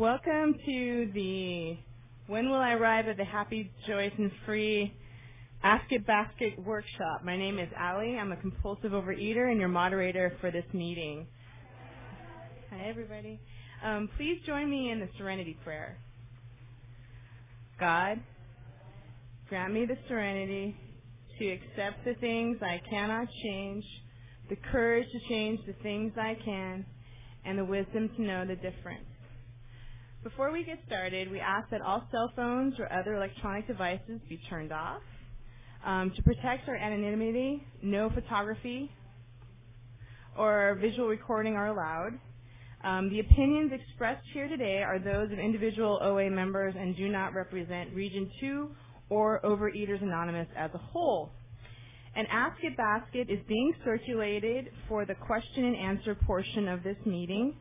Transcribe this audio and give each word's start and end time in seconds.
Welcome 0.00 0.54
to 0.64 1.10
the 1.12 1.76
When 2.26 2.48
Will 2.48 2.56
I 2.56 2.72
Arrive 2.72 3.06
at 3.08 3.18
the 3.18 3.24
Happy, 3.26 3.70
Joyous, 3.86 4.14
and 4.16 4.32
Free 4.46 4.94
Ask 5.62 5.92
It 5.92 6.06
Basket 6.06 6.58
workshop. 6.64 7.22
My 7.22 7.36
name 7.36 7.58
is 7.58 7.68
Allie. 7.76 8.16
I'm 8.16 8.32
a 8.32 8.36
compulsive 8.38 8.92
overeater 8.92 9.50
and 9.50 9.60
your 9.60 9.68
moderator 9.68 10.32
for 10.40 10.50
this 10.50 10.64
meeting. 10.72 11.26
Hi, 12.70 12.88
everybody. 12.88 13.38
Um, 13.84 14.08
please 14.16 14.40
join 14.46 14.70
me 14.70 14.90
in 14.90 15.00
the 15.00 15.08
serenity 15.18 15.58
prayer. 15.64 15.98
God, 17.78 18.20
grant 19.50 19.74
me 19.74 19.84
the 19.84 19.98
serenity 20.08 20.74
to 21.38 21.46
accept 21.46 22.06
the 22.06 22.14
things 22.20 22.56
I 22.62 22.80
cannot 22.88 23.28
change, 23.44 23.84
the 24.48 24.56
courage 24.72 25.08
to 25.12 25.28
change 25.28 25.60
the 25.66 25.74
things 25.82 26.14
I 26.16 26.38
can, 26.42 26.86
and 27.44 27.58
the 27.58 27.66
wisdom 27.66 28.08
to 28.16 28.22
know 28.22 28.46
the 28.46 28.56
difference. 28.56 29.09
Before 30.22 30.52
we 30.52 30.64
get 30.64 30.78
started, 30.86 31.30
we 31.30 31.40
ask 31.40 31.70
that 31.70 31.80
all 31.80 32.06
cell 32.10 32.30
phones 32.36 32.74
or 32.78 32.92
other 32.92 33.14
electronic 33.14 33.66
devices 33.66 34.20
be 34.28 34.38
turned 34.50 34.70
off. 34.70 35.00
Um, 35.82 36.12
to 36.14 36.22
protect 36.22 36.68
our 36.68 36.76
anonymity, 36.76 37.64
no 37.82 38.10
photography 38.10 38.90
or 40.36 40.76
visual 40.78 41.08
recording 41.08 41.54
are 41.54 41.68
allowed. 41.68 42.20
Um, 42.84 43.08
the 43.08 43.20
opinions 43.20 43.72
expressed 43.72 44.26
here 44.34 44.46
today 44.46 44.82
are 44.82 44.98
those 44.98 45.32
of 45.32 45.38
individual 45.38 45.98
OA 46.02 46.28
members 46.28 46.74
and 46.78 46.94
do 46.98 47.08
not 47.08 47.32
represent 47.32 47.94
Region 47.94 48.30
2 48.40 48.70
or 49.08 49.40
Overeaters 49.42 50.02
Anonymous 50.02 50.48
as 50.54 50.70
a 50.74 50.78
whole. 50.78 51.30
An 52.14 52.26
Ask 52.30 52.62
It 52.62 52.76
basket 52.76 53.30
is 53.30 53.38
being 53.48 53.72
circulated 53.86 54.66
for 54.86 55.06
the 55.06 55.14
question 55.14 55.64
and 55.64 55.76
answer 55.76 56.14
portion 56.14 56.68
of 56.68 56.82
this 56.82 56.98
meeting. 57.06 57.54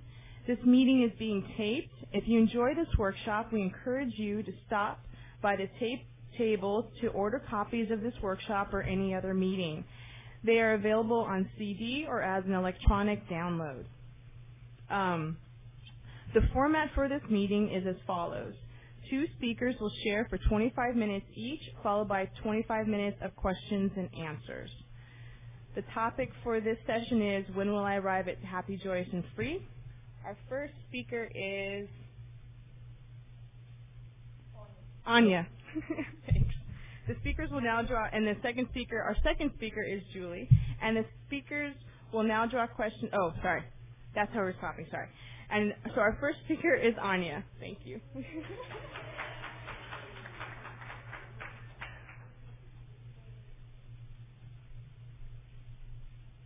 This 0.46 0.58
meeting 0.66 1.04
is 1.10 1.18
being 1.18 1.48
taped. 1.56 1.94
If 2.12 2.28
you 2.28 2.40
enjoy 2.40 2.74
this 2.76 2.88
workshop, 2.98 3.52
we 3.52 3.62
encourage 3.62 4.14
you 4.18 4.42
to 4.44 4.52
stop 4.66 5.00
by 5.42 5.56
the 5.56 5.68
tape 5.80 6.06
tables 6.38 6.86
to 7.02 7.08
order 7.10 7.42
copies 7.50 7.92
of 7.92 8.02
this 8.02 8.14
workshop 8.22 8.74
or 8.74 8.82
any 8.82 9.14
other 9.14 9.34
meeting. 9.34 9.84
They 10.44 10.60
are 10.60 10.74
available 10.74 11.20
on 11.20 11.50
CD 11.58 12.06
or 12.08 12.22
as 12.22 12.46
an 12.46 12.54
electronic 12.54 13.28
download. 13.30 13.86
Um, 14.90 15.38
the 16.34 16.42
format 16.54 16.90
for 16.96 17.10
this 17.10 17.22
meeting 17.30 17.72
is 17.72 17.86
as 17.88 17.96
follows. 18.08 18.54
Two 19.10 19.26
speakers 19.38 19.76
will 19.80 19.92
share 20.04 20.28
for 20.30 20.38
25 20.50 20.96
minutes 20.96 21.26
each, 21.36 21.62
followed 21.84 22.08
by 22.08 22.30
25 22.44 22.88
minutes 22.88 23.18
of 23.22 23.36
questions 23.36 23.92
and 23.96 24.10
answers. 24.16 24.70
The 25.76 25.82
topic 25.94 26.32
for 26.44 26.60
this 26.60 26.78
session 26.86 27.22
is 27.22 27.56
When 27.56 27.72
Will 27.72 27.84
I 27.84 27.96
Arrive 27.96 28.28
at 28.28 28.38
Happy, 28.40 28.80
Joyous, 28.84 29.08
and 29.12 29.24
Free? 29.36 29.66
Our 30.26 30.38
first 30.50 30.74
speaker 30.88 31.30
is 31.36 31.88
Anya. 35.06 35.48
Thanks. 36.30 36.54
The 37.08 37.16
speakers 37.22 37.50
will 37.52 37.62
now 37.62 37.82
draw, 37.82 38.08
and 38.14 38.28
the 38.28 38.36
second 38.44 38.68
speaker, 38.72 39.02
our 39.02 39.16
second 39.24 39.52
speaker 39.56 39.82
is 39.82 40.02
Julie, 40.14 40.48
and 40.82 40.96
the 40.98 41.06
speakers 41.28 41.74
will 42.14 42.24
now 42.24 42.46
draw 42.46 42.68
questions. 42.68 43.12
Oh, 43.14 43.32
sorry. 43.42 43.64
That's 44.16 44.32
how 44.34 44.42
we're 44.42 44.56
stopping, 44.58 44.86
sorry. 44.92 45.08
And 45.50 45.74
so 45.96 46.02
our 46.02 46.18
first 46.20 46.38
speaker 46.46 46.76
is 46.76 46.94
Anya. 47.02 47.44
Thank 47.60 47.80
you. 47.86 48.00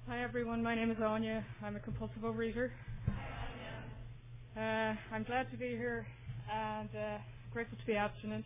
Hi 0.07 0.23
everyone, 0.23 0.61
my 0.63 0.75
name 0.75 0.91
is 0.91 0.97
Anya. 1.03 1.45
I'm 1.63 1.75
a 1.75 1.79
compulsive 1.79 2.21
overeater. 2.23 2.69
Uh, 4.55 4.93
I'm 5.11 5.23
glad 5.23 5.49
to 5.49 5.57
be 5.57 5.69
here 5.69 6.05
and 6.51 6.89
uh, 6.95 7.17
grateful 7.51 7.75
to 7.75 7.85
be 7.87 7.95
abstinent. 7.95 8.45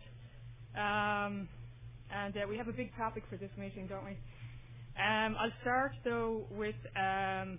Um, 0.74 1.46
and 2.10 2.34
uh, 2.34 2.40
we 2.48 2.56
have 2.56 2.66
a 2.68 2.72
big 2.72 2.96
topic 2.96 3.24
for 3.28 3.36
this 3.36 3.50
meeting, 3.58 3.86
don't 3.86 4.06
we? 4.06 4.12
Um, 4.96 5.36
I'll 5.38 5.52
start 5.60 5.92
though 6.06 6.44
with 6.50 6.76
um, 6.96 7.58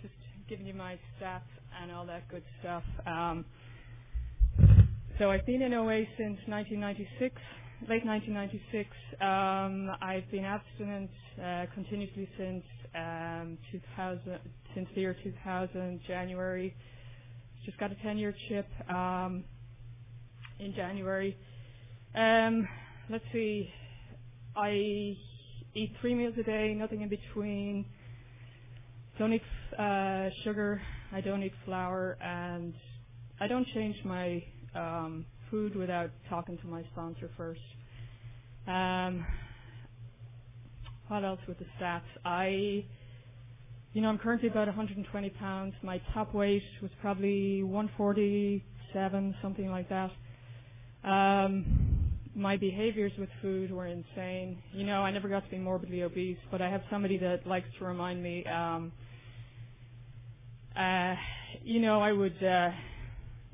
just 0.00 0.14
giving 0.48 0.64
you 0.64 0.74
my 0.74 0.96
stats 1.18 1.40
and 1.82 1.90
all 1.90 2.06
that 2.06 2.28
good 2.28 2.44
stuff. 2.60 2.84
Um, 3.04 3.46
so 5.18 5.32
I've 5.32 5.44
been 5.44 5.62
in 5.62 5.74
OA 5.74 6.04
since 6.16 6.38
1996, 6.46 7.34
late 7.88 8.06
1996. 8.06 8.88
Um, 9.20 9.90
I've 10.00 10.30
been 10.30 10.44
abstinent 10.44 11.10
uh, 11.42 11.66
continuously 11.74 12.28
since 12.38 12.62
um, 12.94 13.58
2000, 13.72 14.38
since 14.76 14.88
the 14.94 15.00
year 15.00 15.16
2000, 15.24 16.00
January. 16.06 16.72
Just 17.64 17.78
got 17.78 17.92
a 17.92 17.94
10-year 18.06 18.34
chip 18.48 18.66
um, 18.88 19.44
in 20.58 20.74
January. 20.74 21.36
Um, 22.14 22.66
let's 23.08 23.24
see. 23.32 23.70
I 24.56 25.16
eat 25.74 25.92
three 26.00 26.14
meals 26.14 26.34
a 26.38 26.42
day, 26.42 26.74
nothing 26.74 27.02
in 27.02 27.08
between. 27.08 27.84
Don't 29.18 29.32
eat 29.32 29.42
uh, 29.78 30.28
sugar. 30.44 30.82
I 31.12 31.20
don't 31.20 31.42
eat 31.42 31.52
flour, 31.64 32.18
and 32.20 32.74
I 33.40 33.46
don't 33.46 33.66
change 33.74 33.96
my 34.04 34.42
um, 34.74 35.24
food 35.50 35.76
without 35.76 36.10
talking 36.28 36.58
to 36.58 36.66
my 36.66 36.82
sponsor 36.92 37.30
first. 37.36 37.60
What 41.08 41.24
else 41.24 41.40
with 41.46 41.58
the 41.58 41.66
stats? 41.78 42.00
You 43.92 44.00
know, 44.00 44.08
I'm 44.08 44.16
currently 44.16 44.48
about 44.48 44.68
120 44.68 45.30
pounds. 45.30 45.74
My 45.82 46.00
top 46.14 46.32
weight 46.32 46.62
was 46.80 46.90
probably 47.02 47.62
147, 47.62 49.34
something 49.42 49.70
like 49.70 49.90
that. 49.90 50.10
Um, 51.04 52.10
my 52.34 52.56
behaviors 52.56 53.12
with 53.18 53.28
food 53.42 53.70
were 53.70 53.86
insane. 53.86 54.56
You 54.72 54.86
know, 54.86 55.02
I 55.02 55.10
never 55.10 55.28
got 55.28 55.44
to 55.44 55.50
be 55.50 55.58
morbidly 55.58 56.04
obese, 56.04 56.38
but 56.50 56.62
I 56.62 56.70
have 56.70 56.80
somebody 56.90 57.18
that 57.18 57.46
likes 57.46 57.68
to 57.80 57.84
remind 57.84 58.22
me. 58.22 58.46
Um, 58.46 58.92
uh, 60.74 61.14
you 61.62 61.80
know, 61.80 62.00
I 62.00 62.12
would 62.12 62.42
uh, 62.42 62.70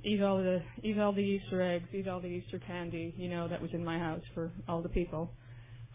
eat 0.04 0.22
all 0.22 0.36
the 0.36 0.62
eat 0.84 1.00
all 1.00 1.12
the 1.12 1.18
Easter 1.18 1.60
eggs, 1.62 1.88
eat 1.92 2.06
all 2.06 2.20
the 2.20 2.28
Easter 2.28 2.60
candy. 2.64 3.12
You 3.16 3.28
know, 3.28 3.48
that 3.48 3.60
was 3.60 3.72
in 3.72 3.84
my 3.84 3.98
house 3.98 4.22
for 4.34 4.52
all 4.68 4.82
the 4.82 4.88
people. 4.88 5.32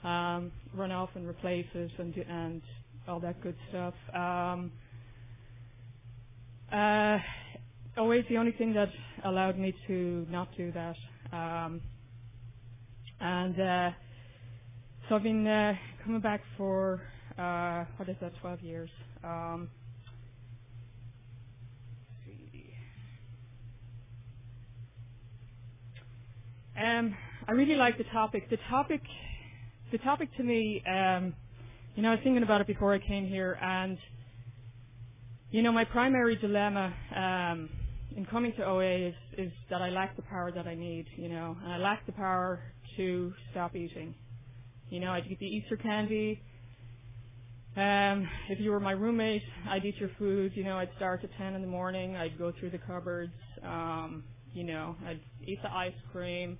Um, 0.03 0.51
run 0.75 0.91
off 0.91 1.11
and 1.15 1.25
replace 1.25 1.67
it 1.73 1.91
and 1.97 2.13
and 2.17 2.61
all 3.07 3.19
that 3.19 3.41
good 3.41 3.55
stuff. 3.69 3.93
Um, 4.15 4.71
uh, 6.71 7.17
always 7.97 8.23
the 8.29 8.37
only 8.37 8.53
thing 8.53 8.73
that 8.73 8.89
allowed 9.25 9.57
me 9.57 9.73
to 9.87 10.25
not 10.29 10.49
do 10.57 10.71
that. 10.71 10.95
Um, 11.31 11.81
and 13.19 13.59
uh, 13.59 13.91
so 15.09 15.15
I've 15.15 15.23
been 15.23 15.47
uh, 15.47 15.73
coming 16.03 16.21
back 16.21 16.41
for 16.57 17.01
uh, 17.37 17.85
what 17.97 18.09
is 18.09 18.15
that, 18.21 18.33
12 18.41 18.61
years. 18.61 18.89
Um, 19.23 19.69
um, 26.81 27.15
I 27.47 27.51
really 27.51 27.75
like 27.75 27.97
the 27.97 28.05
topic. 28.05 28.49
The 28.49 28.57
topic, 28.69 29.01
the 29.91 29.97
topic 29.99 30.29
to 30.37 30.43
me. 30.43 30.83
Um, 30.87 31.33
you 31.95 32.01
know, 32.03 32.09
I 32.09 32.11
was 32.15 32.21
thinking 32.23 32.43
about 32.43 32.61
it 32.61 32.67
before 32.67 32.93
I 32.93 32.99
came 32.99 33.27
here, 33.27 33.57
and 33.61 33.97
you 35.51 35.61
know, 35.61 35.71
my 35.71 35.85
primary 35.85 36.35
dilemma 36.35 36.93
um, 37.15 37.69
in 38.15 38.25
coming 38.25 38.53
to 38.53 38.65
OA 38.65 39.09
is, 39.09 39.15
is 39.37 39.51
that 39.69 39.81
I 39.81 39.89
lack 39.89 40.15
the 40.15 40.23
power 40.23 40.51
that 40.51 40.67
I 40.67 40.73
need. 40.73 41.05
You 41.15 41.29
know, 41.29 41.55
and 41.63 41.73
I 41.73 41.77
lack 41.77 42.05
the 42.05 42.11
power 42.11 42.59
to 42.97 43.33
stop 43.51 43.75
eating. 43.75 44.15
You 44.89 44.99
know, 44.99 45.11
I'd 45.11 45.25
eat 45.27 45.39
the 45.39 45.45
Easter 45.45 45.77
candy. 45.77 46.41
Um, 47.75 48.27
if 48.49 48.59
you 48.59 48.71
were 48.71 48.79
my 48.79 48.91
roommate, 48.91 49.41
I'd 49.67 49.85
eat 49.85 49.97
your 49.97 50.11
food. 50.19 50.51
You 50.55 50.63
know, 50.63 50.77
I'd 50.77 50.89
start 50.95 51.23
at 51.23 51.29
10 51.37 51.55
in 51.55 51.61
the 51.61 51.67
morning. 51.67 52.15
I'd 52.15 52.37
go 52.37 52.53
through 52.59 52.69
the 52.69 52.77
cupboards. 52.77 53.33
Um, 53.63 54.23
you 54.53 54.63
know, 54.63 54.95
I'd 55.07 55.19
eat 55.45 55.59
the 55.63 55.71
ice 55.71 55.93
cream. 56.11 56.57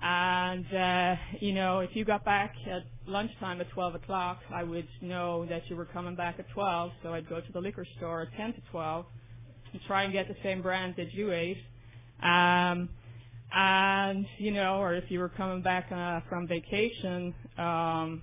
And, 0.00 0.66
uh, 0.74 1.14
you 1.40 1.52
know, 1.52 1.78
if 1.78 1.90
you 1.94 2.04
got 2.04 2.24
back 2.24 2.54
at 2.68 2.82
lunchtime 3.06 3.60
at 3.60 3.70
12 3.70 3.96
o'clock, 3.96 4.40
I 4.54 4.62
would 4.64 4.88
know 5.02 5.46
that 5.46 5.62
you 5.68 5.76
were 5.76 5.86
coming 5.86 6.16
back 6.16 6.36
at 6.38 6.48
12, 6.50 6.92
so 7.02 7.14
I'd 7.14 7.28
go 7.28 7.40
to 7.40 7.52
the 7.52 7.60
liquor 7.60 7.86
store 7.98 8.22
at 8.22 8.34
10 8.36 8.54
to 8.54 8.60
12 8.70 9.06
and 9.72 9.82
try 9.86 10.04
and 10.04 10.12
get 10.12 10.28
the 10.28 10.36
same 10.42 10.62
brand 10.62 10.94
that 10.98 11.12
you 11.14 11.32
ate. 11.32 11.58
Um, 12.22 12.88
and, 13.54 14.26
you 14.38 14.52
know, 14.52 14.76
or 14.80 14.94
if 14.94 15.04
you 15.10 15.20
were 15.20 15.30
coming 15.30 15.62
back 15.62 15.90
uh, 15.92 16.20
from 16.28 16.48
vacation, 16.48 17.34
um, 17.58 18.22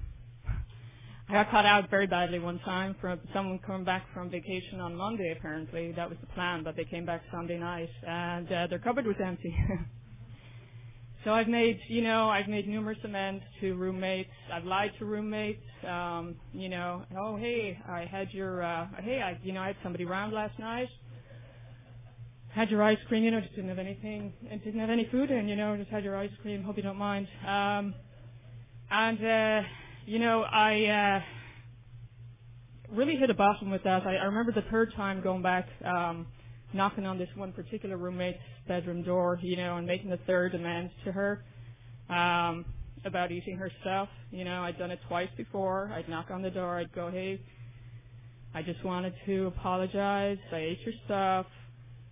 I 1.30 1.34
got 1.34 1.52
caught 1.52 1.66
out 1.66 1.90
very 1.92 2.08
badly 2.08 2.40
one 2.40 2.60
time 2.60 2.96
from 3.02 3.20
someone 3.34 3.60
coming 3.60 3.86
back 3.86 4.06
from 4.14 4.30
vacation 4.32 4.82
on 4.82 4.96
Monday, 4.96 5.34
apparently. 5.38 5.94
That 5.94 6.10
was 6.10 6.18
the 6.22 6.28
plan, 6.28 6.64
but 6.64 6.76
they 6.76 6.86
came 6.86 7.06
back 7.06 7.24
Sunday 7.32 7.60
night, 7.60 7.90
and 8.08 8.52
uh, 8.52 8.68
their 8.68 8.80
cupboard 8.80 9.06
was 9.08 9.18
empty. 9.24 9.56
So 11.26 11.32
I've 11.34 11.50
made, 11.50 11.80
you 11.88 12.02
know, 12.02 12.30
I've 12.30 12.48
made 12.48 12.68
numerous 12.68 13.00
amends 13.04 13.44
to 13.62 13.76
roommates. 13.76 14.30
I've 14.54 14.66
lied 14.66 14.92
to 15.00 15.06
roommates. 15.06 15.62
Um, 15.88 16.36
you 16.54 16.70
know, 16.70 17.04
oh 17.18 17.38
hey, 17.38 17.80
I 17.90 18.06
had 18.06 18.32
your, 18.34 18.64
uh, 18.64 18.88
hey, 19.04 19.22
I, 19.22 19.40
you 19.44 19.54
know, 19.54 19.62
I 19.62 19.68
had 19.68 19.78
somebody 19.84 20.06
around 20.06 20.34
last 20.34 20.58
night. 20.60 20.90
had 22.54 22.70
your 22.70 22.84
ice 22.84 23.00
cream, 23.08 23.24
you 23.24 23.32
know, 23.32 23.42
just 23.42 23.56
didn't 23.56 23.70
have 23.70 23.80
anything, 23.80 24.34
and 24.50 24.64
didn't 24.64 24.80
have 24.80 24.90
any 24.90 25.08
food 25.12 25.32
in, 25.32 25.48
you 25.48 25.56
know, 25.56 25.78
just 25.78 25.90
had 25.90 26.04
your 26.04 26.18
ice 26.18 26.32
cream. 26.42 26.64
Hope 26.64 26.78
you 26.78 26.84
don't 26.84 26.98
mind. 26.98 27.28
Um, 27.48 27.96
and 28.92 29.26
uh, 29.26 29.68
you 30.06 30.20
know, 30.20 30.44
I 30.44 30.86
uh, 30.86 31.22
really 32.96 33.16
hit 33.18 33.30
a 33.30 33.36
bottom 33.36 33.72
with 33.72 33.84
that. 33.84 34.06
I, 34.08 34.18
I 34.18 34.26
remember 34.26 34.52
the 34.52 34.66
third 34.72 34.94
time 34.96 35.22
going 35.22 35.44
back, 35.44 35.68
um, 35.86 36.28
knocking 36.74 37.06
on 37.06 37.18
this 37.18 37.30
one 37.36 37.52
particular 37.52 37.98
roommate's 37.98 38.40
bedroom 38.68 39.04
door, 39.04 39.40
you 39.42 39.58
know, 39.58 39.78
and 39.78 39.88
making 39.88 40.10
the 40.10 40.20
third 40.28 40.56
amends 40.56 40.92
to 41.06 41.12
her 41.12 41.44
um, 42.10 42.66
about 43.06 43.32
eating 43.32 43.58
her 43.58 43.72
stuff. 43.82 44.10
You 44.32 44.46
know, 44.46 44.62
I'd 44.64 44.78
done 44.78 44.92
it 44.92 45.00
twice 45.08 45.30
before. 45.38 45.92
I'd 45.94 46.10
knock 46.10 46.28
on 46.32 46.42
the 46.42 46.52
door. 46.52 46.78
I'd 46.78 46.94
go, 46.94 47.10
hey. 47.10 47.40
I 48.54 48.64
just 48.64 48.84
wanted 48.84 49.14
to 49.28 49.48
apologize. 49.48 50.38
I 50.52 50.58
ate 50.58 50.80
your 50.84 50.96
stuff. 51.06 51.46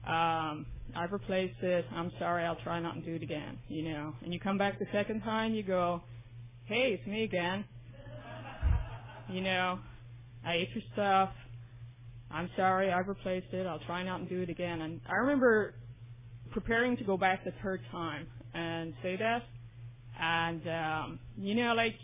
Um, 0.06 0.68
I've 0.95 1.12
replaced 1.12 1.62
it. 1.62 1.86
I'm 1.94 2.12
sorry. 2.19 2.44
I'll 2.44 2.59
try 2.63 2.80
not 2.80 2.95
to 2.95 3.01
do 3.01 3.15
it 3.15 3.24
again. 3.24 3.57
You 3.68 3.83
know, 3.92 4.13
and 4.24 4.33
you 4.33 4.39
come 4.39 4.57
back 4.57 4.80
the 4.80 4.86
second 4.94 5.21
time, 5.21 5.54
you 5.54 5.63
go, 5.63 6.01
"Hey, 6.65 6.94
it's 6.94 7.07
me 7.07 7.24
again." 7.24 7.65
You 9.30 9.42
know, 9.42 9.80
I 10.45 10.54
ate 10.54 10.69
your 10.74 10.83
stuff. 10.94 11.30
I'm 12.32 12.50
sorry. 12.56 12.92
I've 12.92 13.08
replaced 13.08 13.54
it. 13.54 13.66
I'll 13.66 13.80
try 13.80 14.04
not 14.04 14.20
to 14.20 14.26
do 14.26 14.42
it 14.42 14.50
again. 14.50 14.82
And 14.82 15.02
I 15.10 15.16
remember 15.16 15.76
preparing 16.52 16.98
to 16.98 17.04
go 17.04 17.18
back 17.18 17.44
the 17.44 17.54
third 17.64 17.82
time 17.92 18.28
and 18.54 18.94
say 19.02 19.18
that, 19.18 19.44
and 20.20 20.62
um, 20.68 21.20
you 21.38 21.56
know, 21.56 21.74
like 21.74 21.96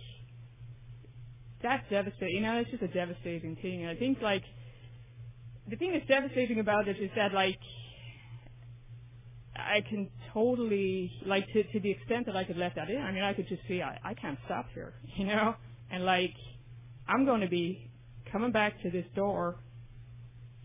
that's 1.62 1.84
devastating. 1.90 2.36
You 2.38 2.42
know, 2.42 2.60
it's 2.60 2.72
just 2.72 2.84
a 2.84 2.88
devastating 2.88 3.56
thing. 3.62 3.82
And 3.82 3.90
I 3.90 3.96
think 3.96 4.20
like 4.22 4.44
the 5.70 5.76
thing 5.76 5.94
that's 5.94 6.08
devastating 6.08 6.60
about 6.60 6.88
it 6.88 6.98
is 7.00 7.10
that 7.16 7.34
like 7.34 7.60
I 9.56 9.82
can 9.90 10.10
totally 10.34 11.12
like 11.26 11.48
to 11.54 11.64
to 11.64 11.80
the 11.80 11.92
extent 11.92 12.26
that 12.28 12.36
I 12.36 12.44
could 12.44 12.58
let 12.58 12.76
that 12.76 12.90
in. 12.90 13.02
I 13.02 13.12
mean, 13.12 13.24
I 13.24 13.34
could 13.34 13.48
just 13.48 13.62
see 13.68 13.82
I 13.82 14.00
I 14.04 14.14
can't 14.14 14.38
stop 14.46 14.68
here, 14.74 14.94
you 15.18 15.26
know, 15.26 15.56
and 15.92 16.06
like 16.06 16.34
I'm 17.08 17.26
going 17.26 17.42
to 17.42 17.50
be 17.50 17.90
coming 18.32 18.52
back 18.52 18.82
to 18.84 18.90
this 18.90 19.06
door, 19.16 19.58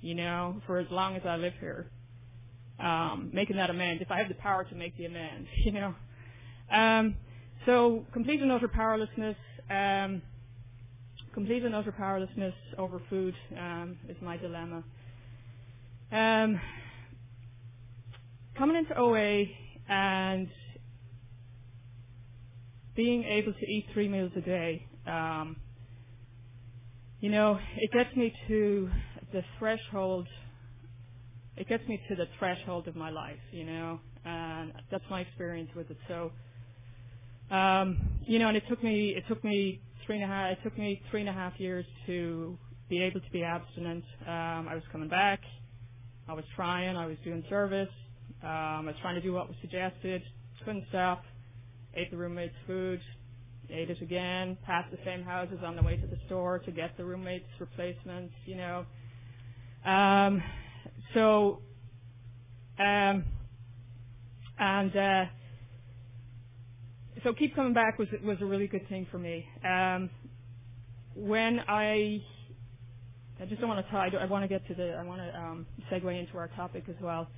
you 0.01 0.15
know, 0.15 0.61
for 0.67 0.79
as 0.79 0.87
long 0.91 1.17
as 1.17 1.23
I 1.25 1.37
live 1.37 1.55
here, 1.61 1.91
um, 2.79 3.31
making 3.33 3.57
that 3.57 3.71
amend 3.71 4.01
if 4.01 4.11
I 4.11 4.19
have 4.19 4.29
the 4.29 4.35
power 4.35 4.65
to 4.65 4.75
make 4.75 4.97
the 4.97 5.07
amend, 5.07 5.47
you 5.65 5.73
know. 5.73 5.95
Um, 6.71 7.17
so 7.67 8.05
complete 8.13 8.41
and 8.41 8.53
utter 8.53 8.69
powerlessness. 8.69 9.37
Um, 9.71 10.23
complete 11.35 11.65
and 11.65 11.75
utter 11.75 11.93
powerlessness 11.93 12.55
over 12.79 13.01
food 13.11 13.35
um, 13.59 13.99
is 14.09 14.17
my 14.23 14.37
dilemma. 14.37 14.83
Um, 16.11 16.61
coming 18.57 18.77
into 18.77 18.99
OA 18.99 19.45
and 19.89 20.49
being 22.97 23.25
able 23.25 23.53
to 23.53 23.67
eat 23.67 23.87
three 23.93 24.09
meals 24.09 24.33
a 24.37 24.41
day, 24.41 24.87
um, 25.07 25.57
you 27.21 27.31
know, 27.31 27.59
it 27.77 27.93
gets 27.93 28.15
me 28.17 28.33
to 28.49 28.91
the 29.33 29.43
threshold. 29.59 30.27
It 31.57 31.69
gets 31.69 31.87
me 31.89 32.01
to 32.09 32.15
the 32.15 32.27
threshold 32.39 32.89
of 32.89 32.97
my 32.97 33.11
life, 33.11 33.39
you 33.51 33.65
know, 33.65 33.99
and 34.25 34.73
that's 34.91 35.05
my 35.11 35.21
experience 35.21 35.71
with 35.75 35.91
it. 35.91 35.97
So, 36.07 36.31
um, 37.55 37.99
you 38.27 38.39
know, 38.39 38.49
and 38.49 38.57
it 38.57 38.63
took 38.69 38.83
me 38.83 39.15
it 39.17 39.25
took 39.29 39.43
me 39.43 39.81
three 40.07 40.17
and 40.17 40.25
a 40.25 40.29
half 40.29 40.53
it 40.53 40.59
took 40.63 40.79
me 40.79 41.03
three 41.11 41.21
and 41.21 41.29
a 41.29 41.33
half 41.33 41.59
years 41.59 41.85
to 42.07 42.57
be 42.89 43.03
able 43.03 43.21
to 43.21 43.31
be 43.33 43.43
abstinent. 43.43 44.05
Um, 44.27 44.69
I 44.69 44.75
was 44.75 44.85
coming 44.93 45.09
back. 45.09 45.41
I 46.29 46.35
was 46.35 46.45
trying. 46.55 46.97
I 46.97 47.07
was 47.07 47.17
doing 47.25 47.43
service. 47.49 47.89
Um, 48.43 48.49
I 48.49 48.83
was 48.87 48.95
trying 49.03 49.17
to 49.17 49.21
do 49.21 49.33
what 49.33 49.49
was 49.49 49.57
suggested. 49.61 50.23
Couldn't 50.65 50.85
stop. 50.91 51.23
Ate 51.95 52.11
the 52.11 52.17
roommate's 52.17 52.55
food. 52.67 53.01
Ate 53.71 53.91
it 53.91 54.01
again. 54.01 54.57
Passed 54.65 54.91
the 54.91 54.99
same 55.05 55.23
houses 55.23 55.59
on 55.65 55.77
the 55.77 55.83
way 55.83 55.97
to 55.97 56.07
the 56.07 56.19
store 56.27 56.59
to 56.61 56.71
get 56.71 56.97
the 56.97 57.05
roommate's 57.05 57.49
replacements. 57.59 58.33
You 58.47 58.57
know. 58.57 58.87
Um, 59.85 60.43
so, 61.15 61.61
um, 62.79 63.25
and 64.59 64.97
uh, 64.97 65.25
so 67.25 67.33
keep 67.33 67.55
coming 67.55 67.75
back 67.75 67.99
was 67.99 68.09
was 68.25 68.39
a 68.41 68.47
really 68.47 68.67
good 68.67 68.89
thing 68.89 69.07
for 69.11 69.19
me. 69.19 69.47
Um, 69.65 70.11
when 71.15 71.61
I 71.69 72.23
I 73.41 73.45
just 73.45 73.61
don't 73.61 73.71
want 73.71 73.85
to 73.85 73.93
tie. 73.93 74.11
I 74.21 74.25
want 74.27 74.45
to 74.45 74.49
get 74.49 74.67
to 74.69 74.75
the. 74.75 74.95
I 74.95 75.05
want 75.05 75.21
to 75.21 75.39
um, 75.39 75.67
segue 75.91 76.19
into 76.19 76.37
our 76.37 76.49
topic 76.49 76.85
as 76.89 76.97
well. 77.01 77.29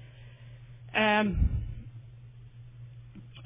Um, 0.94 1.50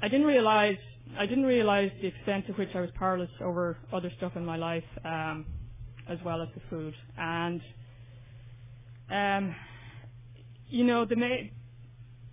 I 0.01 0.07
didn't 0.07 0.25
realize 0.25 0.77
I 1.17 1.25
didn't 1.25 1.45
realize 1.45 1.91
the 2.01 2.07
extent 2.07 2.47
to 2.47 2.53
which 2.53 2.69
I 2.73 2.81
was 2.81 2.89
powerless 2.95 3.29
over 3.41 3.77
other 3.91 4.11
stuff 4.17 4.33
in 4.35 4.45
my 4.45 4.55
life, 4.55 4.83
um, 5.03 5.45
as 6.09 6.17
well 6.25 6.41
as 6.41 6.47
the 6.55 6.61
food. 6.69 6.93
And 7.17 7.61
um, 9.11 9.55
you 10.69 10.83
know, 10.83 11.05
the 11.05 11.15
ma- 11.15 11.49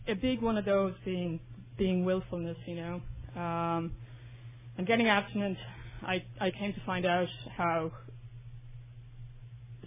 a 0.08 0.14
big 0.14 0.42
one 0.42 0.58
of 0.58 0.64
those 0.64 0.94
being 1.04 1.40
being 1.78 2.04
willfulness. 2.04 2.56
You 2.66 2.76
know, 2.76 3.40
um, 3.40 3.92
and 4.78 4.86
getting 4.86 5.08
abstinent, 5.08 5.58
I 6.02 6.24
I 6.40 6.50
came 6.50 6.72
to 6.72 6.80
find 6.86 7.06
out 7.06 7.28
how 7.56 7.92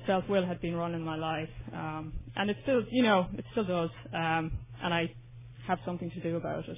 self 0.06 0.28
will 0.30 0.46
had 0.46 0.62
been 0.62 0.76
running 0.76 1.02
my 1.02 1.16
life, 1.16 1.50
um, 1.74 2.14
and 2.36 2.50
it 2.50 2.58
still, 2.64 2.84
you 2.92 3.04
know, 3.04 3.28
it 3.34 3.46
still 3.52 3.66
does. 3.66 3.90
Um, 4.14 4.52
and 4.84 4.94
I 4.94 5.12
have 5.68 5.80
something 5.86 6.12
to 6.12 6.20
do 6.22 6.36
about 6.38 6.66
it. 6.68 6.78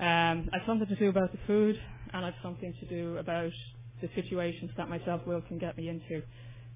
Um, 0.00 0.48
I've 0.52 0.66
something 0.66 0.88
to 0.88 0.96
do 0.96 1.08
about 1.08 1.32
the 1.32 1.38
food, 1.46 1.76
and 2.12 2.24
I've 2.24 2.34
something 2.42 2.74
to 2.80 2.86
do 2.86 3.18
about 3.18 3.52
the 4.00 4.08
situations 4.14 4.70
that 4.76 4.88
my 4.88 5.00
self 5.04 5.26
will 5.26 5.42
can 5.42 5.58
get 5.58 5.76
me 5.76 5.88
into. 5.88 6.22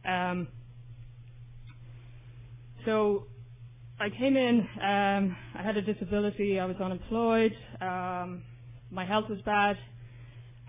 Um, 0.09 0.49
so 2.85 3.27
I 4.01 4.11
came 4.11 4.37
in, 4.37 4.61
um, 4.83 5.37
I 5.55 5.63
had 5.63 5.77
a 5.77 5.83
disability, 5.83 6.61
I 6.61 6.67
was 6.67 6.77
unemployed, 6.77 7.53
um, 7.81 8.43
my 8.91 9.05
health 9.05 9.29
was 9.29 9.41
bad, 9.43 9.77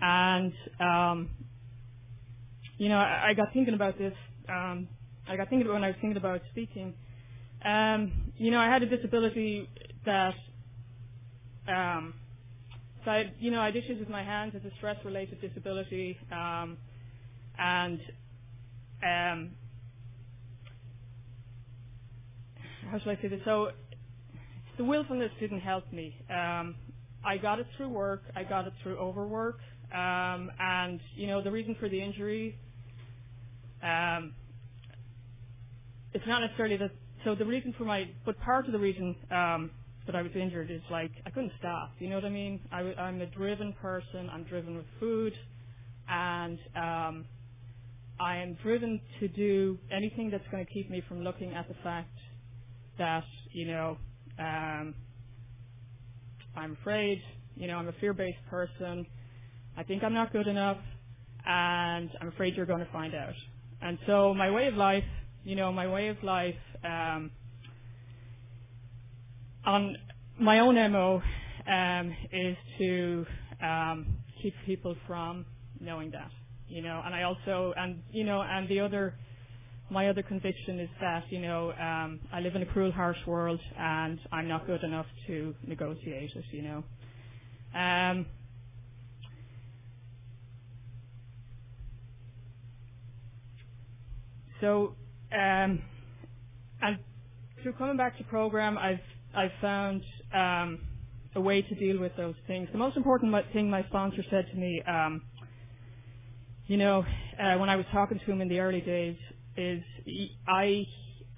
and 0.00 0.52
um, 0.80 1.30
you 2.78 2.88
know, 2.88 2.98
I, 2.98 3.28
I 3.28 3.34
got 3.34 3.52
thinking 3.52 3.74
about 3.74 3.98
this. 3.98 4.14
Um, 4.48 4.88
I 5.28 5.36
got 5.36 5.48
thinking 5.48 5.68
when 5.70 5.84
I 5.84 5.88
was 5.88 5.96
thinking 6.00 6.16
about 6.16 6.40
speaking. 6.50 6.94
Um, 7.64 8.32
you 8.36 8.50
know, 8.50 8.58
I 8.58 8.66
had 8.66 8.82
a 8.82 8.86
disability 8.86 9.68
that, 10.06 10.34
um, 11.68 12.14
so 13.04 13.10
I, 13.10 13.32
you 13.38 13.50
know, 13.50 13.60
I 13.60 13.66
had 13.66 13.76
issues 13.76 14.00
with 14.00 14.08
my 14.08 14.24
hands. 14.24 14.52
It's 14.56 14.64
a 14.64 14.76
stress-related 14.78 15.40
disability, 15.40 16.16
um, 16.32 16.78
and 17.58 18.00
um, 19.04 19.50
how 22.90 22.98
should 22.98 23.08
I 23.08 23.20
say 23.22 23.28
this? 23.28 23.40
So 23.44 23.70
the 24.76 24.84
willfulness 24.84 25.30
didn't 25.40 25.60
help 25.60 25.90
me. 25.92 26.16
Um, 26.30 26.74
I 27.24 27.36
got 27.36 27.58
it 27.58 27.66
through 27.76 27.90
work. 27.90 28.22
I 28.34 28.44
got 28.44 28.66
it 28.66 28.72
through 28.82 28.96
overwork, 28.96 29.58
um, 29.92 30.50
and 30.58 31.00
you 31.14 31.26
know, 31.26 31.42
the 31.42 31.50
reason 31.50 31.76
for 31.78 31.88
the 31.88 32.00
injury. 32.00 32.56
Um, 33.82 34.34
it's 36.12 36.26
not 36.26 36.40
necessarily 36.40 36.76
that 36.78 36.90
so 37.24 37.34
the 37.34 37.44
reason 37.44 37.74
for 37.76 37.84
my, 37.84 38.08
but 38.24 38.38
part 38.40 38.66
of 38.66 38.72
the 38.72 38.78
reason 38.78 39.14
um, 39.30 39.70
that 40.06 40.16
I 40.16 40.22
was 40.22 40.32
injured 40.34 40.70
is 40.70 40.80
like 40.90 41.10
I 41.26 41.30
couldn't 41.30 41.52
stop. 41.58 41.92
You 41.98 42.08
know 42.08 42.16
what 42.16 42.24
I 42.24 42.30
mean? 42.30 42.60
I, 42.72 42.80
am 42.96 43.20
a 43.20 43.26
driven 43.26 43.74
person. 43.74 44.30
I'm 44.32 44.44
driven 44.44 44.76
with 44.76 44.86
food, 44.98 45.34
and 46.08 46.58
um, 46.74 47.24
I 48.18 48.36
am 48.36 48.56
driven 48.62 49.00
to 49.20 49.28
do 49.28 49.78
anything 49.92 50.30
that's 50.30 50.46
going 50.50 50.64
to 50.64 50.72
keep 50.72 50.90
me 50.90 51.02
from 51.08 51.22
looking 51.22 51.52
at 51.52 51.68
the 51.68 51.74
fact 51.82 52.16
that 53.00 53.24
you 53.50 53.66
know 53.66 53.98
um, 54.38 54.94
I'm 56.56 56.76
afraid. 56.80 57.22
You 57.56 57.66
know, 57.66 57.76
I'm 57.76 57.88
a 57.88 57.92
fear-based 58.00 58.38
person. 58.48 59.06
I 59.76 59.82
think 59.82 60.02
I'm 60.02 60.14
not 60.14 60.32
good 60.32 60.46
enough, 60.46 60.78
and 61.46 62.10
I'm 62.20 62.28
afraid 62.28 62.56
you're 62.56 62.66
going 62.66 62.84
to 62.84 62.92
find 62.92 63.14
out. 63.14 63.34
And 63.82 63.98
so 64.06 64.34
my 64.34 64.50
way 64.50 64.66
of 64.66 64.74
life, 64.74 65.04
you 65.44 65.56
know, 65.56 65.72
my 65.72 65.86
way 65.86 66.08
of 66.08 66.22
life 66.22 66.54
um, 66.84 67.30
on 69.64 69.96
my 70.38 70.60
own 70.60 70.74
MO 70.92 71.22
um, 71.66 72.16
is 72.32 72.56
to 72.78 73.26
um, 73.62 74.06
keep 74.42 74.54
people 74.66 74.96
from 75.06 75.46
knowing 75.80 76.10
that, 76.10 76.30
you 76.68 76.82
know, 76.82 77.02
and 77.04 77.14
I 77.14 77.22
also, 77.22 77.72
and 77.76 78.02
you 78.10 78.24
know, 78.24 78.42
and 78.42 78.68
the 78.68 78.80
other, 78.80 79.14
my 79.90 80.08
other 80.08 80.22
conviction 80.22 80.78
is 80.78 80.88
that, 81.00 81.24
you 81.30 81.40
know, 81.40 81.72
um, 81.72 82.20
I 82.32 82.40
live 82.40 82.54
in 82.54 82.62
a 82.62 82.66
cruel, 82.66 82.92
harsh 82.92 83.18
world, 83.26 83.60
and 83.78 84.18
I'm 84.32 84.48
not 84.48 84.66
good 84.66 84.82
enough 84.82 85.06
to 85.26 85.54
negotiate 85.66 86.30
it, 86.34 86.44
you 86.52 86.62
know. 86.62 86.84
Um, 87.78 88.26
so, 94.60 94.94
um, 95.32 95.82
and 96.82 96.98
through 97.62 97.72
coming 97.74 97.96
back 97.96 98.16
to 98.18 98.24
program, 98.24 98.78
I've 98.78 99.00
I've 99.34 99.52
found 99.60 100.02
um, 100.34 100.80
a 101.34 101.40
way 101.40 101.62
to 101.62 101.74
deal 101.74 102.00
with 102.00 102.16
those 102.16 102.34
things. 102.46 102.68
The 102.72 102.78
most 102.78 102.96
important 102.96 103.34
thing 103.52 103.70
my 103.70 103.84
sponsor 103.84 104.24
said 104.30 104.46
to 104.50 104.56
me, 104.56 104.82
um, 104.88 105.22
you 106.66 106.76
know, 106.76 107.04
uh, 107.40 107.56
when 107.58 107.68
I 107.68 107.76
was 107.76 107.86
talking 107.92 108.18
to 108.18 108.24
him 108.24 108.40
in 108.40 108.48
the 108.48 108.60
early 108.60 108.80
days, 108.80 109.16
is 109.60 109.82
I 110.48 110.86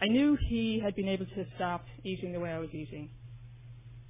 I 0.01 0.07
knew 0.07 0.37
he 0.49 0.81
had 0.83 0.95
been 0.97 1.09
able 1.09 1.27
to 1.27 1.45
stop 1.57 1.85
eating 2.05 2.33
the 2.33 2.41
way 2.41 2.51
I 2.51 2.59
was 2.59 2.71
eating. 2.73 3.11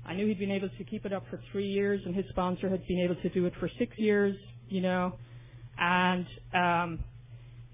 I 0.05 0.15
knew 0.15 0.27
he'd 0.27 0.39
been 0.39 0.51
able 0.51 0.69
to 0.69 0.85
keep 0.85 1.07
it 1.07 1.13
up 1.13 1.25
for 1.31 1.41
three 1.53 1.69
years, 1.69 2.01
and 2.05 2.15
his 2.15 2.25
sponsor 2.31 2.69
had 2.69 2.87
been 2.87 3.01
able 3.01 3.15
to 3.17 3.29
do 3.29 3.47
it 3.47 3.53
for 3.61 3.71
six 3.79 3.97
years, 3.99 4.37
you 4.69 4.81
know. 4.81 5.15
And 5.79 6.27
um, 6.55 7.05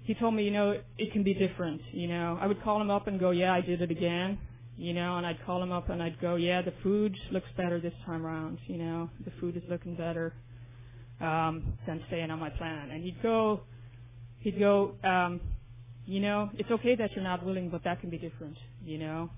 he 0.03 0.13
told 0.15 0.33
me, 0.33 0.43
you 0.43 0.51
know, 0.51 0.79
it 0.97 1.11
can 1.13 1.23
be 1.23 1.33
different, 1.33 1.81
you 1.91 2.07
know. 2.07 2.37
I 2.41 2.47
would 2.47 2.63
call 2.63 2.81
him 2.81 2.89
up 2.91 3.07
and 3.07 3.19
go, 3.19 3.31
yeah, 3.31 3.53
I 3.53 3.61
did 3.61 3.81
it 3.81 3.91
again, 3.91 4.37
you 4.77 4.93
know, 4.93 5.17
and 5.17 5.25
I'd 5.25 5.43
call 5.45 5.61
him 5.61 5.71
up 5.71 5.89
and 5.89 6.01
I'd 6.01 6.19
go, 6.19 6.35
yeah, 6.35 6.61
the 6.61 6.73
food 6.83 7.15
looks 7.31 7.47
better 7.57 7.79
this 7.79 7.93
time 8.05 8.25
around, 8.25 8.59
you 8.67 8.77
know, 8.77 9.09
the 9.25 9.31
food 9.39 9.55
is 9.55 9.63
looking 9.69 9.95
better 9.95 10.33
um, 11.21 11.77
than 11.85 12.01
staying 12.07 12.31
on 12.31 12.39
my 12.39 12.49
plan. 12.49 12.89
And 12.91 13.03
he'd 13.03 13.21
go, 13.21 13.61
he'd 14.39 14.57
go, 14.57 14.95
um, 15.03 15.41
you 16.09 16.19
know, 16.19 16.49
it's 16.57 16.71
okay 16.71 16.95
that 16.95 17.11
you're 17.13 17.23
not 17.23 17.45
willing, 17.45 17.69
but 17.69 17.83
that 17.83 18.01
can 18.01 18.09
be 18.09 18.17
different, 18.17 18.57
you 18.83 18.97
know. 18.97 19.29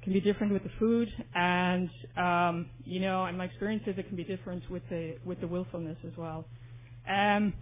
It 0.00 0.04
can 0.04 0.12
be 0.12 0.20
different 0.20 0.52
with 0.52 0.62
the 0.62 0.70
food, 0.78 1.08
and 1.34 1.90
um, 2.16 2.70
you 2.84 3.00
know, 3.00 3.24
and 3.24 3.36
my 3.36 3.46
experience 3.46 3.82
is 3.88 3.98
it 3.98 4.06
can 4.06 4.16
be 4.16 4.22
different 4.22 4.62
with 4.70 4.88
the 4.88 5.16
with 5.24 5.40
the 5.40 5.48
willfulness 5.48 5.98
as 6.06 6.16
well. 6.16 6.44
Um, 7.08 7.52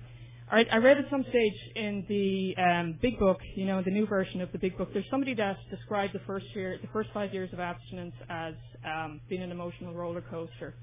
I 0.52 0.78
read 0.78 0.98
at 0.98 1.04
some 1.10 1.24
stage 1.28 1.54
in 1.76 2.04
the 2.08 2.56
um, 2.60 2.98
Big 3.00 3.20
Book, 3.20 3.38
you 3.54 3.66
know, 3.66 3.82
the 3.82 3.90
new 3.90 4.04
version 4.04 4.40
of 4.40 4.50
the 4.50 4.58
Big 4.58 4.76
Book, 4.76 4.92
there's 4.92 5.08
somebody 5.08 5.32
that 5.34 5.56
described 5.70 6.12
the 6.12 6.20
first 6.26 6.46
year, 6.56 6.76
the 6.82 6.88
first 6.88 7.08
five 7.14 7.32
years 7.32 7.50
of 7.52 7.60
abstinence 7.60 8.14
as 8.28 8.54
um, 8.84 9.20
being 9.28 9.42
an 9.42 9.52
emotional 9.52 9.94
roller 9.94 10.22
coaster. 10.22 10.74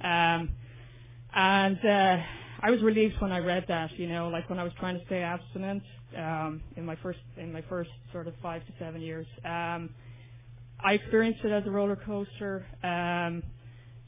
Um, 0.00 0.50
and 1.34 1.78
uh, 1.84 2.18
I 2.60 2.70
was 2.70 2.82
relieved 2.82 3.14
when 3.20 3.32
I 3.32 3.38
read 3.38 3.64
that, 3.68 3.90
you 3.98 4.08
know, 4.08 4.28
like 4.28 4.48
when 4.48 4.58
I 4.58 4.64
was 4.64 4.72
trying 4.78 4.98
to 4.98 5.04
stay 5.06 5.22
abstinent 5.22 5.82
um, 6.16 6.62
in 6.76 6.84
my 6.84 6.96
first 6.96 7.18
in 7.36 7.52
my 7.52 7.62
first 7.68 7.90
sort 8.12 8.26
of 8.26 8.34
five 8.42 8.64
to 8.66 8.72
seven 8.78 9.00
years. 9.00 9.26
Um, 9.44 9.90
I 10.84 10.94
experienced 10.94 11.44
it 11.44 11.52
as 11.52 11.66
a 11.66 11.70
roller 11.70 11.96
coaster. 11.96 12.66
Um, 12.82 13.42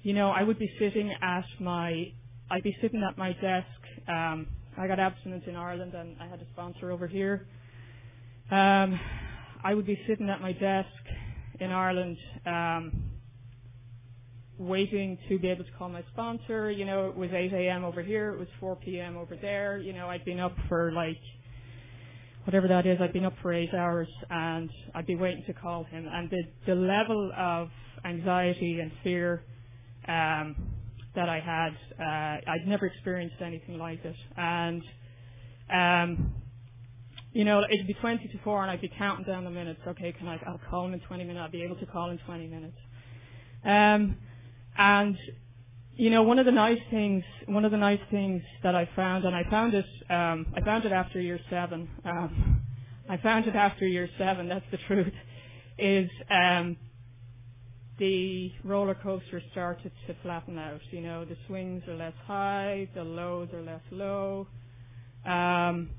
you 0.02 0.12
know, 0.14 0.31
I 0.31 0.43
would 0.43 0.59
be 0.59 0.71
sitting 0.78 1.12
at 1.23 1.45
my 1.61 2.12
I'd 2.50 2.62
be 2.62 2.76
sitting 2.81 3.02
at 3.02 3.19
my 3.19 3.33
desk. 3.35 3.67
Um, 4.09 4.47
I 4.78 4.87
got 4.87 4.99
abstinence 4.99 5.45
in 5.47 5.57
Ireland, 5.57 5.93
and 5.95 6.17
I 6.21 6.26
had 6.26 6.40
a 6.40 6.47
sponsor 6.52 6.90
over 6.90 7.07
here. 7.07 7.47
Um, 8.50 8.99
I 9.62 9.75
would 9.75 9.87
be 9.87 9.99
sitting 10.07 10.31
at 10.31 10.40
my 10.40 10.52
desk 10.52 10.88
in 11.61 11.71
Ireland, 11.71 12.17
um, 12.47 12.93
waiting 14.58 15.18
to 15.28 15.38
be 15.38 15.48
able 15.48 15.64
to 15.64 15.70
call 15.78 15.88
my 15.88 16.02
sponsor. 16.12 16.70
You 16.70 16.84
know, 16.84 17.08
it 17.08 17.16
was 17.16 17.30
8 17.32 17.52
a.m. 17.52 17.84
over 17.84 18.02
here, 18.02 18.30
it 18.32 18.38
was 18.38 18.48
4 18.60 18.76
p.m. 18.76 19.16
over 19.16 19.36
there. 19.36 19.78
You 19.78 19.92
know, 19.92 20.08
I'd 20.08 20.24
been 20.24 20.40
up 20.40 20.54
for 20.68 20.92
like 20.92 21.18
whatever 22.48 22.66
that 22.66 22.86
is, 22.86 22.98
I'd 22.98 23.12
been 23.12 23.26
up 23.26 23.34
for 23.42 23.52
eight 23.52 23.74
hours 23.74 24.08
and 24.30 24.70
I'd 24.94 25.06
be 25.06 25.16
waiting 25.16 25.44
to 25.48 25.52
call 25.52 25.84
him. 25.84 26.08
And 26.10 26.30
the, 26.30 26.42
the 26.66 26.74
level 26.74 27.30
of 27.36 27.68
anxiety 28.06 28.80
and 28.80 28.90
fear 29.04 29.42
um, 30.08 30.56
that 31.14 31.28
I 31.28 31.40
had, 31.40 31.76
uh, 32.02 32.50
I'd 32.50 32.66
never 32.66 32.86
experienced 32.86 33.36
anything 33.44 33.76
like 33.76 34.02
it. 34.02 34.16
And, 34.38 34.82
um, 35.70 36.34
you 37.32 37.44
know, 37.44 37.62
it'd 37.70 37.86
be 37.86 37.92
20 37.92 38.26
to 38.28 38.38
4 38.42 38.62
and 38.62 38.70
I'd 38.70 38.80
be 38.80 38.90
counting 38.96 39.26
down 39.26 39.44
the 39.44 39.50
minutes. 39.50 39.80
Okay, 39.86 40.12
can 40.12 40.26
I, 40.26 40.40
I'll 40.46 40.60
call 40.70 40.86
him 40.86 40.94
in 40.94 41.00
20 41.00 41.24
minutes. 41.24 41.42
I'll 41.44 41.50
be 41.52 41.64
able 41.64 41.76
to 41.76 41.86
call 41.86 42.08
in 42.08 42.18
20 42.18 42.46
minutes. 42.46 42.78
Um, 43.62 44.16
and 44.78 45.18
you 45.99 46.11
know, 46.11 46.23
one 46.23 46.38
of 46.38 46.47
the 46.47 46.52
nice 46.52 46.78
things, 46.90 47.25
one 47.47 47.64
of 47.64 47.73
the 47.73 47.76
nice 47.76 48.00
things 48.08 48.40
that 48.62 48.76
I 48.76 48.88
found, 48.94 49.25
and 49.25 49.35
I 49.35 49.42
found 49.50 49.75
it, 49.75 49.85
um, 50.08 50.47
I 50.56 50.61
found 50.64 50.85
it 50.85 50.92
after 50.92 51.20
year 51.20 51.40
seven. 51.50 51.88
Um, 52.04 52.62
I 53.11 53.16
found 53.16 53.49
it 53.49 53.56
after 53.56 53.85
year 53.85 54.08
seven. 54.16 54.49
That's 54.49 54.64
the 54.70 54.78
truth. 54.87 55.12
Is 55.76 56.08
um, 56.30 56.76
the 57.99 58.52
roller 58.62 58.94
coaster 58.94 59.42
started 59.50 59.90
to 60.06 60.14
flatten 60.23 60.56
out. 60.56 60.80
You 60.92 61.00
know, 61.00 61.25
the 61.25 61.37
swings 61.49 61.82
are 61.88 61.97
less 61.97 62.14
high, 62.26 62.88
the 62.94 63.02
lows 63.02 63.49
are 63.52 63.62
less 63.62 63.82
low, 63.90 64.47
um, 65.26 65.90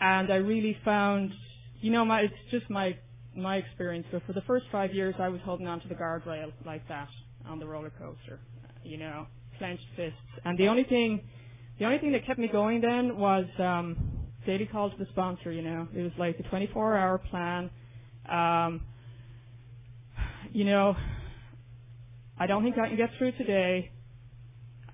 and 0.00 0.32
I 0.32 0.36
really 0.36 0.78
found, 0.84 1.32
you 1.80 1.90
know, 1.90 2.04
my 2.04 2.20
it's 2.20 2.34
just 2.52 2.70
my 2.70 2.96
my 3.36 3.56
experience. 3.56 4.06
So 4.12 4.20
for 4.28 4.32
the 4.32 4.42
first 4.42 4.66
five 4.70 4.94
years, 4.94 5.16
I 5.18 5.28
was 5.28 5.40
holding 5.44 5.66
onto 5.66 5.88
the 5.88 5.96
guardrail 5.96 6.52
like 6.64 6.86
that 6.86 7.08
on 7.48 7.58
the 7.58 7.66
roller 7.66 7.92
coaster 7.98 8.40
you 8.84 8.98
know, 8.98 9.26
clenched 9.58 9.84
fists. 9.96 10.18
And 10.44 10.58
the 10.58 10.68
only 10.68 10.84
thing, 10.84 11.22
the 11.78 11.86
only 11.86 11.98
thing 11.98 12.12
that 12.12 12.26
kept 12.26 12.38
me 12.38 12.48
going 12.48 12.80
then 12.80 13.16
was 13.18 13.46
um, 13.58 13.96
daily 14.46 14.66
calls 14.66 14.92
to 14.92 14.98
the 14.98 15.10
sponsor. 15.10 15.50
You 15.50 15.62
know, 15.62 15.88
it 15.94 16.02
was 16.02 16.12
like 16.18 16.38
a 16.38 16.42
24-hour 16.54 17.18
plan. 17.30 17.70
Um, 18.30 18.82
you 20.52 20.64
know, 20.64 20.96
I 22.38 22.46
don't 22.46 22.62
think 22.62 22.78
I 22.78 22.88
can 22.88 22.96
get 22.96 23.10
through 23.18 23.32
today. 23.32 23.90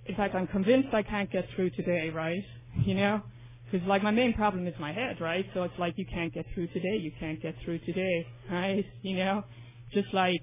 In 0.07 0.15
fact, 0.15 0.35
I'm 0.35 0.47
convinced 0.47 0.89
I 0.93 1.03
can't 1.03 1.31
get 1.31 1.47
through 1.55 1.71
today, 1.71 2.11
right? 2.11 2.43
You 2.85 2.95
know, 2.95 3.23
because 3.71 3.87
like 3.87 4.03
my 4.03 4.11
main 4.11 4.33
problem 4.33 4.67
is 4.67 4.75
my 4.81 4.93
head, 4.93 5.21
right? 5.21 5.45
So 5.55 5.65
it's 5.65 5.79
like 5.79 5.95
you 5.97 6.07
can't 6.07 6.33
get 6.33 6.47
through 6.55 6.69
today, 6.69 6.97
you 7.01 7.13
can't 7.21 7.41
get 7.43 7.55
through 7.65 7.81
today, 7.81 8.27
right? 8.51 8.85
You 9.03 9.17
know, 9.17 9.45
just 9.93 10.13
like 10.15 10.43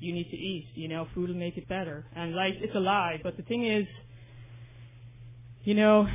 you 0.00 0.12
need 0.12 0.30
to 0.30 0.36
eat. 0.36 0.68
You 0.74 0.88
know, 0.88 1.06
food 1.14 1.28
will 1.28 1.36
make 1.36 1.56
it 1.56 1.68
better. 1.68 2.06
And 2.14 2.34
like, 2.34 2.54
it's 2.60 2.74
a 2.74 2.80
lie. 2.80 3.20
But 3.22 3.36
the 3.36 3.42
thing 3.42 3.66
is, 3.66 3.86
you 5.64 5.74
know, 5.74 6.06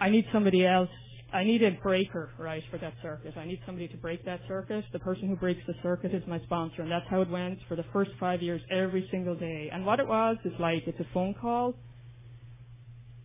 I 0.00 0.10
need 0.10 0.26
somebody 0.32 0.66
else. 0.66 0.90
I 1.32 1.44
need 1.44 1.62
a 1.62 1.72
breaker, 1.72 2.30
right, 2.38 2.62
for 2.70 2.78
that 2.78 2.94
circuit. 3.02 3.36
I 3.36 3.46
need 3.46 3.60
somebody 3.66 3.88
to 3.88 3.96
break 3.96 4.24
that 4.24 4.40
circuit. 4.46 4.84
The 4.92 4.98
person 5.00 5.28
who 5.28 5.36
breaks 5.36 5.60
the 5.66 5.74
circuit 5.82 6.14
is 6.14 6.22
my 6.26 6.40
sponsor, 6.40 6.82
and 6.82 6.90
that's 6.90 7.06
how 7.10 7.20
it 7.20 7.28
went 7.28 7.58
for 7.68 7.74
the 7.76 7.84
first 7.92 8.10
five 8.20 8.42
years, 8.42 8.60
every 8.70 9.08
single 9.10 9.34
day. 9.34 9.68
And 9.72 9.84
what 9.84 9.98
it 9.98 10.06
was 10.06 10.36
is 10.44 10.52
like, 10.58 10.84
it's 10.86 11.00
a 11.00 11.06
phone 11.12 11.34
call 11.34 11.74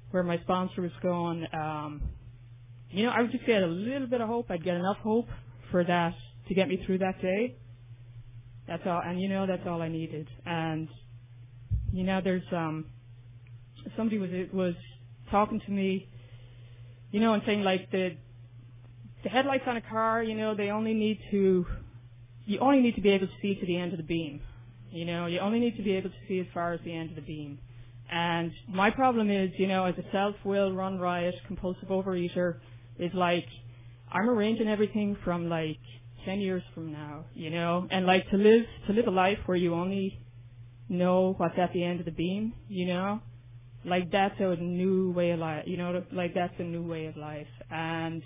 where 0.10 0.24
my 0.24 0.40
sponsor 0.40 0.82
was 0.82 0.92
going, 1.02 1.46
um, 1.54 2.02
you 2.90 3.06
know, 3.06 3.12
I 3.12 3.22
would 3.22 3.32
just 3.32 3.46
get 3.46 3.64
a 3.64 3.68
little 3.68 4.08
bit 4.08 4.20
of 4.20 4.28
hope. 4.28 4.48
I'd 4.50 4.64
get 4.64 4.76
enough 4.76 4.98
hope 4.98 5.28
for 5.70 5.84
that 5.84 6.14
to 6.48 6.54
get 6.54 6.68
me 6.68 6.84
through 6.86 6.98
that 7.00 7.22
day. 7.22 7.56
That's 8.72 8.84
all, 8.88 9.02
and 9.06 9.20
you 9.20 9.28
know 9.28 9.46
that's 9.46 9.68
all 9.68 9.82
I 9.82 9.90
needed. 9.90 10.30
And 10.46 10.88
you 11.92 12.06
know, 12.06 12.22
there's 12.24 12.46
um, 12.54 12.86
somebody 13.98 14.18
was 14.18 14.30
was 14.54 14.76
talking 15.30 15.60
to 15.60 15.72
me, 15.72 16.08
you 17.12 17.20
know, 17.20 17.34
and 17.34 17.44
saying 17.46 17.64
like 17.64 17.92
the 17.92 18.16
the 19.24 19.30
headlights 19.30 19.66
on 19.68 19.76
a 19.76 19.82
car, 19.82 20.24
you 20.24 20.36
know, 20.38 20.56
they 20.56 20.70
only 20.70 20.94
need 20.94 21.20
to 21.32 21.66
you 22.46 22.60
only 22.60 22.80
need 22.80 22.96
to 22.96 23.02
be 23.02 23.10
able 23.10 23.28
to 23.28 23.34
see 23.42 23.56
to 23.56 23.66
the 23.66 23.78
end 23.78 23.92
of 23.92 23.98
the 23.98 24.06
beam. 24.06 24.40
You 24.90 25.04
know, 25.04 25.26
you 25.26 25.40
only 25.40 25.60
need 25.60 25.76
to 25.76 25.84
be 25.84 25.92
able 25.92 26.10
to 26.10 26.16
see 26.30 26.40
as 26.40 26.48
far 26.54 26.72
as 26.72 26.80
the 26.86 26.96
end 26.96 27.10
of 27.10 27.18
the 27.18 27.24
beam. 27.24 27.60
And 28.10 28.54
my 28.70 28.90
problem 28.90 29.30
is, 29.30 29.52
you 29.58 29.68
know, 29.68 29.84
as 29.84 29.96
a 29.98 30.10
self-will, 30.14 30.72
run 30.72 30.98
riot, 30.98 31.36
compulsive 31.46 31.90
overeater, 31.90 32.60
is 32.98 33.12
like 33.14 33.48
I'm 34.10 34.30
arranging 34.30 34.70
everything 34.70 35.18
from 35.26 35.50
like 35.50 35.80
10 36.26 36.40
years 36.40 36.64
from 36.74 36.92
now, 36.92 37.26
you 37.34 37.50
know, 37.50 37.88
and 37.92 38.06
like 38.06 38.30
to 38.30 38.38
live, 38.38 38.66
to 38.88 38.94
live 38.94 39.08
a 39.08 39.12
life 39.12 39.38
where 39.46 39.58
you 39.58 39.74
only 39.74 40.20
know 40.90 41.34
what's 41.38 41.58
at 41.58 41.72
the 41.74 41.84
end 41.84 42.00
of 42.00 42.06
the 42.06 42.12
beam, 42.12 42.54
you 42.68 42.86
know, 42.88 43.22
like 43.86 44.12
that's 44.12 44.36
a 44.40 44.56
new 44.58 45.12
way 45.12 45.32
of 45.32 45.40
life, 45.40 45.64
you 45.66 45.78
know, 45.78 46.04
like 46.12 46.34
that's 46.34 46.54
a 46.60 46.64
new 46.64 46.84
way 46.84 47.06
of 47.06 47.18
life. 47.18 47.48
And 47.70 48.22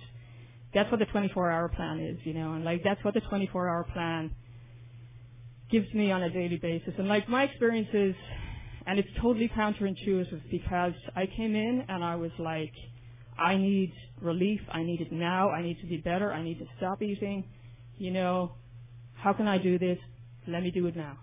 that's 0.74 0.92
what 0.92 1.00
the 1.00 1.06
24 1.06 1.52
hour 1.52 1.70
plan 1.70 2.00
is, 2.00 2.18
you 2.26 2.34
know, 2.34 2.54
and 2.54 2.66
like 2.66 2.82
that's 2.84 3.04
what 3.04 3.14
the 3.14 3.22
24 3.22 3.70
hour 3.70 3.86
plan 3.94 4.32
gives 5.72 5.92
me 5.94 6.12
on 6.12 6.24
a 6.24 6.30
daily 6.30 6.58
basis. 6.58 6.94
And 6.98 7.08
like 7.08 7.30
my 7.30 7.44
experience 7.44 7.90
is, 7.94 8.16
and 8.88 9.00
it's 9.00 9.10
totally 9.22 9.50
counterintuitive 9.56 10.42
because 10.52 10.94
I 11.16 11.26
came 11.26 11.56
in 11.56 11.86
and 11.88 12.04
I 12.04 12.16
was 12.16 12.32
like, 12.38 12.74
I 13.38 13.58
need 13.58 13.94
relief. 14.22 14.62
I 14.72 14.84
need 14.84 15.02
it 15.02 15.12
now. 15.12 15.50
I 15.50 15.62
need 15.62 15.80
to 15.82 15.88
be 15.88 15.98
better. 15.98 16.32
I 16.32 16.44
need 16.44 16.60
to 16.60 16.66
stop 16.78 17.02
eating 17.02 17.44
you 17.98 18.12
know, 18.12 18.52
how 19.16 19.34
can 19.34 19.48
I 19.48 19.58
do 19.58 19.80
this? 19.80 19.98
Let 20.48 20.64
me 20.64 20.72
do 20.72 20.86
it 20.88 20.96
now. 20.96 21.18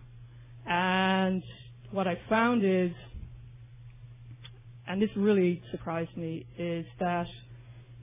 And 0.66 1.42
what 1.90 2.06
I 2.06 2.18
found 2.28 2.64
is, 2.64 2.90
and 4.86 5.00
this 5.00 5.10
really 5.16 5.62
surprised 5.70 6.16
me, 6.16 6.46
is 6.58 6.84
that 6.98 7.26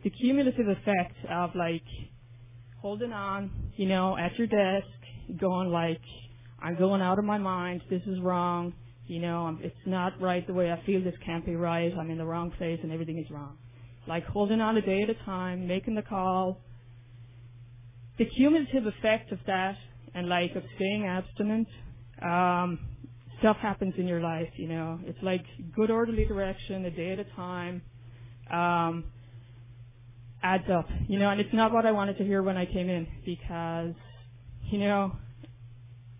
the 0.03 0.09
cumulative 0.09 0.67
effect 0.67 1.15
of 1.29 1.51
like 1.55 1.83
holding 2.81 3.11
on, 3.11 3.51
you 3.75 3.87
know, 3.87 4.17
at 4.17 4.37
your 4.37 4.47
desk, 4.47 4.87
going 5.39 5.69
like, 5.69 6.01
I'm 6.61 6.77
going 6.77 7.01
out 7.01 7.19
of 7.19 7.25
my 7.25 7.37
mind, 7.37 7.81
this 7.89 8.01
is 8.05 8.19
wrong, 8.21 8.73
you 9.07 9.19
know, 9.19 9.57
it's 9.61 9.75
not 9.85 10.19
right 10.21 10.45
the 10.45 10.53
way 10.53 10.71
I 10.71 10.81
feel, 10.85 11.03
this 11.03 11.15
can't 11.25 11.45
be 11.45 11.55
right, 11.55 11.91
I'm 11.97 12.09
in 12.09 12.17
the 12.17 12.25
wrong 12.25 12.51
place 12.51 12.79
and 12.83 12.91
everything 12.91 13.17
is 13.17 13.29
wrong. 13.31 13.57
Like 14.07 14.25
holding 14.25 14.61
on 14.61 14.77
a 14.77 14.81
day 14.81 15.01
at 15.01 15.09
a 15.09 15.25
time, 15.25 15.67
making 15.67 15.95
the 15.95 16.01
call, 16.01 16.61
the 18.19 18.25
cumulative 18.25 18.85
effect 18.85 19.31
of 19.31 19.39
that 19.47 19.77
and 20.13 20.29
like 20.29 20.55
of 20.55 20.63
staying 20.75 21.07
abstinent. 21.07 21.67
Um, 22.21 22.79
stuff 23.39 23.57
happens 23.57 23.93
in 23.97 24.07
your 24.07 24.19
life, 24.19 24.49
you 24.57 24.67
know. 24.67 24.99
It's 25.05 25.17
like 25.23 25.45
good 25.73 25.89
orderly 25.89 26.25
direction, 26.25 26.85
a 26.85 26.91
day 26.91 27.13
at 27.13 27.19
a 27.19 27.23
time. 27.35 27.81
Um, 28.51 29.05
adds 30.43 30.65
up, 30.69 30.87
you 31.07 31.17
know, 31.17 31.29
and 31.29 31.39
it's 31.39 31.53
not 31.53 31.71
what 31.71 31.85
I 31.85 31.91
wanted 31.91 32.17
to 32.17 32.23
hear 32.23 32.43
when 32.43 32.57
I 32.57 32.65
came 32.65 32.89
in 32.89 33.07
because, 33.25 33.93
you 34.69 34.79
know, 34.79 35.13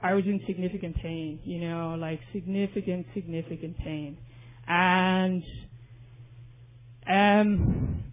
I 0.02 0.14
was 0.14 0.24
in 0.26 0.42
significant 0.48 0.96
pain, 0.98 1.40
you 1.44 1.60
know, 1.60 1.96
like 2.00 2.22
significant, 2.34 3.08
significant 3.14 3.78
pain. 3.78 4.18
And, 4.68 5.44
um, 7.10 8.04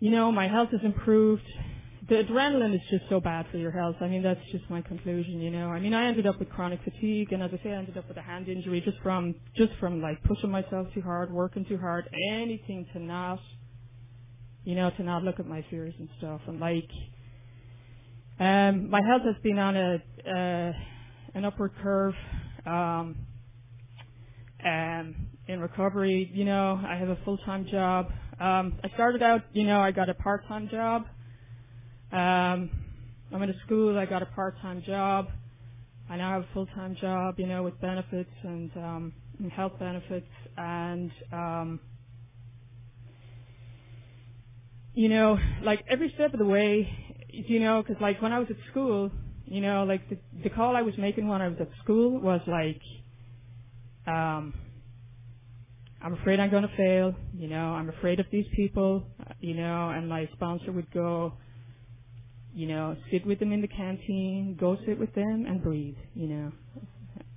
you 0.00 0.10
know, 0.10 0.32
my 0.32 0.48
health 0.48 0.70
has 0.72 0.80
improved. 0.82 1.42
The 2.06 2.16
adrenaline 2.16 2.74
is 2.74 2.82
just 2.90 3.04
so 3.08 3.18
bad 3.18 3.46
for 3.50 3.56
your 3.56 3.70
health. 3.70 3.96
I 4.00 4.08
mean, 4.08 4.22
that's 4.22 4.40
just 4.52 4.68
my 4.68 4.82
conclusion, 4.82 5.40
you 5.40 5.50
know. 5.50 5.68
I 5.68 5.80
mean, 5.80 5.94
I 5.94 6.06
ended 6.06 6.26
up 6.26 6.38
with 6.38 6.50
chronic 6.50 6.80
fatigue, 6.84 7.32
and 7.32 7.42
as 7.42 7.50
I 7.52 7.62
say, 7.62 7.70
I 7.70 7.76
ended 7.76 7.96
up 7.96 8.06
with 8.08 8.18
a 8.18 8.22
hand 8.22 8.48
injury 8.48 8.82
just 8.82 8.98
from, 9.02 9.34
just 9.56 9.72
from 9.80 10.02
like 10.02 10.22
pushing 10.24 10.50
myself 10.50 10.88
too 10.92 11.00
hard, 11.00 11.32
working 11.32 11.64
too 11.64 11.78
hard, 11.78 12.08
anything 12.30 12.86
to 12.92 12.98
not, 12.98 13.40
you 14.64 14.74
know, 14.74 14.90
to 14.90 15.02
not 15.02 15.22
look 15.22 15.40
at 15.40 15.46
my 15.46 15.64
fears 15.70 15.94
and 15.98 16.08
stuff. 16.18 16.42
And 16.46 16.60
like, 16.60 16.90
um, 18.38 18.90
my 18.90 19.00
health 19.06 19.22
has 19.24 19.36
been 19.42 19.58
on 19.58 19.76
a, 19.76 20.02
uh, 20.28 20.72
an 21.34 21.44
upward 21.46 21.72
curve. 21.82 22.14
Um, 22.66 23.16
um, 24.64 25.14
in 25.46 25.60
recovery, 25.60 26.30
you 26.34 26.44
know, 26.44 26.80
I 26.86 26.96
have 26.96 27.08
a 27.08 27.18
full-time 27.24 27.66
job. 27.70 28.10
Um, 28.40 28.78
I 28.82 28.88
started 28.94 29.22
out, 29.22 29.42
you 29.52 29.64
know, 29.64 29.80
I 29.80 29.90
got 29.90 30.08
a 30.08 30.14
part-time 30.14 30.68
job. 30.68 31.04
Um, 32.14 32.70
I'm 33.32 33.42
in 33.42 33.50
a 33.50 33.60
school. 33.66 33.98
I 33.98 34.06
got 34.06 34.22
a 34.22 34.26
part-time 34.26 34.84
job. 34.86 35.28
I 36.08 36.16
now 36.16 36.32
have 36.32 36.42
a 36.42 36.48
full-time 36.54 36.96
job, 37.00 37.34
you 37.38 37.46
know, 37.46 37.62
with 37.64 37.80
benefits 37.80 38.30
and, 38.44 38.70
um, 38.76 39.12
and 39.40 39.50
health 39.50 39.72
benefits, 39.80 40.28
and 40.56 41.10
um, 41.32 41.80
you 44.94 45.08
know, 45.08 45.38
like 45.62 45.84
every 45.90 46.12
step 46.14 46.32
of 46.32 46.38
the 46.38 46.44
way, 46.44 46.88
you 47.30 47.60
know, 47.60 47.82
because 47.82 48.00
like 48.00 48.22
when 48.22 48.32
I 48.32 48.38
was 48.38 48.48
at 48.50 48.56
school, 48.70 49.10
you 49.44 49.60
know, 49.60 49.84
like 49.84 50.08
the, 50.08 50.18
the 50.42 50.50
call 50.50 50.76
I 50.76 50.82
was 50.82 50.94
making 50.96 51.26
when 51.28 51.42
I 51.42 51.48
was 51.48 51.58
at 51.60 51.68
school 51.82 52.20
was 52.20 52.40
like, 52.46 52.80
um, 54.06 54.54
I'm 56.00 56.14
afraid 56.14 56.38
I'm 56.38 56.50
going 56.50 56.62
to 56.68 56.76
fail. 56.76 57.14
You 57.36 57.48
know, 57.48 57.70
I'm 57.74 57.88
afraid 57.88 58.20
of 58.20 58.26
these 58.30 58.46
people. 58.54 59.04
You 59.40 59.54
know, 59.54 59.90
and 59.90 60.08
my 60.08 60.28
sponsor 60.34 60.70
would 60.70 60.90
go, 60.92 61.32
you 62.54 62.68
know, 62.68 62.96
sit 63.10 63.26
with 63.26 63.40
them 63.40 63.52
in 63.52 63.60
the 63.60 63.68
canteen, 63.68 64.56
go 64.58 64.76
sit 64.86 64.98
with 64.98 65.12
them 65.14 65.44
and 65.46 65.62
breathe. 65.62 65.96
You 66.14 66.28
know, 66.28 66.52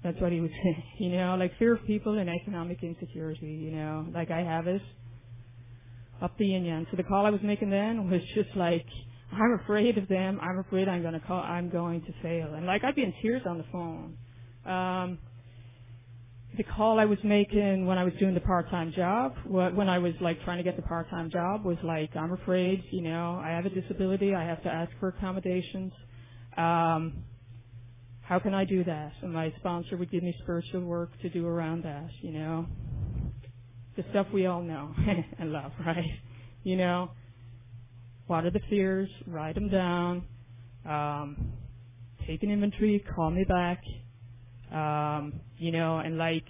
that's 0.03 0.19
what 0.21 0.31
he 0.31 0.39
would 0.39 0.51
say. 0.63 0.86
You 1.00 1.09
know, 1.09 1.36
like 1.39 1.57
fear 1.57 1.74
of 1.74 1.86
people 1.86 2.17
and 2.19 2.29
economic 2.29 2.83
insecurity. 2.83 3.47
You 3.47 3.71
know, 3.71 4.05
like 4.13 4.31
I 4.31 4.41
have 4.43 4.67
it 4.67 4.81
up 6.21 6.38
the 6.38 6.45
yin 6.45 6.65
yang. 6.65 6.88
So 6.91 6.97
the 6.97 7.03
call 7.03 7.25
I 7.25 7.31
was 7.31 7.41
making 7.43 7.69
then 7.69 8.09
was 8.09 8.21
just 8.36 8.55
like, 8.55 8.86
I'm 9.31 9.59
afraid 9.63 9.97
of 9.97 10.07
them. 10.07 10.39
I'm 10.41 10.59
afraid 10.59 10.88
I'm 10.88 11.01
going 11.01 11.13
to 11.13 11.19
call. 11.19 11.41
I'm 11.41 11.69
going 11.69 12.01
to 12.01 12.13
fail. 12.21 12.53
And 12.53 12.65
like 12.65 12.83
I'd 12.83 12.95
be 12.95 13.03
in 13.03 13.13
tears 13.21 13.41
on 13.45 13.57
the 13.57 13.65
phone. 13.71 14.17
Um, 14.65 15.17
the 16.57 16.63
call 16.63 16.99
I 16.99 17.05
was 17.05 17.19
making 17.23 17.85
when 17.85 17.97
I 17.97 18.03
was 18.03 18.13
doing 18.19 18.33
the 18.33 18.41
part-time 18.41 18.91
job, 18.91 19.35
when 19.45 19.87
I 19.89 19.99
was 19.99 20.13
like 20.19 20.43
trying 20.43 20.57
to 20.57 20.63
get 20.63 20.75
the 20.75 20.81
part-time 20.81 21.29
job, 21.29 21.63
was 21.63 21.77
like, 21.83 22.15
I'm 22.15 22.33
afraid, 22.33 22.83
you 22.91 23.01
know, 23.01 23.39
I 23.43 23.49
have 23.49 23.65
a 23.65 23.69
disability, 23.69 24.33
I 24.33 24.43
have 24.43 24.61
to 24.63 24.69
ask 24.69 24.91
for 24.99 25.09
accommodations. 25.09 25.93
Um, 26.57 27.23
how 28.21 28.39
can 28.39 28.53
I 28.53 28.65
do 28.65 28.83
that? 28.83 29.13
And 29.21 29.31
my 29.31 29.53
sponsor 29.59 29.95
would 29.97 30.11
give 30.11 30.23
me 30.23 30.35
spiritual 30.43 30.81
work 30.81 31.11
to 31.21 31.29
do 31.29 31.47
around 31.47 31.83
that, 31.83 32.09
you 32.21 32.32
know. 32.32 32.65
The 33.95 34.03
stuff 34.10 34.27
we 34.34 34.45
all 34.47 34.62
know 34.62 34.93
and 35.39 35.51
love, 35.53 35.71
right? 35.86 36.19
You 36.63 36.75
know, 36.75 37.12
what 38.27 38.45
are 38.45 38.51
the 38.51 38.60
fears? 38.69 39.10
Write 39.25 39.55
them 39.55 39.69
down. 39.69 40.23
Um, 40.86 41.53
take 42.27 42.43
an 42.43 42.51
inventory. 42.51 43.03
Call 43.15 43.32
me 43.32 43.45
back. 43.45 43.82
Um, 44.71 45.41
you 45.58 45.71
know, 45.71 45.99
and 45.99 46.17
like 46.17 46.45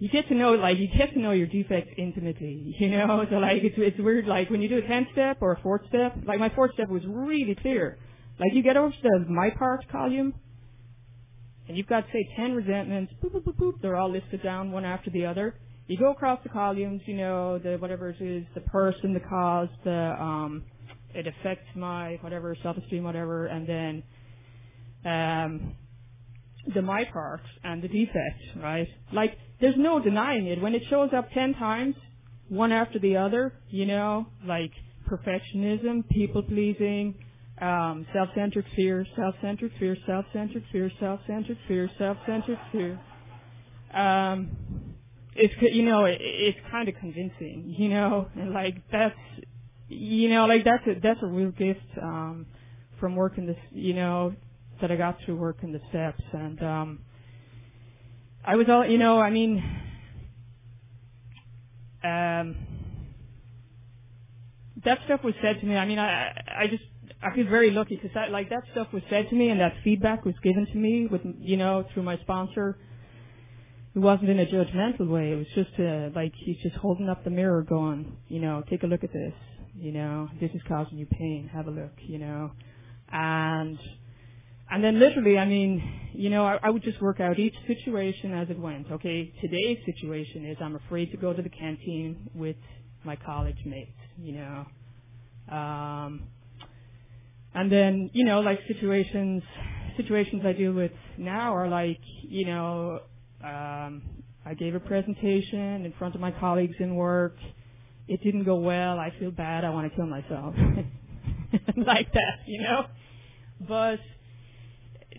you 0.00 0.08
get 0.08 0.26
to 0.28 0.34
know 0.34 0.52
like 0.52 0.78
you 0.78 0.88
get 0.88 1.12
to 1.12 1.18
know 1.18 1.32
your 1.32 1.46
defects 1.46 1.92
intimately, 1.98 2.74
you 2.78 2.90
know. 2.90 3.24
So 3.30 3.36
like 3.36 3.62
it's 3.62 3.76
it's 3.78 3.98
weird 3.98 4.26
like 4.26 4.50
when 4.50 4.62
you 4.62 4.68
do 4.68 4.78
a 4.78 4.86
ten 4.88 5.06
step 5.12 5.38
or 5.40 5.52
a 5.52 5.60
fourth 5.60 5.82
step, 5.88 6.16
like 6.26 6.40
my 6.40 6.48
fourth 6.50 6.72
step 6.74 6.88
was 6.88 7.02
really 7.06 7.54
clear. 7.54 7.98
Like 8.38 8.54
you 8.54 8.62
get 8.62 8.76
over 8.76 8.90
to 8.90 8.98
the 9.02 9.26
my 9.28 9.50
part 9.50 9.86
column 9.92 10.34
and 11.68 11.76
you've 11.76 11.86
got 11.86 12.04
say 12.12 12.28
ten 12.34 12.54
resentments, 12.54 13.12
boop 13.22 13.32
boop 13.32 13.44
boop 13.44 13.56
boop, 13.56 13.82
they're 13.82 13.96
all 13.96 14.10
listed 14.10 14.42
down 14.42 14.72
one 14.72 14.84
after 14.84 15.10
the 15.10 15.26
other. 15.26 15.54
You 15.86 15.98
go 15.98 16.12
across 16.12 16.40
the 16.42 16.48
columns, 16.48 17.02
you 17.06 17.16
know, 17.16 17.58
the 17.58 17.76
whatever 17.76 18.10
it 18.10 18.20
is, 18.20 18.44
the 18.54 18.60
person, 18.62 19.12
the 19.12 19.20
cause, 19.20 19.68
the 19.84 20.16
um 20.18 20.64
it 21.14 21.26
affects 21.26 21.68
my 21.76 22.18
whatever, 22.22 22.56
self 22.62 22.76
esteem, 22.78 23.04
whatever, 23.04 23.46
and 23.46 23.68
then 23.68 24.02
um 25.04 25.76
the 26.74 26.82
my 26.82 27.04
part 27.04 27.42
and 27.64 27.82
the 27.82 27.88
defects, 27.88 28.44
right? 28.62 28.88
Like, 29.12 29.36
there's 29.60 29.76
no 29.76 30.00
denying 30.00 30.46
it. 30.46 30.60
When 30.60 30.74
it 30.74 30.82
shows 30.88 31.10
up 31.16 31.30
ten 31.32 31.54
times, 31.54 31.96
one 32.48 32.72
after 32.72 32.98
the 32.98 33.16
other, 33.16 33.54
you 33.68 33.86
know, 33.86 34.26
like 34.44 34.72
perfectionism, 35.08 36.08
people 36.08 36.42
pleasing, 36.42 37.14
um, 37.60 38.06
self-centered 38.12 38.64
fear, 38.74 39.06
self-centered 39.16 39.72
fear, 39.78 39.96
self-centered 40.06 40.64
fear, 40.72 40.90
self-centered 40.98 41.58
fear, 41.68 41.90
self-centered 41.98 42.58
fear. 42.72 43.00
Um, 43.92 44.50
it's 45.34 45.54
you 45.60 45.82
know 45.84 46.04
it, 46.04 46.18
it's 46.20 46.58
kind 46.70 46.88
of 46.88 46.94
convincing, 46.96 47.74
you 47.76 47.88
know, 47.88 48.28
and 48.34 48.52
like 48.52 48.76
that's 48.90 49.14
you 49.88 50.28
know 50.28 50.46
like 50.46 50.64
that's 50.64 50.86
a 50.86 51.00
that's 51.00 51.20
a 51.22 51.26
real 51.26 51.50
gift 51.50 51.80
um, 52.02 52.46
from 52.98 53.16
working 53.16 53.46
this, 53.46 53.56
you 53.72 53.94
know, 53.94 54.34
that 54.80 54.90
I 54.90 54.96
got 54.96 55.18
through 55.24 55.36
working 55.36 55.72
the 55.72 55.80
steps. 55.90 56.22
And 56.32 56.62
um, 56.62 56.98
I 58.44 58.56
was 58.56 58.66
all, 58.68 58.86
you 58.86 58.98
know, 58.98 59.20
I 59.20 59.30
mean, 59.30 59.62
um, 62.02 62.56
that 64.84 64.98
stuff 65.04 65.22
was 65.22 65.34
said 65.42 65.60
to 65.60 65.66
me. 65.66 65.76
I 65.76 65.84
mean, 65.86 65.98
I 65.98 66.30
I 66.46 66.66
just 66.68 66.84
I 67.22 67.34
feel 67.34 67.46
very 67.48 67.70
lucky 67.70 67.96
because 67.96 68.12
that 68.14 68.30
like 68.30 68.48
that 68.50 68.62
stuff 68.72 68.88
was 68.92 69.02
said 69.10 69.28
to 69.28 69.34
me 69.34 69.50
and 69.50 69.60
that 69.60 69.74
feedback 69.84 70.24
was 70.24 70.34
given 70.42 70.66
to 70.66 70.78
me 70.78 71.06
with 71.06 71.20
you 71.38 71.56
know 71.56 71.84
through 71.92 72.02
my 72.02 72.18
sponsor. 72.18 72.78
It 73.94 73.98
wasn't 73.98 74.30
in 74.30 74.38
a 74.38 74.46
judgmental 74.46 75.08
way. 75.08 75.32
It 75.32 75.36
was 75.36 75.48
just 75.54 75.78
a, 75.80 76.12
like 76.14 76.32
he's 76.36 76.56
just 76.62 76.76
holding 76.76 77.08
up 77.08 77.24
the 77.24 77.30
mirror, 77.30 77.62
going, 77.62 78.16
you 78.28 78.40
know, 78.40 78.62
take 78.70 78.84
a 78.84 78.86
look 78.86 79.02
at 79.02 79.12
this. 79.12 79.34
You 79.74 79.90
know, 79.90 80.28
this 80.40 80.52
is 80.54 80.60
causing 80.68 80.96
you 80.96 81.06
pain. 81.06 81.50
Have 81.52 81.66
a 81.66 81.70
look. 81.70 81.92
You 81.98 82.18
know, 82.18 82.52
and 83.10 83.78
and 84.70 84.82
then 84.84 84.98
literally, 84.98 85.38
I 85.38 85.46
mean, 85.46 86.10
you 86.12 86.30
know, 86.30 86.44
I, 86.44 86.58
I 86.62 86.70
would 86.70 86.82
just 86.82 87.00
work 87.00 87.20
out 87.20 87.38
each 87.38 87.54
situation 87.66 88.32
as 88.32 88.50
it 88.50 88.58
went. 88.58 88.90
Okay, 88.90 89.32
today's 89.40 89.78
situation 89.84 90.46
is 90.46 90.56
I'm 90.60 90.76
afraid 90.76 91.10
to 91.12 91.16
go 91.16 91.32
to 91.32 91.42
the 91.42 91.48
canteen 91.48 92.30
with 92.34 92.56
my 93.04 93.16
college 93.16 93.56
mates, 93.64 93.90
you 94.18 94.32
know. 94.34 94.66
Um, 95.54 96.24
and 97.54 97.70
then, 97.70 98.10
you 98.12 98.24
know, 98.24 98.40
like 98.40 98.60
situations, 98.68 99.42
situations 99.96 100.42
I 100.44 100.52
deal 100.52 100.72
with 100.72 100.92
now 101.18 101.54
are 101.54 101.68
like, 101.68 102.00
you 102.22 102.46
know, 102.46 103.00
um, 103.42 104.02
I 104.44 104.54
gave 104.58 104.74
a 104.74 104.80
presentation 104.80 105.84
in 105.84 105.92
front 105.98 106.14
of 106.14 106.20
my 106.20 106.30
colleagues 106.30 106.76
in 106.78 106.94
work. 106.94 107.34
It 108.08 108.22
didn't 108.22 108.44
go 108.44 108.56
well. 108.56 108.98
I 108.98 109.12
feel 109.18 109.30
bad. 109.30 109.64
I 109.64 109.70
want 109.70 109.90
to 109.90 109.96
kill 109.96 110.06
myself. 110.06 110.54
like 111.76 112.12
that, 112.12 112.38
you 112.46 112.62
know. 112.62 112.86
But 113.68 113.98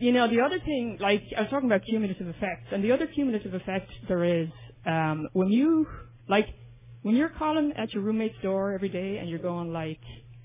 you 0.01 0.11
know, 0.11 0.27
the 0.27 0.41
other 0.41 0.59
thing, 0.59 0.97
like 0.99 1.21
I 1.37 1.41
was 1.41 1.49
talking 1.49 1.69
about 1.69 1.85
cumulative 1.85 2.27
effects, 2.27 2.67
and 2.71 2.83
the 2.83 2.91
other 2.91 3.07
cumulative 3.07 3.53
effect 3.53 3.89
there 4.07 4.23
is 4.23 4.47
um, 4.85 5.27
when 5.33 5.49
you, 5.49 5.87
like, 6.27 6.47
when 7.03 7.15
you're 7.15 7.29
calling 7.29 7.73
at 7.77 7.93
your 7.93 8.03
roommate's 8.03 8.35
door 8.41 8.73
every 8.73 8.89
day 8.89 9.17
and 9.17 9.29
you're 9.29 9.39
going 9.39 9.71
like, 9.71 9.99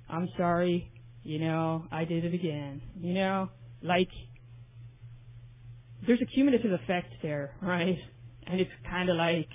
"I'm 0.08 0.28
sorry, 0.36 0.90
you 1.22 1.38
know, 1.38 1.84
I 1.90 2.04
did 2.04 2.24
it 2.24 2.34
again," 2.34 2.82
you 3.00 3.14
know, 3.14 3.48
like, 3.82 4.10
there's 6.06 6.20
a 6.20 6.26
cumulative 6.26 6.72
effect 6.72 7.14
there, 7.22 7.54
right? 7.62 7.98
And 8.46 8.60
it's 8.60 8.70
kind 8.88 9.08
of 9.08 9.16
like, 9.16 9.48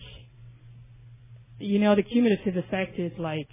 you 1.60 1.80
know, 1.80 1.96
the 1.96 2.04
cumulative 2.04 2.58
effect 2.58 3.00
is 3.00 3.12
like, 3.18 3.48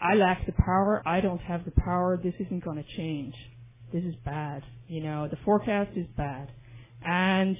I 0.00 0.14
lack 0.14 0.46
the 0.46 0.52
power, 0.52 1.02
I 1.04 1.20
don't 1.20 1.40
have 1.40 1.64
the 1.64 1.72
power, 1.72 2.18
this 2.22 2.34
isn't 2.40 2.64
going 2.64 2.82
to 2.82 2.96
change 2.96 3.34
this 3.92 4.02
is 4.04 4.14
bad. 4.24 4.62
You 4.88 5.02
know, 5.02 5.28
the 5.28 5.36
forecast 5.44 5.90
is 5.96 6.06
bad. 6.16 6.50
And 7.04 7.56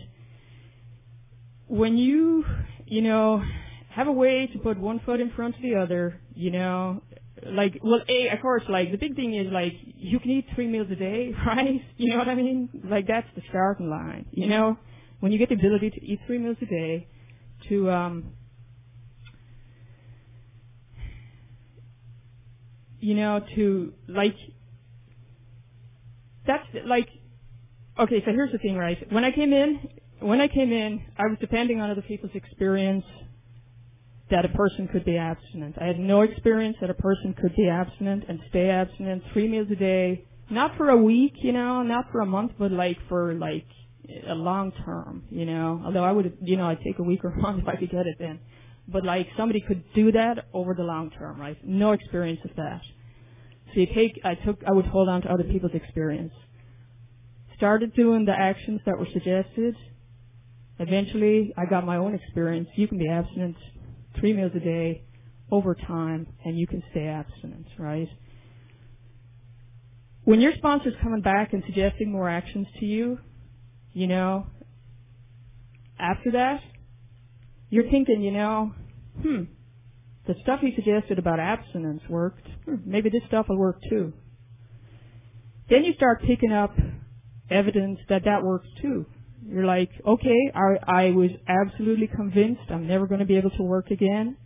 when 1.66 1.96
you, 1.96 2.44
you 2.86 3.02
know, 3.02 3.42
have 3.90 4.06
a 4.06 4.12
way 4.12 4.48
to 4.52 4.58
put 4.58 4.78
one 4.78 5.00
foot 5.04 5.20
in 5.20 5.30
front 5.30 5.56
of 5.56 5.62
the 5.62 5.74
other, 5.74 6.20
you 6.34 6.50
know, 6.50 7.02
like, 7.44 7.78
well, 7.82 8.00
a, 8.08 8.28
of 8.28 8.40
course, 8.40 8.62
like 8.68 8.90
the 8.92 8.98
big 8.98 9.16
thing 9.16 9.34
is 9.34 9.52
like 9.52 9.72
you 9.96 10.18
can 10.20 10.30
eat 10.30 10.46
three 10.54 10.68
meals 10.68 10.88
a 10.90 10.96
day, 10.96 11.32
right? 11.46 11.80
You 11.96 12.12
know 12.12 12.18
what 12.18 12.28
I 12.28 12.34
mean? 12.34 12.68
Like 12.88 13.06
that's 13.06 13.26
the 13.34 13.42
starting 13.48 13.90
line. 13.90 14.26
You 14.30 14.48
know, 14.48 14.78
when 15.20 15.32
you 15.32 15.38
get 15.38 15.48
the 15.48 15.54
ability 15.54 15.90
to 15.90 16.04
eat 16.04 16.20
three 16.26 16.38
meals 16.38 16.56
a 16.62 16.66
day, 16.66 17.08
to 17.68 17.90
um, 17.90 18.32
you 23.00 23.14
know, 23.14 23.40
to 23.54 23.92
like 24.08 24.36
that's 26.46 26.64
like 26.86 27.08
okay. 27.98 28.22
So 28.24 28.32
here's 28.32 28.52
the 28.52 28.58
thing, 28.58 28.76
right? 28.76 28.98
When 29.12 29.24
I 29.24 29.30
came 29.30 29.52
in, 29.52 29.88
when 30.20 30.40
I 30.40 30.48
came 30.48 30.72
in, 30.72 31.02
I 31.18 31.26
was 31.26 31.38
depending 31.40 31.80
on 31.80 31.90
other 31.90 32.02
people's 32.02 32.34
experience 32.34 33.04
that 34.30 34.44
a 34.44 34.48
person 34.48 34.88
could 34.88 35.04
be 35.04 35.16
abstinent. 35.16 35.76
I 35.80 35.86
had 35.86 35.98
no 35.98 36.22
experience 36.22 36.76
that 36.80 36.90
a 36.90 36.94
person 36.94 37.34
could 37.40 37.54
be 37.54 37.68
abstinent 37.68 38.24
and 38.28 38.40
stay 38.48 38.70
abstinent 38.70 39.22
three 39.32 39.46
meals 39.46 39.68
a 39.70 39.76
day, 39.76 40.24
not 40.50 40.76
for 40.76 40.90
a 40.90 40.96
week, 40.96 41.34
you 41.36 41.52
know, 41.52 41.82
not 41.82 42.10
for 42.10 42.20
a 42.20 42.26
month, 42.26 42.52
but 42.58 42.72
like 42.72 42.96
for 43.08 43.34
like 43.34 43.66
a 44.28 44.34
long 44.34 44.72
term, 44.84 45.24
you 45.30 45.44
know. 45.44 45.80
Although 45.84 46.04
I 46.04 46.12
would, 46.12 46.38
you 46.42 46.56
know, 46.56 46.66
I'd 46.66 46.80
take 46.80 46.98
a 46.98 47.02
week 47.02 47.24
or 47.24 47.28
a 47.28 47.36
month 47.40 47.62
if 47.62 47.68
I 47.68 47.76
could 47.76 47.90
get 47.90 48.06
it 48.06 48.16
then. 48.18 48.40
But 48.88 49.04
like 49.04 49.28
somebody 49.36 49.60
could 49.60 49.84
do 49.94 50.12
that 50.12 50.46
over 50.52 50.74
the 50.74 50.82
long 50.82 51.10
term, 51.10 51.40
right? 51.40 51.56
No 51.64 51.92
experience 51.92 52.40
of 52.44 52.56
that. 52.56 52.82
So 53.74 53.80
you 53.80 53.86
take, 53.94 54.20
I 54.24 54.34
took, 54.34 54.60
I 54.66 54.72
would 54.72 54.86
hold 54.86 55.08
on 55.08 55.22
to 55.22 55.32
other 55.32 55.44
people's 55.44 55.74
experience. 55.74 56.32
Started 57.56 57.94
doing 57.94 58.24
the 58.24 58.32
actions 58.32 58.80
that 58.86 58.98
were 58.98 59.08
suggested. 59.12 59.76
Eventually, 60.78 61.54
I 61.56 61.64
got 61.64 61.86
my 61.86 61.96
own 61.96 62.14
experience. 62.14 62.68
You 62.76 62.86
can 62.86 62.98
be 62.98 63.08
abstinent 63.08 63.56
three 64.20 64.32
meals 64.32 64.52
a 64.54 64.60
day 64.60 65.04
over 65.50 65.74
time, 65.74 66.26
and 66.44 66.58
you 66.58 66.66
can 66.66 66.82
stay 66.90 67.06
abstinent, 67.06 67.66
right? 67.78 68.08
When 70.24 70.40
your 70.40 70.52
sponsor's 70.56 70.94
coming 71.00 71.22
back 71.22 71.52
and 71.52 71.62
suggesting 71.66 72.10
more 72.10 72.28
actions 72.28 72.66
to 72.80 72.84
you, 72.84 73.18
you 73.92 74.06
know, 74.06 74.48
after 75.98 76.32
that, 76.32 76.60
you're 77.70 77.88
thinking, 77.88 78.22
you 78.22 78.32
know, 78.32 78.74
hmm, 79.22 79.44
the 80.26 80.34
stuff 80.42 80.60
he 80.60 80.74
suggested 80.74 81.18
about 81.18 81.40
abstinence 81.40 82.02
worked. 82.08 82.46
Hmm, 82.64 82.76
maybe 82.84 83.08
this 83.08 83.22
stuff 83.28 83.46
will 83.48 83.56
work 83.56 83.80
too. 83.88 84.12
Then 85.70 85.84
you 85.84 85.94
start 85.94 86.22
picking 86.22 86.52
up 86.52 86.76
evidence 87.50 87.98
that 88.08 88.24
that 88.24 88.42
works 88.42 88.68
too. 88.80 89.06
You're 89.48 89.66
like, 89.66 89.90
okay, 90.04 90.52
I, 90.54 91.04
I 91.04 91.10
was 91.10 91.30
absolutely 91.46 92.08
convinced 92.08 92.62
I'm 92.68 92.86
never 92.88 93.06
going 93.06 93.20
to 93.20 93.26
be 93.26 93.36
able 93.36 93.50
to 93.50 93.62
work 93.62 93.90
again. 93.90 94.36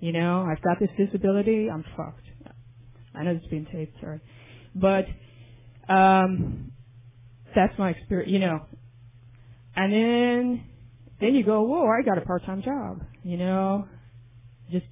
You 0.00 0.12
know, 0.12 0.42
I've 0.42 0.62
got 0.62 0.78
this 0.78 0.90
disability. 0.98 1.70
I'm 1.70 1.84
fucked. 1.96 2.26
I 3.14 3.24
know 3.24 3.32
it's 3.32 3.46
being 3.46 3.66
taped, 3.72 3.98
sorry. 4.00 4.20
But, 4.74 5.06
um, 5.88 6.72
that's 7.54 7.78
my 7.78 7.90
experience, 7.90 8.30
you 8.30 8.38
know. 8.38 8.66
And 9.76 9.92
then, 9.92 10.64
then 11.20 11.34
you 11.34 11.44
go, 11.44 11.62
whoa, 11.62 11.86
I 11.86 12.02
got 12.02 12.18
a 12.18 12.22
part-time 12.22 12.62
job, 12.62 13.02
you 13.22 13.36
know, 13.36 13.86
just 14.70 14.86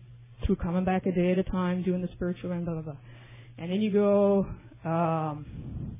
through 0.46 0.56
coming 0.56 0.84
back 0.84 1.06
a 1.06 1.12
day 1.12 1.32
at 1.32 1.38
a 1.38 1.42
time, 1.42 1.82
doing 1.82 2.02
the 2.02 2.08
spiritual 2.12 2.52
and 2.52 2.64
blah, 2.64 2.74
blah, 2.74 2.82
blah. 2.82 2.96
And 3.58 3.70
then 3.70 3.80
you 3.80 3.90
go, 3.90 4.46
um, 4.84 5.46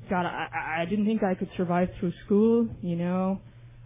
God, 0.09 0.25
I, 0.25 0.81
I 0.81 0.85
didn't 0.85 1.05
think 1.05 1.23
I 1.23 1.35
could 1.35 1.49
survive 1.55 1.89
through 1.99 2.13
school, 2.25 2.67
you 2.81 2.95
know. 2.95 3.39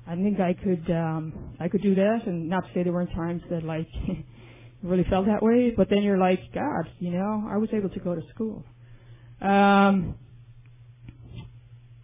I 0.08 0.12
didn't 0.16 0.36
think 0.36 0.40
I 0.40 0.54
could 0.54 0.92
um 0.92 1.34
I 1.60 1.68
could 1.68 1.82
do 1.82 1.96
that 1.96 2.20
and 2.28 2.48
not 2.50 2.66
to 2.68 2.74
say 2.74 2.84
there 2.84 2.94
weren't 2.94 3.12
times 3.14 3.42
that 3.50 3.64
like 3.64 3.88
really 4.84 5.06
felt 5.10 5.26
that 5.26 5.42
way, 5.42 5.74
but 5.76 5.90
then 5.90 6.04
you're 6.04 6.18
like, 6.18 6.40
God, 6.54 6.88
you 7.00 7.12
know, 7.12 7.48
I 7.50 7.58
was 7.58 7.70
able 7.74 7.90
to 7.90 8.00
go 8.00 8.14
to 8.14 8.22
school. 8.34 8.64
Um 9.42 10.16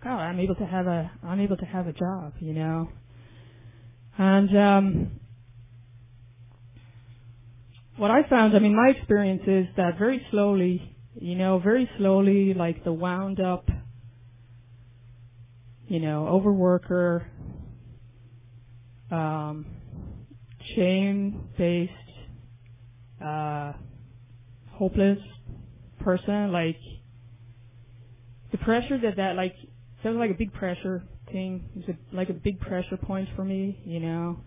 God, 0.03 0.17
I'm 0.17 0.39
able 0.39 0.55
to 0.55 0.65
have 0.65 0.87
a 0.87 1.11
I'm 1.23 1.39
able 1.39 1.57
to 1.57 1.65
have 1.65 1.87
a 1.87 1.93
job, 1.93 2.33
you 2.39 2.53
know. 2.53 2.89
And 4.17 4.57
um 4.57 5.11
what 7.97 8.09
I 8.09 8.27
found, 8.27 8.55
I 8.55 8.59
mean 8.59 8.75
my 8.75 8.89
experience 8.97 9.43
is 9.45 9.67
that 9.77 9.99
very 9.99 10.25
slowly, 10.31 10.95
you 11.19 11.35
know, 11.35 11.59
very 11.59 11.87
slowly 11.99 12.55
like 12.55 12.83
the 12.83 12.93
wound 12.93 13.39
up 13.39 13.69
you 15.91 15.99
know, 15.99 16.25
overworker, 16.25 17.25
um, 19.11 19.65
shame-based, 20.73 21.91
uh, 23.21 23.73
hopeless 24.69 25.19
person, 25.99 26.53
like 26.53 26.77
the 28.53 28.57
pressure 28.59 28.97
that 28.99 29.17
that 29.17 29.35
like 29.35 29.53
was 30.05 30.15
like 30.15 30.31
a 30.31 30.33
big 30.33 30.53
pressure 30.53 31.03
thing. 31.29 31.65
It 31.75 31.89
a, 31.89 32.15
like 32.15 32.29
a 32.29 32.35
big 32.35 32.61
pressure 32.61 32.95
point 32.95 33.27
for 33.35 33.43
me, 33.43 33.77
you 33.83 33.99
know. 33.99 34.39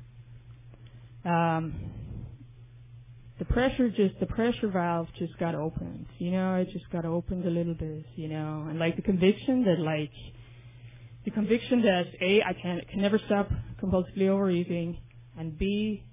Um, 1.27 1.75
the 3.39 3.45
pressure 3.45 3.91
just 3.91 4.19
the 4.19 4.25
pressure 4.27 4.69
valve 4.69 5.09
just 5.19 5.39
got 5.39 5.55
opened, 5.55 6.07
you 6.17 6.31
know. 6.31 6.55
It 6.55 6.71
just 6.73 6.89
got 6.91 7.05
opened 7.05 7.45
a 7.45 7.51
little 7.51 7.75
bit, 7.75 8.07
you 8.17 8.29
know, 8.29 8.67
and 8.67 8.79
like 8.79 8.97
the 8.97 9.03
conviction 9.03 9.63
that 9.65 9.79
like 9.79 10.11
the 11.25 11.31
conviction 11.31 11.83
that 11.83 12.05
A, 12.21 12.43
I 12.43 12.53
can, 12.53 12.81
can 12.91 13.01
never 13.01 13.19
stop 13.27 13.49
compulsively 13.83 14.29
overeating, 14.29 14.99
and 15.39 15.57
B, 15.59 16.05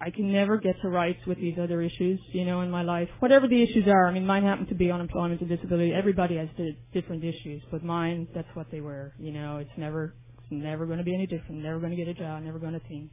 I 0.00 0.10
can 0.10 0.32
never 0.32 0.56
get 0.56 0.80
to 0.80 0.88
rights 0.88 1.20
with 1.26 1.38
these 1.38 1.58
other 1.62 1.82
issues, 1.82 2.20
you 2.32 2.46
know, 2.46 2.62
in 2.62 2.70
my 2.70 2.82
life. 2.82 3.08
Whatever 3.18 3.46
the 3.46 3.62
issues 3.62 3.86
are, 3.86 4.06
I 4.06 4.12
mean, 4.12 4.24
mine 4.24 4.44
happen 4.44 4.66
to 4.66 4.74
be 4.74 4.90
unemployment 4.90 5.42
and 5.42 5.50
disability. 5.50 5.92
Everybody 5.92 6.36
has 6.36 6.48
different 6.94 7.22
issues, 7.22 7.62
but 7.70 7.84
mine, 7.84 8.26
that's 8.34 8.48
what 8.54 8.70
they 8.70 8.80
were, 8.80 9.12
you 9.18 9.30
know. 9.30 9.58
It's 9.58 9.70
never, 9.76 10.14
it's 10.38 10.46
never 10.50 10.86
going 10.86 10.98
to 10.98 11.04
be 11.04 11.14
any 11.14 11.26
different. 11.26 11.62
Never 11.62 11.78
going 11.80 11.90
to 11.90 11.96
get 11.96 12.08
a 12.08 12.14
job. 12.14 12.42
Never 12.42 12.58
going 12.58 12.72
to 12.72 12.88
think. 12.88 13.10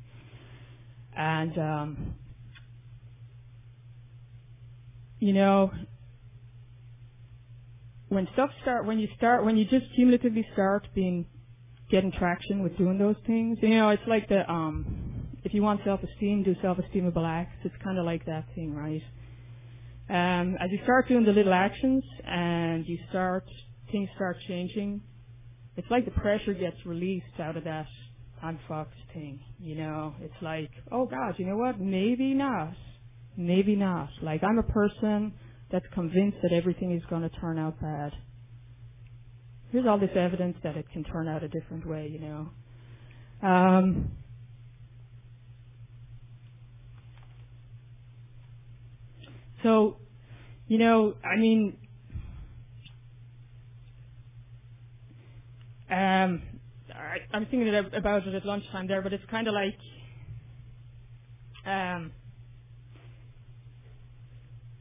And, 1.17 1.57
um, 1.57 2.15
you 5.19 5.33
know, 5.33 5.71
when 8.09 8.27
stuff 8.33 8.49
start 8.61 8.85
when 8.85 8.99
you 8.99 9.07
start 9.17 9.45
when 9.45 9.57
you 9.57 9.65
just 9.65 9.85
cumulatively 9.95 10.45
start 10.53 10.87
being 10.95 11.25
getting 11.89 12.11
traction 12.11 12.63
with 12.63 12.77
doing 12.77 12.97
those 12.97 13.15
things, 13.25 13.57
you 13.61 13.69
know, 13.69 13.89
it's 13.89 14.03
like 14.07 14.27
the 14.29 14.49
um 14.51 15.27
if 15.43 15.53
you 15.53 15.61
want 15.61 15.81
self 15.85 16.01
esteem, 16.03 16.43
do 16.43 16.55
self 16.61 16.77
esteemable 16.77 17.27
acts. 17.27 17.55
It's 17.63 17.75
kinda 17.83 18.03
like 18.03 18.25
that 18.25 18.45
thing, 18.55 18.73
right? 18.73 19.03
Um 20.09 20.55
as 20.59 20.69
you 20.71 20.79
start 20.83 21.07
doing 21.07 21.25
the 21.25 21.33
little 21.33 21.53
actions 21.53 22.03
and 22.25 22.85
you 22.87 22.97
start 23.09 23.45
things 23.91 24.09
start 24.15 24.37
changing, 24.47 25.01
it's 25.75 25.89
like 25.89 26.05
the 26.05 26.11
pressure 26.11 26.53
gets 26.53 26.77
released 26.85 27.39
out 27.39 27.57
of 27.57 27.63
that 27.65 27.87
I'm 28.41 28.59
thing, 29.13 29.39
you 29.59 29.75
know. 29.75 30.13
It's 30.21 30.41
like, 30.41 30.69
oh 30.91 31.05
God, 31.05 31.35
you 31.37 31.45
know 31.45 31.57
what? 31.57 31.79
Maybe 31.79 32.33
not. 32.33 32.73
Maybe 33.35 33.75
not. 33.75 34.09
Like 34.21 34.43
I'm 34.43 34.59
a 34.59 34.63
person 34.63 35.33
that's 35.71 35.85
convinced 35.93 36.37
that 36.43 36.53
everything 36.53 36.93
is 36.93 37.03
going 37.09 37.23
to 37.23 37.29
turn 37.39 37.57
out 37.57 37.79
bad. 37.81 38.13
Here's 39.71 39.85
all 39.85 39.99
this 39.99 40.11
evidence 40.15 40.57
that 40.63 40.77
it 40.77 40.85
can 40.93 41.03
turn 41.03 41.27
out 41.27 41.43
a 41.43 41.49
different 41.49 41.85
way, 41.85 42.07
you 42.11 42.19
know. 42.19 42.49
Um, 43.47 44.11
so, 49.63 49.97
you 50.67 50.77
know, 50.77 51.15
I 51.23 51.37
mean, 51.37 51.77
um, 55.91 56.41
I, 56.93 57.17
I'm 57.33 57.45
thinking 57.47 57.69
about 57.93 58.27
it 58.27 58.33
at 58.35 58.45
lunchtime 58.45 58.87
there, 58.87 59.01
but 59.01 59.13
it's 59.13 59.23
kind 59.29 59.47
of 59.47 59.53
like, 59.53 59.77
um, 61.65 62.11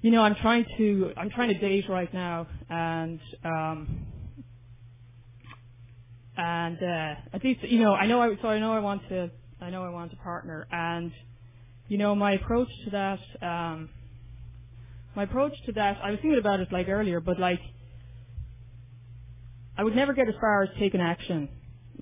you 0.06 0.12
know, 0.12 0.22
I'm 0.22 0.36
trying 0.36 0.64
to 0.78 1.10
I'm 1.16 1.30
trying 1.30 1.48
to 1.48 1.58
date 1.58 1.86
right 1.88 2.14
now, 2.14 2.46
and 2.70 3.18
um, 3.44 4.06
and 6.36 6.78
uh, 6.80 7.14
at 7.34 7.42
least 7.42 7.64
you 7.64 7.80
know 7.80 7.92
I 7.92 8.06
know 8.06 8.20
I 8.22 8.30
so 8.40 8.46
I 8.46 8.60
know 8.60 8.72
I 8.72 8.78
want 8.78 9.02
to 9.08 9.32
I 9.60 9.70
know 9.70 9.82
I 9.82 9.88
want 9.88 10.12
a 10.12 10.16
partner, 10.18 10.68
and 10.70 11.10
you 11.88 11.98
know 11.98 12.14
my 12.14 12.34
approach 12.34 12.68
to 12.84 12.90
that 12.90 13.18
um, 13.42 13.88
my 15.16 15.24
approach 15.24 15.54
to 15.66 15.72
that 15.72 15.98
I 16.00 16.12
was 16.12 16.20
thinking 16.22 16.38
about 16.38 16.60
it 16.60 16.68
like 16.70 16.88
earlier, 16.88 17.18
but 17.18 17.40
like 17.40 17.58
I 19.76 19.82
would 19.82 19.96
never 19.96 20.14
get 20.14 20.28
as 20.28 20.36
far 20.40 20.62
as 20.62 20.68
taking 20.78 21.00
action 21.00 21.48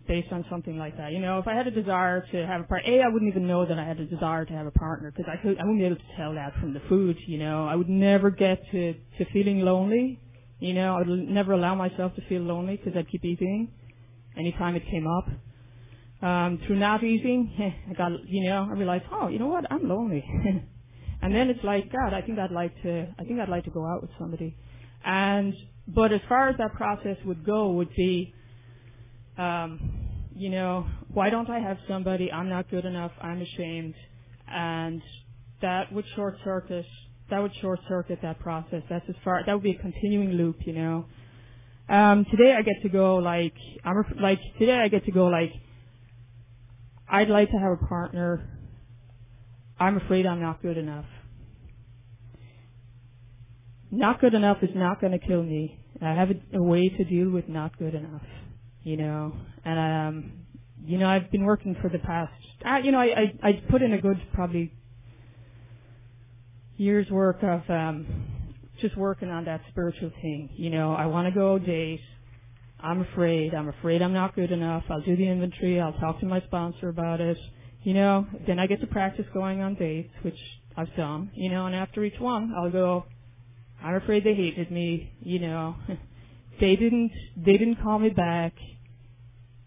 based 0.06 0.32
on 0.32 0.44
something 0.50 0.78
like 0.78 0.96
that. 0.96 1.12
You 1.12 1.20
know, 1.20 1.38
if 1.38 1.46
I 1.46 1.54
had 1.54 1.66
a 1.66 1.70
desire 1.70 2.24
to 2.32 2.46
have 2.46 2.62
a 2.62 2.64
partner, 2.64 2.90
A, 2.90 3.02
I 3.02 3.08
wouldn't 3.08 3.30
even 3.30 3.46
know 3.46 3.66
that 3.66 3.78
I 3.78 3.84
had 3.84 4.00
a 4.00 4.04
desire 4.04 4.44
to 4.44 4.52
have 4.52 4.66
a 4.66 4.70
partner 4.70 5.10
because 5.10 5.30
I 5.32 5.40
could, 5.42 5.58
I 5.58 5.64
wouldn't 5.64 5.78
be 5.78 5.84
able 5.86 5.96
to 5.96 6.16
tell 6.16 6.34
that 6.34 6.54
from 6.60 6.74
the 6.74 6.80
food. 6.88 7.16
You 7.26 7.38
know, 7.38 7.66
I 7.66 7.74
would 7.74 7.88
never 7.88 8.30
get 8.30 8.62
to 8.72 8.94
to 9.18 9.24
feeling 9.32 9.60
lonely. 9.60 10.20
You 10.60 10.74
know, 10.74 10.96
I 10.96 10.98
would 10.98 11.28
never 11.28 11.52
allow 11.52 11.74
myself 11.74 12.14
to 12.16 12.22
feel 12.28 12.42
lonely 12.42 12.76
because 12.76 12.96
I'd 12.96 13.10
keep 13.10 13.24
eating 13.24 13.72
anytime 14.36 14.76
it 14.76 14.84
came 14.90 15.06
up. 15.06 15.28
Um, 16.22 16.58
through 16.66 16.76
not 16.76 17.04
eating, 17.04 17.52
I 17.90 17.92
got, 17.92 18.12
you 18.26 18.48
know, 18.48 18.66
I 18.70 18.72
realized, 18.72 19.04
oh, 19.12 19.28
you 19.28 19.38
know 19.38 19.48
what, 19.48 19.70
I'm 19.70 19.86
lonely. 19.88 20.24
And 21.24 21.34
then 21.34 21.48
it's 21.48 21.64
like, 21.64 21.90
God, 21.90 22.12
I 22.12 22.20
think 22.20 22.38
I'd 22.38 22.50
like 22.50 22.74
to, 22.82 23.06
I 23.18 23.24
think 23.24 23.40
I'd 23.40 23.48
like 23.48 23.64
to 23.64 23.70
go 23.70 23.86
out 23.86 24.02
with 24.02 24.10
somebody. 24.18 24.58
And, 25.06 25.54
but 25.88 26.12
as 26.12 26.20
far 26.28 26.50
as 26.50 26.58
that 26.58 26.74
process 26.74 27.16
would 27.24 27.46
go 27.46 27.70
would 27.70 27.88
be, 27.96 28.34
um, 29.38 29.80
you 30.34 30.50
know, 30.50 30.86
why 31.12 31.30
don't 31.30 31.48
I 31.48 31.60
have 31.60 31.78
somebody? 31.88 32.30
I'm 32.30 32.48
not 32.48 32.70
good 32.70 32.84
enough. 32.84 33.12
I'm 33.20 33.40
ashamed. 33.40 33.94
And 34.48 35.02
that 35.62 35.92
would 35.92 36.04
short 36.14 36.36
circuit, 36.44 36.84
that 37.30 37.38
would 37.38 37.54
short 37.60 37.80
circuit 37.88 38.20
that 38.22 38.38
process. 38.40 38.82
That's 38.88 39.08
as 39.08 39.14
far, 39.24 39.42
that 39.44 39.52
would 39.52 39.62
be 39.62 39.72
a 39.72 39.78
continuing 39.78 40.32
loop, 40.32 40.56
you 40.66 40.72
know. 40.72 41.06
Um, 41.88 42.24
today 42.30 42.54
I 42.56 42.62
get 42.62 42.82
to 42.82 42.88
go 42.88 43.16
like, 43.16 43.54
I'm, 43.84 43.96
like, 44.20 44.40
today 44.58 44.78
I 44.78 44.88
get 44.88 45.04
to 45.04 45.12
go 45.12 45.26
like, 45.26 45.52
I'd 47.08 47.28
like 47.28 47.50
to 47.50 47.58
have 47.58 47.72
a 47.72 47.86
partner. 47.86 48.48
I'm 49.78 49.96
afraid 49.98 50.26
I'm 50.26 50.40
not 50.40 50.62
good 50.62 50.78
enough. 50.78 51.04
Not 53.90 54.20
good 54.20 54.34
enough 54.34 54.58
is 54.62 54.70
not 54.74 55.00
going 55.00 55.12
to 55.12 55.24
kill 55.24 55.42
me. 55.42 55.78
I 56.02 56.14
have 56.14 56.30
a, 56.30 56.58
a, 56.58 56.62
way 56.62 56.88
to 56.88 57.04
deal 57.04 57.30
with 57.30 57.48
not 57.48 57.78
good 57.78 57.94
enough, 57.94 58.22
you 58.84 58.96
know. 58.96 59.32
And 59.64 59.78
um, 59.78 60.32
you 60.84 60.98
know, 60.98 61.08
I've 61.08 61.30
been 61.30 61.44
working 61.44 61.76
for 61.82 61.88
the 61.88 61.98
past. 61.98 62.32
Uh, 62.64 62.76
you 62.76 62.92
know, 62.92 63.00
I, 63.00 63.04
I 63.42 63.48
I 63.48 63.52
put 63.70 63.82
in 63.82 63.92
a 63.92 64.00
good 64.00 64.20
probably 64.32 64.72
years 66.76 67.08
work 67.10 67.42
of 67.42 67.62
um, 67.68 68.06
just 68.80 68.96
working 68.96 69.30
on 69.30 69.44
that 69.46 69.62
spiritual 69.70 70.10
thing. 70.20 70.50
You 70.56 70.70
know, 70.70 70.92
I 70.92 71.06
want 71.06 71.26
to 71.28 71.34
go 71.34 71.58
date. 71.58 72.00
I'm 72.80 73.00
afraid. 73.00 73.54
I'm 73.54 73.68
afraid 73.68 74.02
I'm 74.02 74.12
not 74.12 74.34
good 74.34 74.52
enough. 74.52 74.84
I'll 74.90 75.00
do 75.00 75.16
the 75.16 75.26
inventory. 75.28 75.80
I'll 75.80 75.94
talk 75.94 76.20
to 76.20 76.26
my 76.26 76.40
sponsor 76.42 76.88
about 76.88 77.20
it. 77.20 77.38
You 77.82 77.94
know, 77.94 78.26
then 78.46 78.58
I 78.58 78.66
get 78.66 78.80
to 78.80 78.86
practice 78.86 79.26
going 79.32 79.60
on 79.60 79.74
dates, 79.74 80.12
which 80.22 80.38
I've 80.76 80.94
done. 80.96 81.30
You 81.34 81.50
know, 81.50 81.66
and 81.66 81.74
after 81.74 82.04
each 82.04 82.18
one, 82.18 82.52
I'll 82.56 82.70
go. 82.70 83.06
I'm 83.82 83.96
afraid 83.96 84.24
they 84.24 84.34
hated 84.34 84.70
me. 84.70 85.12
You 85.20 85.40
know, 85.40 85.76
they 86.60 86.76
didn't. 86.76 87.12
They 87.36 87.56
didn't 87.56 87.82
call 87.82 87.98
me 87.98 88.10
back. 88.10 88.54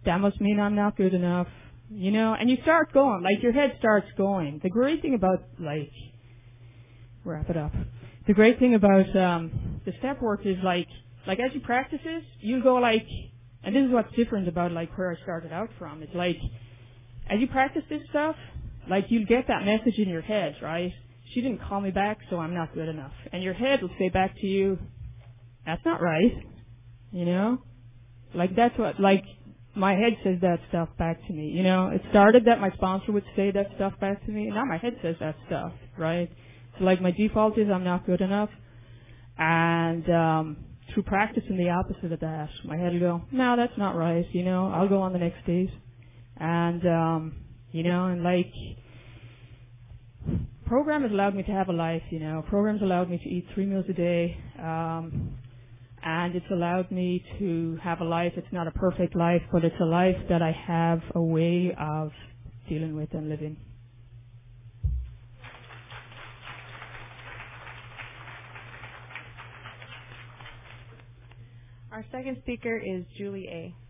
That 0.07 0.21
must 0.21 0.39
mean 0.39 0.57
I'm 0.57 0.73
not 0.73 0.95
good 0.95 1.13
enough. 1.13 1.47
You 1.89 2.11
know, 2.11 2.33
and 2.33 2.49
you 2.49 2.57
start 2.63 2.93
going. 2.93 3.23
Like 3.23 3.43
your 3.43 3.51
head 3.51 3.75
starts 3.77 4.07
going. 4.17 4.59
The 4.63 4.69
great 4.69 5.01
thing 5.01 5.13
about 5.13 5.43
like, 5.59 5.91
wrap 7.23 7.49
it 7.49 7.57
up. 7.57 7.73
The 8.25 8.33
great 8.33 8.57
thing 8.57 8.73
about 8.73 9.15
um, 9.15 9.81
the 9.85 9.91
step 9.99 10.21
work 10.21 10.45
is 10.45 10.57
like 10.63 10.87
like 11.27 11.39
as 11.41 11.51
you 11.53 11.59
practice 11.59 11.99
this, 12.05 12.23
you 12.39 12.63
go 12.63 12.75
like, 12.75 13.05
and 13.63 13.75
this 13.75 13.83
is 13.83 13.91
what's 13.91 14.13
different 14.15 14.47
about 14.47 14.71
like 14.71 14.97
where 14.97 15.11
I 15.11 15.21
started 15.23 15.51
out 15.51 15.69
from. 15.77 16.01
It's 16.01 16.15
like, 16.15 16.37
as 17.29 17.41
you 17.41 17.47
practice 17.47 17.83
this 17.89 18.01
stuff, 18.09 18.37
like 18.89 19.07
you'll 19.09 19.25
get 19.25 19.47
that 19.49 19.65
message 19.65 19.97
in 19.97 20.07
your 20.07 20.21
head, 20.21 20.55
right? 20.61 20.93
She 21.33 21.41
didn't 21.41 21.61
call 21.61 21.81
me 21.81 21.91
back, 21.91 22.19
so 22.29 22.37
I'm 22.37 22.53
not 22.53 22.73
good 22.73 22.87
enough. 22.87 23.11
And 23.33 23.43
your 23.43 23.53
head 23.53 23.81
will 23.81 23.91
say 23.99 24.07
back 24.07 24.35
to 24.39 24.47
you, 24.47 24.79
that's 25.65 25.83
not 25.83 26.01
right. 26.01 26.31
You 27.11 27.25
know? 27.25 27.57
Like 28.33 28.55
that's 28.55 28.77
what, 28.77 29.01
like, 29.01 29.25
my 29.77 29.93
head 29.93 30.17
says 30.23 30.39
that 30.41 30.59
stuff 30.69 30.89
back 30.97 31.25
to 31.27 31.33
me. 31.33 31.47
You 31.49 31.63
know, 31.63 31.89
it 31.89 32.01
started 32.09 32.45
that 32.45 32.59
my 32.59 32.71
sponsor 32.71 33.11
would 33.11 33.25
say 33.35 33.51
that 33.51 33.67
stuff 33.75 33.93
back 33.99 34.25
to 34.25 34.31
me. 34.31 34.49
Now 34.49 34.65
my 34.65 34.77
head 34.77 34.97
says 35.01 35.15
that 35.19 35.35
stuff, 35.45 35.73
right? 35.97 36.29
So 36.77 36.85
like 36.85 37.01
my 37.01 37.11
default 37.11 37.57
is 37.57 37.67
I'm 37.73 37.83
not 37.83 38.05
good 38.05 38.21
enough. 38.21 38.49
And, 39.37 40.09
um, 40.09 40.57
through 40.93 41.03
practicing 41.03 41.57
the 41.57 41.69
opposite 41.69 42.11
of 42.11 42.19
that, 42.21 42.49
my 42.65 42.77
head 42.77 42.93
will 42.93 42.99
go, 42.99 43.21
no, 43.31 43.55
that's 43.57 43.77
not 43.77 43.95
right, 43.95 44.25
you 44.31 44.43
know, 44.43 44.71
I'll 44.73 44.87
go 44.87 45.01
on 45.01 45.13
the 45.13 45.19
next 45.19 45.45
days. 45.45 45.69
And, 46.37 46.87
um, 46.87 47.35
you 47.71 47.83
know, 47.83 48.05
and 48.05 48.23
like, 48.23 48.51
program 50.65 51.03
has 51.03 51.11
allowed 51.11 51.35
me 51.35 51.43
to 51.43 51.51
have 51.51 51.69
a 51.69 51.73
life, 51.73 52.03
you 52.09 52.19
know, 52.19 52.43
programs 52.49 52.81
allowed 52.81 53.09
me 53.09 53.17
to 53.17 53.29
eat 53.29 53.45
three 53.53 53.65
meals 53.65 53.85
a 53.89 53.93
day, 53.93 54.37
um, 54.59 55.37
and 56.03 56.35
it's 56.35 56.45
allowed 56.51 56.91
me 56.91 57.23
to 57.39 57.77
have 57.83 58.01
a 58.01 58.03
life. 58.03 58.33
It's 58.35 58.51
not 58.51 58.67
a 58.67 58.71
perfect 58.71 59.15
life, 59.15 59.41
but 59.51 59.63
it's 59.63 59.75
a 59.81 59.85
life 59.85 60.17
that 60.29 60.41
I 60.41 60.51
have 60.51 61.01
a 61.15 61.21
way 61.21 61.75
of 61.79 62.11
dealing 62.69 62.95
with 62.95 63.13
and 63.13 63.29
living. 63.29 63.57
Our 71.91 72.05
second 72.11 72.37
speaker 72.43 72.77
is 72.77 73.03
Julie 73.17 73.47
A. 73.47 73.86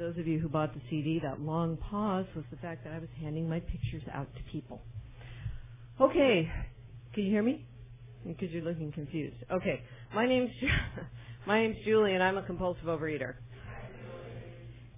those 0.00 0.18
of 0.18 0.26
you 0.26 0.38
who 0.40 0.48
bought 0.48 0.74
the 0.74 0.80
CD, 0.90 1.20
that 1.22 1.40
long 1.40 1.76
pause 1.76 2.26
was 2.34 2.44
the 2.50 2.56
fact 2.56 2.84
that 2.84 2.92
I 2.92 2.98
was 2.98 3.08
handing 3.20 3.48
my 3.48 3.60
pictures 3.60 4.02
out 4.12 4.26
to 4.34 4.42
people. 4.50 4.80
Okay, 6.00 6.50
can 7.14 7.24
you 7.24 7.30
hear 7.30 7.42
me? 7.42 7.66
Because 8.26 8.50
you're 8.50 8.64
looking 8.64 8.90
confused. 8.92 9.36
Okay, 9.52 9.82
my 10.14 10.26
name's 10.26 10.50
My 11.46 11.62
name's 11.62 11.78
Julie, 11.84 12.12
and 12.12 12.22
I'm 12.22 12.36
a 12.36 12.42
compulsive 12.42 12.84
overeater. 12.84 13.34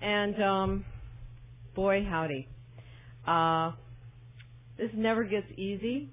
And 0.00 0.42
um, 0.42 0.84
boy, 1.76 2.04
howdy, 2.08 2.48
uh, 3.26 3.72
this 4.76 4.90
never 4.94 5.22
gets 5.22 5.46
easy. 5.56 6.10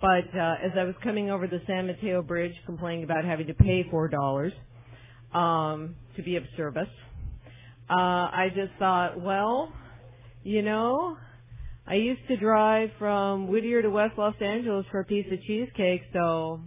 But 0.00 0.36
uh, 0.36 0.54
as 0.64 0.72
I 0.78 0.84
was 0.84 0.94
coming 1.04 1.30
over 1.30 1.46
the 1.46 1.60
San 1.66 1.86
Mateo 1.86 2.22
Bridge, 2.22 2.54
complaining 2.66 3.04
about 3.04 3.24
having 3.24 3.46
to 3.46 3.54
pay 3.54 3.86
four 3.88 4.08
dollars 4.08 4.52
um, 5.32 5.94
to 6.16 6.22
be 6.22 6.36
of 6.36 6.42
service, 6.56 6.88
uh, 7.90 8.30
I 8.32 8.48
just 8.54 8.72
thought, 8.78 9.20
well, 9.20 9.72
you 10.44 10.62
know, 10.62 11.16
I 11.86 11.94
used 11.94 12.20
to 12.28 12.36
drive 12.36 12.90
from 12.98 13.48
Whittier 13.48 13.82
to 13.82 13.90
West 13.90 14.14
Los 14.16 14.34
Angeles 14.40 14.86
for 14.90 15.00
a 15.00 15.04
piece 15.04 15.26
of 15.32 15.42
cheesecake, 15.42 16.02
so 16.12 16.60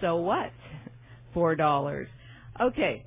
so 0.00 0.16
what? 0.16 0.52
four 1.34 1.56
dollars. 1.56 2.08
Okay. 2.60 3.04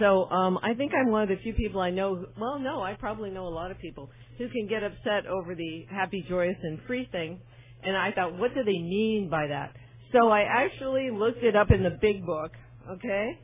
So 0.00 0.28
um, 0.30 0.58
I 0.62 0.74
think 0.74 0.92
I'm 0.92 1.10
one 1.10 1.22
of 1.22 1.28
the 1.28 1.36
few 1.42 1.54
people 1.54 1.80
I 1.80 1.90
know. 1.90 2.26
Well, 2.38 2.58
no, 2.58 2.82
I 2.82 2.94
probably 2.94 3.30
know 3.30 3.46
a 3.46 3.48
lot 3.48 3.70
of 3.70 3.78
people 3.78 4.10
who 4.36 4.48
can 4.48 4.66
get 4.68 4.82
upset 4.82 5.26
over 5.26 5.54
the 5.54 5.86
happy, 5.90 6.24
joyous, 6.28 6.56
and 6.62 6.80
free 6.86 7.08
thing. 7.10 7.40
And 7.82 7.96
I 7.96 8.10
thought, 8.12 8.36
what 8.36 8.54
do 8.54 8.64
they 8.64 8.78
mean 8.78 9.28
by 9.30 9.46
that? 9.46 9.74
So 10.12 10.28
I 10.30 10.40
actually 10.42 11.10
looked 11.12 11.44
it 11.44 11.54
up 11.54 11.70
in 11.70 11.82
the 11.82 11.96
big 12.00 12.26
book. 12.26 12.52
Okay. 12.90 13.38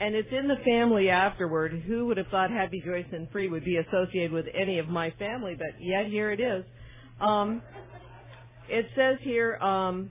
And 0.00 0.14
it's 0.14 0.28
in 0.32 0.48
the 0.48 0.56
family 0.64 1.10
afterward. 1.10 1.82
Who 1.86 2.06
would 2.06 2.16
have 2.16 2.26
thought 2.28 2.50
happy, 2.50 2.82
joyous, 2.84 3.06
and 3.12 3.30
free 3.30 3.48
would 3.48 3.64
be 3.64 3.76
associated 3.76 4.32
with 4.32 4.46
any 4.54 4.78
of 4.78 4.88
my 4.88 5.10
family? 5.18 5.54
But 5.56 5.80
yet 5.80 6.06
here 6.06 6.32
it 6.32 6.40
is. 6.40 6.64
Um, 7.20 7.62
it 8.68 8.86
says 8.96 9.18
here. 9.22 9.56
Um, 9.58 10.10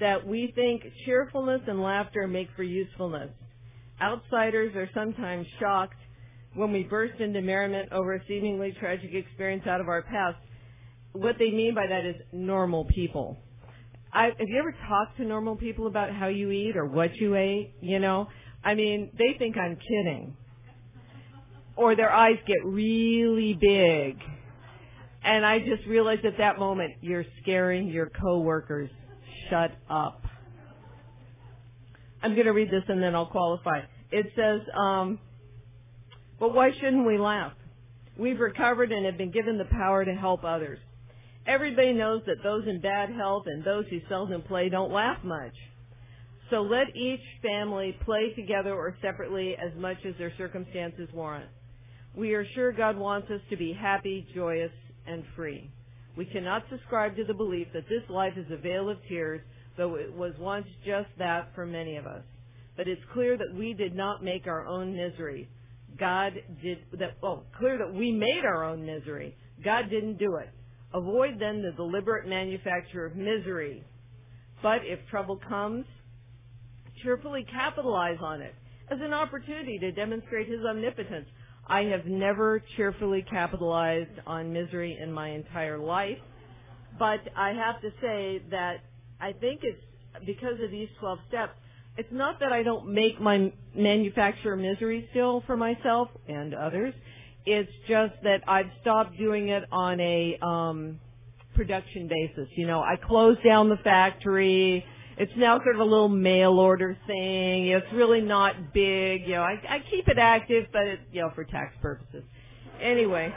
that 0.00 0.26
we 0.26 0.52
think 0.54 0.82
cheerfulness 1.04 1.62
and 1.66 1.82
laughter 1.82 2.26
make 2.28 2.48
for 2.54 2.62
usefulness. 2.62 3.30
Outsiders 4.00 4.74
are 4.76 4.90
sometimes 4.94 5.46
shocked 5.58 5.96
when 6.54 6.72
we 6.72 6.82
burst 6.82 7.18
into 7.20 7.40
merriment 7.40 7.92
over 7.92 8.14
a 8.14 8.20
seemingly 8.28 8.74
tragic 8.78 9.14
experience 9.14 9.66
out 9.66 9.80
of 9.80 9.88
our 9.88 10.02
past. 10.02 10.36
What 11.12 11.36
they 11.38 11.50
mean 11.50 11.74
by 11.74 11.86
that 11.86 12.04
is 12.04 12.16
normal 12.32 12.84
people. 12.84 13.38
I, 14.16 14.32
have 14.38 14.48
you 14.48 14.58
ever 14.58 14.74
talked 14.88 15.18
to 15.18 15.24
normal 15.24 15.56
people 15.56 15.88
about 15.88 16.10
how 16.10 16.28
you 16.28 16.50
eat 16.50 16.74
or 16.74 16.86
what 16.86 17.14
you 17.16 17.36
ate? 17.36 17.74
You 17.82 17.98
know, 17.98 18.28
I 18.64 18.74
mean, 18.74 19.10
they 19.18 19.36
think 19.38 19.58
I'm 19.58 19.76
kidding. 19.76 20.34
Or 21.76 21.94
their 21.94 22.10
eyes 22.10 22.38
get 22.46 22.64
really 22.64 23.52
big. 23.52 24.16
And 25.22 25.44
I 25.44 25.58
just 25.58 25.86
realized 25.86 26.24
at 26.24 26.38
that 26.38 26.58
moment, 26.58 26.94
you're 27.02 27.26
scaring 27.42 27.88
your 27.88 28.08
coworkers 28.08 28.88
shut 29.50 29.72
up. 29.90 30.22
I'm 32.22 32.32
going 32.32 32.46
to 32.46 32.52
read 32.52 32.70
this 32.70 32.84
and 32.88 33.02
then 33.02 33.14
I'll 33.14 33.26
qualify. 33.26 33.80
It 34.10 34.32
says, 34.34 34.62
um, 34.74 35.18
but 36.40 36.54
why 36.54 36.70
shouldn't 36.72 37.06
we 37.06 37.18
laugh? 37.18 37.52
We've 38.16 38.40
recovered 38.40 38.92
and 38.92 39.04
have 39.04 39.18
been 39.18 39.30
given 39.30 39.58
the 39.58 39.66
power 39.66 40.06
to 40.06 40.14
help 40.14 40.42
others. 40.42 40.78
Everybody 41.46 41.92
knows 41.92 42.22
that 42.26 42.42
those 42.42 42.66
in 42.66 42.80
bad 42.80 43.10
health 43.10 43.44
and 43.46 43.64
those 43.64 43.84
who 43.88 44.00
seldom 44.08 44.42
play 44.42 44.68
don't 44.68 44.92
laugh 44.92 45.18
much. 45.22 45.54
So 46.50 46.62
let 46.62 46.94
each 46.94 47.20
family 47.42 47.96
play 48.04 48.32
together 48.34 48.74
or 48.74 48.96
separately 49.02 49.54
as 49.54 49.76
much 49.78 49.98
as 50.04 50.14
their 50.18 50.32
circumstances 50.36 51.08
warrant. 51.12 51.50
We 52.14 52.34
are 52.34 52.46
sure 52.54 52.72
God 52.72 52.96
wants 52.96 53.30
us 53.30 53.40
to 53.50 53.56
be 53.56 53.72
happy, 53.72 54.26
joyous, 54.34 54.72
and 55.06 55.24
free. 55.34 55.70
We 56.16 56.24
cannot 56.24 56.64
subscribe 56.70 57.16
to 57.16 57.24
the 57.24 57.34
belief 57.34 57.68
that 57.74 57.88
this 57.88 58.08
life 58.08 58.32
is 58.36 58.46
a 58.50 58.56
vale 58.56 58.88
of 58.88 58.98
tears, 59.08 59.40
though 59.76 59.96
it 59.96 60.12
was 60.14 60.32
once 60.38 60.66
just 60.84 61.08
that 61.18 61.50
for 61.54 61.66
many 61.66 61.96
of 61.96 62.06
us. 62.06 62.22
But 62.76 62.88
it's 62.88 63.02
clear 63.12 63.36
that 63.36 63.54
we 63.54 63.74
did 63.74 63.94
not 63.94 64.24
make 64.24 64.46
our 64.46 64.66
own 64.66 64.96
misery. 64.96 65.48
God 65.98 66.32
did 66.62 66.78
that. 66.98 67.16
Oh, 67.22 67.42
clear 67.58 67.78
that 67.78 67.92
we 67.92 68.12
made 68.12 68.44
our 68.44 68.64
own 68.64 68.84
misery. 68.84 69.36
God 69.64 69.90
didn't 69.90 70.18
do 70.18 70.36
it. 70.36 70.50
Avoid 70.94 71.38
then 71.38 71.62
the 71.62 71.72
deliberate 71.72 72.28
manufacture 72.28 73.04
of 73.04 73.16
misery. 73.16 73.84
But 74.62 74.80
if 74.84 74.98
trouble 75.10 75.40
comes, 75.48 75.84
cheerfully 77.02 77.46
capitalize 77.50 78.18
on 78.20 78.40
it 78.40 78.54
as 78.90 78.98
an 79.02 79.12
opportunity 79.12 79.78
to 79.78 79.92
demonstrate 79.92 80.48
his 80.48 80.60
omnipotence. 80.64 81.26
I 81.66 81.82
have 81.84 82.06
never 82.06 82.62
cheerfully 82.76 83.24
capitalized 83.28 84.20
on 84.26 84.52
misery 84.52 84.98
in 85.00 85.12
my 85.12 85.30
entire 85.30 85.78
life, 85.78 86.18
but 86.98 87.20
I 87.36 87.50
have 87.50 87.80
to 87.82 87.90
say 88.00 88.42
that 88.50 88.76
I 89.20 89.32
think 89.32 89.60
it's 89.62 89.80
because 90.24 90.60
of 90.62 90.70
these 90.70 90.88
12 91.00 91.18
steps. 91.28 91.52
It's 91.98 92.12
not 92.12 92.38
that 92.40 92.52
I 92.52 92.62
don't 92.62 92.92
make 92.92 93.20
my 93.20 93.52
manufacture 93.74 94.54
misery 94.54 95.08
still 95.10 95.42
for 95.46 95.56
myself 95.56 96.08
and 96.28 96.54
others. 96.54 96.94
It's 97.46 97.70
just 97.88 98.14
that 98.24 98.42
I've 98.48 98.70
stopped 98.80 99.16
doing 99.16 99.50
it 99.50 99.62
on 99.70 100.00
a 100.00 100.36
um, 100.42 100.98
production 101.54 102.08
basis. 102.08 102.48
You 102.56 102.66
know, 102.66 102.80
I 102.80 102.96
closed 102.96 103.42
down 103.44 103.68
the 103.68 103.76
factory. 103.78 104.84
It's 105.16 105.32
now 105.36 105.58
sort 105.58 105.76
of 105.76 105.80
a 105.80 105.84
little 105.84 106.08
mail 106.08 106.58
order 106.58 106.96
thing. 107.06 107.68
It's 107.68 107.86
really 107.92 108.20
not 108.20 108.74
big. 108.74 109.22
You 109.22 109.36
know, 109.36 109.42
I, 109.42 109.60
I 109.68 109.78
keep 109.90 110.08
it 110.08 110.18
active, 110.18 110.66
but 110.72 110.82
it, 110.82 111.00
you 111.12 111.22
know, 111.22 111.30
for 111.34 111.44
tax 111.44 111.74
purposes. 111.80 112.24
Anyway, 112.82 113.32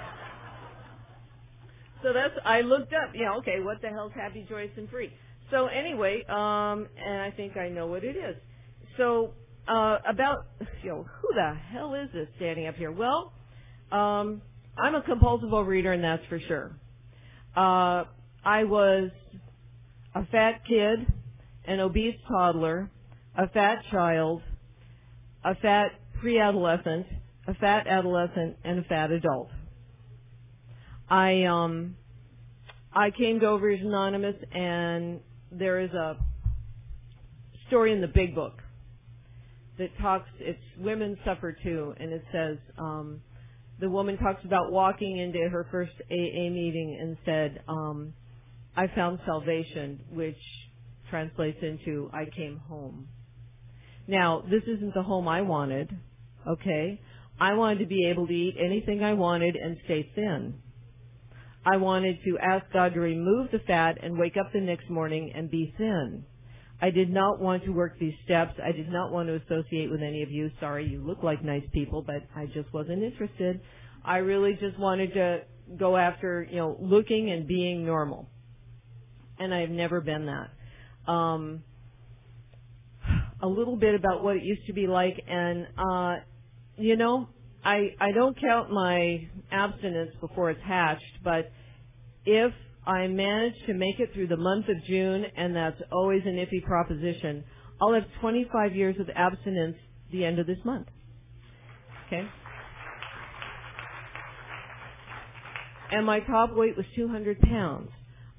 so 2.03 2.11
that's 2.11 2.33
I 2.43 2.61
looked 2.61 2.93
up. 2.93 3.11
You 3.13 3.25
know, 3.25 3.37
okay, 3.37 3.61
what 3.61 3.81
the 3.81 3.89
hell's 3.89 4.11
happy, 4.13 4.45
joyous, 4.49 4.71
and 4.75 4.89
free? 4.89 5.13
So 5.51 5.67
anyway, 5.67 6.23
um, 6.27 6.87
and 7.03 7.21
I 7.21 7.31
think 7.35 7.57
I 7.57 7.69
know 7.69 7.87
what 7.87 8.03
it 8.03 8.17
is. 8.17 8.35
So 8.97 9.33
uh, 9.67 9.99
about 10.07 10.47
you 10.83 10.89
know 10.89 11.05
who 11.21 11.33
the 11.33 11.55
hell 11.71 11.93
is 11.93 12.09
this 12.13 12.27
standing 12.35 12.67
up 12.67 12.75
here? 12.75 12.91
Well, 12.91 13.31
um, 13.91 14.41
I'm 14.77 14.95
a 14.95 15.01
compulsive 15.01 15.49
overeater, 15.49 15.93
and 15.93 16.03
that's 16.03 16.25
for 16.27 16.39
sure. 16.39 16.75
Uh, 17.55 18.05
I 18.43 18.63
was 18.63 19.11
a 20.15 20.25
fat 20.27 20.61
kid 20.67 21.07
an 21.69 21.79
obese 21.79 22.15
toddler, 22.27 22.89
a 23.37 23.47
fat 23.49 23.83
child, 23.91 24.41
a 25.45 25.53
fat 25.55 25.91
pre-adolescent, 26.19 27.05
a 27.47 27.53
fat 27.53 27.85
adolescent, 27.87 28.57
and 28.63 28.79
a 28.79 28.83
fat 28.83 29.11
adult. 29.11 29.49
I 31.07 31.43
um 31.43 31.95
I 32.91 33.11
came 33.11 33.39
to 33.39 33.45
Overeaters 33.45 33.85
Anonymous, 33.85 34.35
and 34.51 35.19
there 35.51 35.79
is 35.79 35.91
a 35.91 36.17
story 37.67 37.93
in 37.93 38.01
the 38.01 38.07
Big 38.07 38.33
Book 38.33 38.63
that 39.77 39.89
talks. 40.01 40.27
It's 40.39 40.59
women 40.79 41.17
suffer 41.23 41.55
too, 41.63 41.93
and 41.97 42.11
it 42.11 42.23
says 42.31 42.57
um, 42.79 43.21
the 43.79 43.89
woman 43.89 44.17
talks 44.17 44.43
about 44.45 44.71
walking 44.71 45.17
into 45.17 45.39
her 45.49 45.67
first 45.71 45.93
AA 46.11 46.49
meeting 46.49 46.97
and 47.01 47.17
said, 47.25 47.63
um, 47.67 48.13
"I 48.75 48.87
found 48.87 49.19
salvation," 49.25 50.03
which 50.09 50.39
translates 51.09 51.61
into 51.61 52.09
I 52.13 52.25
came 52.25 52.57
home. 52.57 53.07
Now, 54.07 54.41
this 54.41 54.63
isn't 54.63 54.93
the 54.93 55.03
home 55.03 55.27
I 55.27 55.41
wanted, 55.41 55.95
okay? 56.47 56.99
I 57.39 57.53
wanted 57.53 57.79
to 57.79 57.85
be 57.85 58.07
able 58.07 58.27
to 58.27 58.33
eat 58.33 58.57
anything 58.59 59.03
I 59.03 59.13
wanted 59.13 59.55
and 59.55 59.77
stay 59.85 60.03
thin. 60.15 60.61
I 61.65 61.77
wanted 61.77 62.17
to 62.23 62.37
ask 62.39 62.65
God 62.71 62.93
to 62.93 62.99
remove 62.99 63.51
the 63.51 63.59
fat 63.59 63.97
and 64.01 64.17
wake 64.17 64.35
up 64.37 64.51
the 64.51 64.61
next 64.61 64.89
morning 64.89 65.31
and 65.35 65.49
be 65.49 65.73
thin. 65.77 66.25
I 66.81 66.91
did 66.91 67.09
not 67.09 67.41
want 67.41 67.65
to 67.65 67.71
work 67.71 67.99
these 67.99 68.13
steps. 68.23 68.53
I 68.63 68.71
did 68.71 68.89
not 68.89 69.11
want 69.11 69.27
to 69.27 69.35
associate 69.35 69.91
with 69.91 70.01
any 70.01 70.23
of 70.23 70.31
you. 70.31 70.49
Sorry, 70.59 70.87
you 70.87 71.01
look 71.05 71.23
like 71.23 71.43
nice 71.43 71.63
people, 71.73 72.01
but 72.01 72.23
I 72.35 72.45
just 72.45 72.71
wasn't 72.73 73.03
interested. 73.03 73.59
I 74.05 74.17
really 74.17 74.53
just 74.53 74.79
wanted 74.79 75.13
to 75.13 75.41
go 75.77 75.97
after, 75.97 76.47
you 76.49 76.57
know, 76.57 76.77
looking 76.79 77.31
and 77.31 77.47
being 77.47 77.85
normal. 77.85 78.29
And 79.37 79.53
I've 79.53 79.69
never 79.69 79.99
been 80.01 80.25
that 80.27 80.49
um, 81.09 81.63
a 83.41 83.47
little 83.47 83.75
bit 83.75 83.95
about 83.95 84.23
what 84.23 84.35
it 84.35 84.43
used 84.43 84.65
to 84.67 84.73
be 84.73 84.87
like, 84.87 85.21
and 85.27 85.67
uh, 85.77 86.15
you 86.77 86.95
know, 86.95 87.27
I 87.63 87.95
I 87.99 88.11
don't 88.11 88.39
count 88.39 88.71
my 88.71 89.27
abstinence 89.51 90.11
before 90.21 90.51
it's 90.51 90.61
hatched, 90.63 91.23
but 91.23 91.51
if 92.25 92.53
I 92.85 93.07
managed 93.07 93.65
to 93.67 93.73
make 93.73 93.99
it 93.99 94.13
through 94.13 94.27
the 94.27 94.37
month 94.37 94.67
of 94.69 94.83
June, 94.85 95.25
and 95.35 95.55
that's 95.55 95.81
always 95.91 96.21
an 96.25 96.35
iffy 96.35 96.63
proposition, 96.63 97.43
I'll 97.81 97.93
have 97.93 98.03
25 98.21 98.75
years 98.75 98.95
of 98.99 99.09
abstinence 99.15 99.77
the 100.11 100.25
end 100.25 100.39
of 100.39 100.47
this 100.47 100.57
month. 100.65 100.87
Okay. 102.07 102.27
And 105.91 106.05
my 106.05 106.19
top 106.21 106.55
weight 106.55 106.75
was 106.77 106.85
200 106.95 107.39
pounds. 107.41 107.89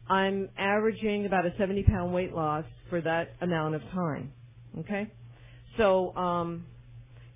I'm 0.09 0.49
averaging 0.59 1.27
about 1.27 1.47
a 1.47 1.51
70 1.59 1.85
pound 1.85 2.13
weight 2.13 2.33
loss 2.33 2.65
for 2.89 3.01
that 3.01 3.37
amount 3.41 3.77
of 3.77 3.83
time. 3.93 4.33
Okay? 4.81 5.13
So, 5.77 6.15
um, 6.17 6.67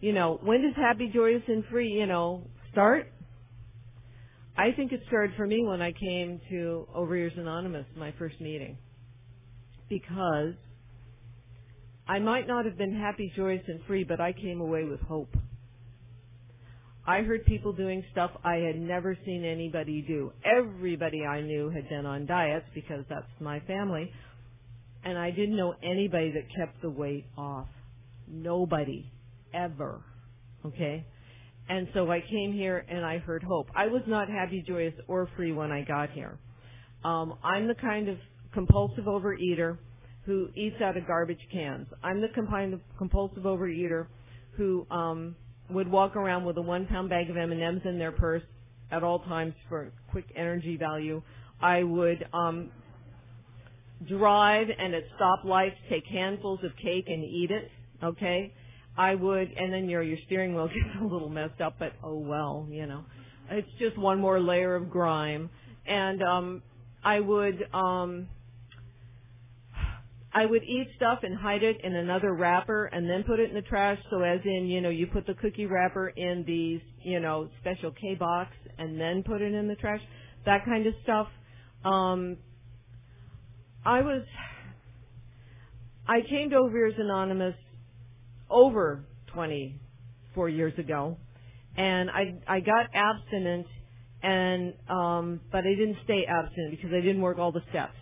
you 0.01 0.13
know, 0.13 0.39
when 0.43 0.63
does 0.63 0.75
happy, 0.77 1.11
joyous, 1.13 1.43
and 1.47 1.65
free, 1.71 1.89
you 1.89 2.07
know, 2.07 2.43
start? 2.73 3.07
I 4.57 4.71
think 4.77 4.93
it 4.93 5.01
started 5.09 5.37
for 5.37 5.47
me 5.47 5.65
when 5.65 5.83
I 5.83 5.93
came 5.93 6.41
to 6.51 6.87
Overeaters 6.97 7.39
Anonymous, 7.39 7.87
my 7.97 8.13
first 8.19 8.41
meeting. 8.41 8.79
Because 9.89 10.55
I 12.07 12.21
might 12.21 12.47
not 12.47 12.65
have 12.65 12.79
been 12.79 12.95
happy, 12.95 13.33
joyous, 13.35 13.63
and 13.67 13.81
free, 13.87 14.05
but 14.05 14.21
I 14.21 14.33
came 14.33 14.61
away 14.61 14.85
with 14.85 15.01
hope. 15.01 15.35
I 17.07 17.21
heard 17.23 17.45
people 17.45 17.73
doing 17.73 18.03
stuff 18.13 18.31
I 18.45 18.57
had 18.57 18.79
never 18.79 19.19
seen 19.27 19.45
anybody 19.45 20.03
do. 20.07 20.33
Everybody 20.45 21.25
I 21.25 21.43
knew 21.43 21.69
had 21.69 21.89
been 21.89 22.07
on 22.07 22.25
diets 22.25 22.65
because 22.75 23.05
that's 23.11 23.27
my 23.41 23.61
family. 23.61 24.11
And 25.05 25.19
I 25.19 25.31
didn't 25.31 25.57
know 25.57 25.75
anybody 25.83 26.33
that 26.33 26.45
kept 26.57 26.81
the 26.81 26.89
weight 26.89 27.27
off. 27.37 27.69
Nobody. 28.27 29.11
Ever. 29.53 30.01
Okay? 30.65 31.05
And 31.69 31.89
so 31.95 32.11
I 32.11 32.21
came 32.21 32.53
here 32.53 32.85
and 32.89 33.05
I 33.05 33.19
heard 33.19 33.43
hope. 33.43 33.69
I 33.75 33.87
was 33.87 34.03
not 34.07 34.29
happy, 34.29 34.63
joyous, 34.67 34.95
or 35.09 35.29
free 35.37 35.53
when 35.53 35.73
I 35.73 35.83
got 35.83 36.11
here. 36.11 36.39
Um, 37.05 37.39
I'm 37.43 37.69
the 37.69 37.75
kind 37.75 38.09
of 38.09 38.19
compulsive 38.53 39.05
overeater 39.05 39.79
who 40.27 40.49
eats 40.55 40.77
out 40.83 40.97
of 40.97 41.07
garbage 41.07 41.41
cans. 41.53 41.87
I'm 42.03 42.21
the 42.21 42.29
kind 42.49 42.75
of 42.75 42.81
compulsive 42.99 43.43
overeater 43.43 44.07
who 44.57 44.87
um, 44.91 45.37
would 45.71 45.91
walk 45.91 46.17
around 46.17 46.45
with 46.45 46.57
a 46.57 46.63
one 46.63 46.87
pound 46.87 47.11
bag 47.11 47.31
of 47.31 47.37
M&Ms 47.37 47.83
in 47.85 47.99
their 47.99 48.13
purse 48.13 48.43
at 48.91 49.03
all 49.03 49.21
times 49.21 49.55
for 49.69 49.93
quick 50.11 50.27
energy 50.37 50.77
value. 50.77 51.23
I 51.61 51.83
would 51.83 52.27
um, 52.33 52.71
drive 54.09 54.69
and 54.79 54.95
at 54.95 55.05
stoplights 55.21 55.77
take 55.89 56.05
handfuls 56.07 56.61
of 56.63 56.71
cake 56.83 57.05
and 57.09 57.25
eat 57.25 57.51
it. 57.51 57.71
Okay, 58.03 58.53
I 58.97 59.15
would, 59.15 59.51
and 59.57 59.73
then 59.73 59.89
your 59.89 60.03
your 60.03 60.19
steering 60.27 60.55
wheel 60.55 60.69
gets 60.75 61.01
a 61.01 61.05
little 61.05 61.29
messed 61.29 61.61
up, 61.61 61.77
but 61.79 61.93
oh 62.03 62.19
well, 62.19 62.67
you 62.71 62.87
know, 62.87 63.05
it's 63.51 63.69
just 63.79 63.99
one 63.99 64.21
more 64.21 64.41
layer 64.41 64.75
of 64.75 64.91
grime. 64.91 65.51
And 65.87 66.23
um, 66.23 66.63
I 67.05 67.21
would 67.21 67.69
um, 67.75 68.29
I 70.35 70.47
would 70.47 70.65
eat 70.65 70.89
stuff 70.97 71.21
and 71.23 71.37
hide 71.37 71.63
it 71.63 71.81
in 71.85 71.95
another 71.95 72.35
wrapper 72.35 72.87
and 72.87 73.09
then 73.09 73.23
put 73.23 73.39
it 73.39 73.51
in 73.51 73.55
the 73.55 73.63
trash. 73.63 73.99
So 74.11 74.23
as 74.23 74.41
in, 74.45 74.67
you 74.67 74.81
know, 74.81 74.89
you 74.89 75.07
put 75.07 75.27
the 75.27 75.35
cookie 75.35 75.67
wrapper 75.67 76.09
in 76.09 76.43
the, 76.45 76.81
you 77.09 77.21
know, 77.21 77.49
special 77.61 77.93
K 77.93 78.17
box 78.17 78.51
and 78.77 79.01
then 79.01 79.23
put 79.23 79.41
it 79.41 79.55
in 79.55 79.69
the 79.69 79.77
trash. 79.77 80.01
That 80.45 80.65
kind 80.65 80.87
of 80.89 80.95
stuff. 81.05 81.29
Um, 81.85 82.37
I 83.87 84.01
was, 84.01 84.23
I 86.09 86.21
came 86.29 86.51
to 86.51 86.57
Overeaters 86.57 87.01
Anonymous 87.01 87.55
over 88.51 89.05
24 89.33 90.49
years 90.49 90.79
ago, 90.79 91.17
and 91.77 92.11
I 92.11 92.35
I 92.47 92.61
got 92.61 92.87
abstinent, 92.95 93.67
and 94.23 94.75
um, 94.89 95.41
but 95.51 95.61
I 95.61 95.75
didn't 95.75 95.99
stay 96.05 96.25
abstinent 96.29 96.71
because 96.73 96.93
I 96.93 97.01
didn't 97.01 97.23
work 97.23 97.39
all 97.39 97.53
the 97.53 97.63
steps. 97.71 97.97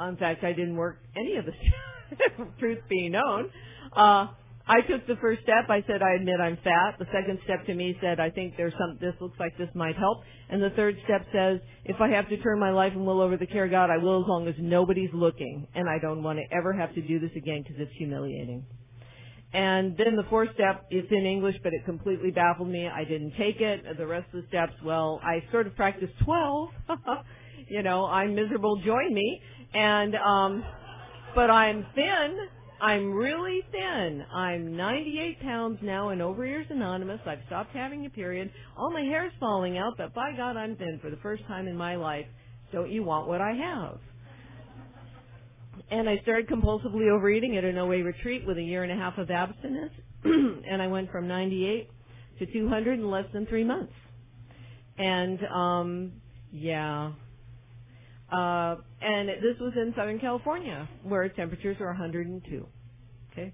In 0.00 0.16
fact, 0.16 0.44
I 0.44 0.52
didn't 0.52 0.76
work 0.76 0.98
any 1.14 1.36
of 1.36 1.44
the 1.44 1.52
steps. 1.52 2.50
truth 2.58 2.78
being 2.88 3.12
known. 3.12 3.50
Uh, 3.94 4.28
I 4.66 4.82
took 4.88 5.06
the 5.06 5.16
first 5.20 5.42
step. 5.42 5.68
I 5.68 5.82
said, 5.86 6.00
I 6.00 6.14
admit 6.14 6.38
I'm 6.40 6.56
fat. 6.62 6.98
The 6.98 7.06
second 7.06 7.40
step 7.44 7.66
to 7.66 7.74
me 7.74 7.96
said, 8.00 8.20
I 8.20 8.30
think 8.30 8.56
there's 8.56 8.72
some, 8.78 8.98
this 9.00 9.14
looks 9.20 9.38
like 9.40 9.56
this 9.58 9.68
might 9.74 9.96
help. 9.96 10.22
And 10.48 10.62
the 10.62 10.70
third 10.70 10.96
step 11.04 11.26
says, 11.32 11.58
if 11.84 12.00
I 12.00 12.08
have 12.10 12.28
to 12.28 12.36
turn 12.36 12.60
my 12.60 12.70
life 12.70 12.92
and 12.94 13.04
will 13.04 13.20
over 13.20 13.36
the 13.36 13.46
care 13.46 13.64
of 13.64 13.70
God, 13.70 13.90
I 13.90 13.96
will 13.96 14.22
as 14.22 14.28
long 14.28 14.46
as 14.46 14.54
nobody's 14.58 15.10
looking. 15.12 15.66
And 15.74 15.88
I 15.88 15.98
don't 15.98 16.22
want 16.22 16.38
to 16.38 16.56
ever 16.56 16.72
have 16.72 16.94
to 16.94 17.02
do 17.02 17.18
this 17.18 17.30
again 17.36 17.62
because 17.62 17.80
it's 17.80 17.92
humiliating. 17.96 18.64
And 19.52 19.96
then 19.96 20.16
the 20.16 20.24
fourth 20.30 20.50
step, 20.54 20.86
it's 20.90 21.08
in 21.10 21.26
English, 21.26 21.56
but 21.62 21.72
it 21.72 21.84
completely 21.84 22.30
baffled 22.30 22.68
me. 22.68 22.86
I 22.86 23.04
didn't 23.04 23.32
take 23.36 23.60
it. 23.60 23.84
The 23.98 24.06
rest 24.06 24.26
of 24.32 24.42
the 24.42 24.48
steps, 24.48 24.74
well, 24.84 25.20
I 25.24 25.42
sort 25.50 25.66
of 25.66 25.74
practiced 25.74 26.12
12. 26.24 26.68
you 27.68 27.82
know, 27.82 28.06
I'm 28.06 28.34
miserable, 28.34 28.80
join 28.84 29.12
me 29.12 29.42
and 29.74 30.14
um 30.16 30.64
but 31.34 31.50
I'm 31.50 31.86
thin 31.94 32.38
I'm 32.82 33.12
really 33.12 33.60
thin. 33.72 34.24
I'm 34.34 34.74
98 34.74 35.42
pounds 35.42 35.78
now 35.82 36.08
in 36.08 36.20
Overeaters 36.20 36.70
Anonymous. 36.70 37.20
I've 37.26 37.40
stopped 37.46 37.74
having 37.74 38.06
a 38.06 38.08
period. 38.08 38.50
All 38.74 38.90
my 38.90 39.02
hair's 39.02 39.34
falling 39.38 39.76
out, 39.76 39.98
but 39.98 40.14
by 40.14 40.32
God, 40.34 40.56
I'm 40.56 40.76
thin 40.76 40.98
for 41.02 41.10
the 41.10 41.18
first 41.18 41.46
time 41.46 41.68
in 41.68 41.76
my 41.76 41.96
life. 41.96 42.24
Don't 42.72 42.90
you 42.90 43.02
want 43.02 43.28
what 43.28 43.42
I 43.42 43.52
have? 43.52 43.98
And 45.90 46.08
I 46.08 46.18
started 46.22 46.48
compulsively 46.48 47.10
overeating 47.10 47.56
at 47.56 47.64
an 47.64 47.76
OA 47.78 48.02
retreat 48.04 48.46
with 48.46 48.58
a 48.58 48.62
year 48.62 48.84
and 48.84 48.92
a 48.92 48.96
half 48.96 49.18
of 49.18 49.30
abstinence. 49.30 49.92
and 50.24 50.80
I 50.80 50.86
went 50.86 51.10
from 51.10 51.26
98 51.26 51.90
to 52.38 52.46
200 52.46 52.98
in 52.98 53.10
less 53.10 53.24
than 53.32 53.46
three 53.46 53.64
months. 53.64 53.92
And, 54.98 55.38
um, 55.52 56.12
yeah. 56.52 57.12
Uh, 58.30 58.76
and 59.00 59.28
this 59.28 59.58
was 59.60 59.72
in 59.76 59.92
Southern 59.96 60.20
California, 60.20 60.88
where 61.02 61.28
temperatures 61.28 61.76
are 61.80 61.88
102. 61.88 62.66
Okay? 63.32 63.52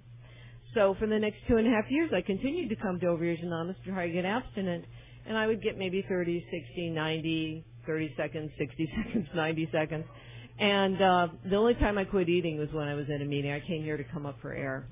So 0.74 0.94
for 0.98 1.06
the 1.06 1.18
next 1.18 1.38
two 1.48 1.56
and 1.56 1.66
a 1.66 1.70
half 1.70 1.90
years, 1.90 2.10
I 2.14 2.20
continued 2.20 2.68
to 2.68 2.76
come 2.76 3.00
to 3.00 3.06
Overeaters 3.06 3.42
Anonymous 3.42 3.76
to 3.86 3.92
try 3.92 4.06
to 4.06 4.12
get 4.12 4.26
abstinent, 4.26 4.84
and 5.26 5.38
I 5.38 5.46
would 5.46 5.62
get 5.62 5.78
maybe 5.78 6.04
30, 6.06 6.44
60, 6.50 6.90
90, 6.90 7.64
30 7.86 8.14
seconds, 8.16 8.50
60 8.58 8.92
seconds, 9.04 9.28
90 9.34 9.68
seconds. 9.72 10.04
And 10.58 11.00
uh, 11.02 11.28
the 11.48 11.56
only 11.56 11.74
time 11.74 11.98
I 11.98 12.04
quit 12.04 12.28
eating 12.28 12.58
was 12.58 12.68
when 12.72 12.88
I 12.88 12.94
was 12.94 13.06
in 13.08 13.20
a 13.20 13.24
meeting. 13.24 13.52
I 13.52 13.60
came 13.60 13.82
here 13.82 13.96
to 13.96 14.04
come 14.04 14.24
up 14.24 14.36
for 14.40 14.52
air, 14.52 14.86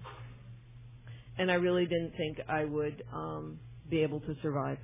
and 1.38 1.50
I 1.50 1.54
really 1.54 1.86
didn't 1.86 2.12
think 2.16 2.38
I 2.48 2.64
would 2.64 3.02
um, 3.12 3.58
be 3.88 4.02
able 4.02 4.20
to 4.20 4.36
survive. 4.42 4.78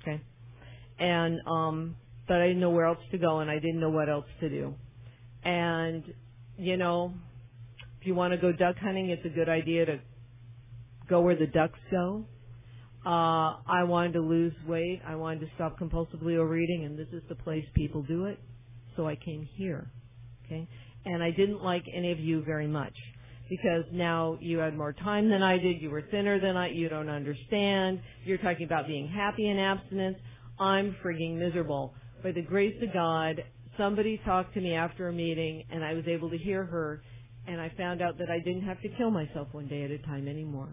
Okay, 0.00 0.20
and 0.98 1.38
um, 1.46 1.96
but 2.26 2.38
I 2.38 2.46
didn't 2.46 2.60
know 2.60 2.70
where 2.70 2.86
else 2.86 2.98
to 3.10 3.18
go, 3.18 3.40
and 3.40 3.50
I 3.50 3.56
didn't 3.56 3.78
know 3.78 3.90
what 3.90 4.08
else 4.08 4.24
to 4.40 4.48
do. 4.48 4.74
And 5.44 6.02
you 6.56 6.78
know, 6.78 7.12
if 8.00 8.06
you 8.06 8.14
want 8.14 8.32
to 8.32 8.38
go 8.38 8.52
duck 8.52 8.76
hunting, 8.80 9.10
it's 9.10 9.24
a 9.26 9.28
good 9.28 9.50
idea 9.50 9.84
to 9.84 10.00
go 11.10 11.20
where 11.20 11.36
the 11.36 11.46
ducks 11.46 11.78
go. 11.90 12.24
Uh, 13.04 13.60
I 13.68 13.84
wanted 13.84 14.14
to 14.14 14.20
lose 14.20 14.54
weight. 14.66 15.02
I 15.06 15.14
wanted 15.14 15.40
to 15.40 15.46
stop 15.56 15.78
compulsively 15.78 16.38
overeating, 16.38 16.84
and 16.86 16.98
this 16.98 17.06
is 17.12 17.22
the 17.28 17.36
place 17.36 17.64
people 17.74 18.02
do 18.02 18.24
it. 18.24 18.40
So 18.96 19.06
I 19.06 19.14
came 19.14 19.46
here. 19.56 19.90
Okay? 20.46 20.68
And 21.04 21.22
I 21.22 21.30
didn't 21.30 21.62
like 21.62 21.84
any 21.92 22.12
of 22.12 22.18
you 22.18 22.42
very 22.42 22.66
much 22.66 22.94
because 23.48 23.84
now 23.92 24.36
you 24.40 24.58
had 24.58 24.76
more 24.76 24.92
time 24.92 25.30
than 25.30 25.42
I 25.42 25.58
did. 25.58 25.80
You 25.80 25.90
were 25.90 26.02
thinner 26.02 26.40
than 26.40 26.56
I. 26.56 26.70
You 26.70 26.88
don't 26.88 27.08
understand. 27.08 28.00
You're 28.24 28.38
talking 28.38 28.66
about 28.66 28.86
being 28.86 29.08
happy 29.08 29.48
in 29.48 29.58
abstinence. 29.58 30.18
I'm 30.58 30.96
frigging 31.04 31.38
miserable. 31.38 31.94
By 32.22 32.32
the 32.32 32.42
grace 32.42 32.74
of 32.82 32.92
God, 32.92 33.44
somebody 33.78 34.20
talked 34.24 34.54
to 34.54 34.60
me 34.60 34.74
after 34.74 35.08
a 35.08 35.12
meeting, 35.12 35.64
and 35.70 35.84
I 35.84 35.94
was 35.94 36.04
able 36.08 36.30
to 36.30 36.38
hear 36.38 36.64
her, 36.64 37.02
and 37.46 37.60
I 37.60 37.70
found 37.76 38.02
out 38.02 38.18
that 38.18 38.30
I 38.30 38.38
didn't 38.38 38.62
have 38.62 38.80
to 38.82 38.88
kill 38.96 39.10
myself 39.10 39.48
one 39.52 39.68
day 39.68 39.84
at 39.84 39.90
a 39.90 39.98
time 39.98 40.26
anymore. 40.26 40.68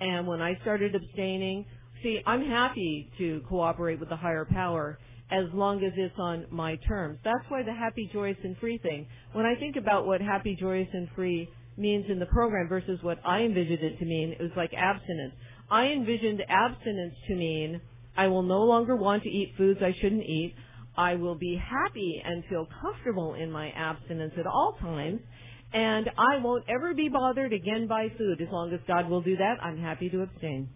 And 0.00 0.26
when 0.26 0.40
I 0.40 0.58
started 0.62 0.94
abstaining, 0.94 1.66
see, 2.02 2.20
I'm 2.26 2.44
happy 2.46 3.10
to 3.18 3.42
cooperate 3.48 4.00
with 4.00 4.08
the 4.08 4.16
higher 4.16 4.46
power 4.46 4.98
as 5.30 5.44
long 5.52 5.84
as 5.84 5.92
it's 5.96 6.18
on 6.18 6.46
my 6.50 6.76
terms. 6.88 7.18
That's 7.24 7.44
why 7.48 7.62
the 7.62 7.72
happy, 7.72 8.10
joyous, 8.12 8.38
and 8.42 8.56
free 8.58 8.78
thing. 8.78 9.06
When 9.32 9.46
I 9.46 9.54
think 9.54 9.76
about 9.76 10.06
what 10.06 10.20
happy, 10.20 10.56
joyous, 10.58 10.88
and 10.92 11.08
free 11.14 11.48
means 11.76 12.06
in 12.08 12.18
the 12.18 12.26
program 12.26 12.68
versus 12.68 12.98
what 13.02 13.18
I 13.24 13.42
envisioned 13.42 13.82
it 13.82 13.98
to 13.98 14.04
mean, 14.04 14.32
it 14.38 14.42
was 14.42 14.50
like 14.56 14.72
abstinence. 14.74 15.34
I 15.70 15.86
envisioned 15.86 16.42
abstinence 16.48 17.14
to 17.28 17.34
mean 17.34 17.80
I 18.16 18.26
will 18.26 18.42
no 18.42 18.60
longer 18.62 18.96
want 18.96 19.22
to 19.22 19.28
eat 19.28 19.54
foods 19.56 19.80
I 19.82 19.94
shouldn't 20.00 20.24
eat. 20.24 20.54
I 20.96 21.14
will 21.14 21.36
be 21.36 21.56
happy 21.56 22.20
and 22.24 22.44
feel 22.46 22.66
comfortable 22.82 23.34
in 23.34 23.50
my 23.50 23.70
abstinence 23.70 24.34
at 24.38 24.46
all 24.46 24.76
times. 24.80 25.20
And 25.72 26.10
I 26.18 26.42
won't 26.42 26.64
ever 26.68 26.94
be 26.94 27.08
bothered 27.08 27.52
again 27.52 27.86
by 27.86 28.08
food. 28.18 28.40
As 28.40 28.48
long 28.50 28.72
as 28.72 28.80
God 28.88 29.08
will 29.08 29.22
do 29.22 29.36
that, 29.36 29.62
I'm 29.62 29.80
happy 29.80 30.10
to 30.10 30.22
abstain. 30.22 30.68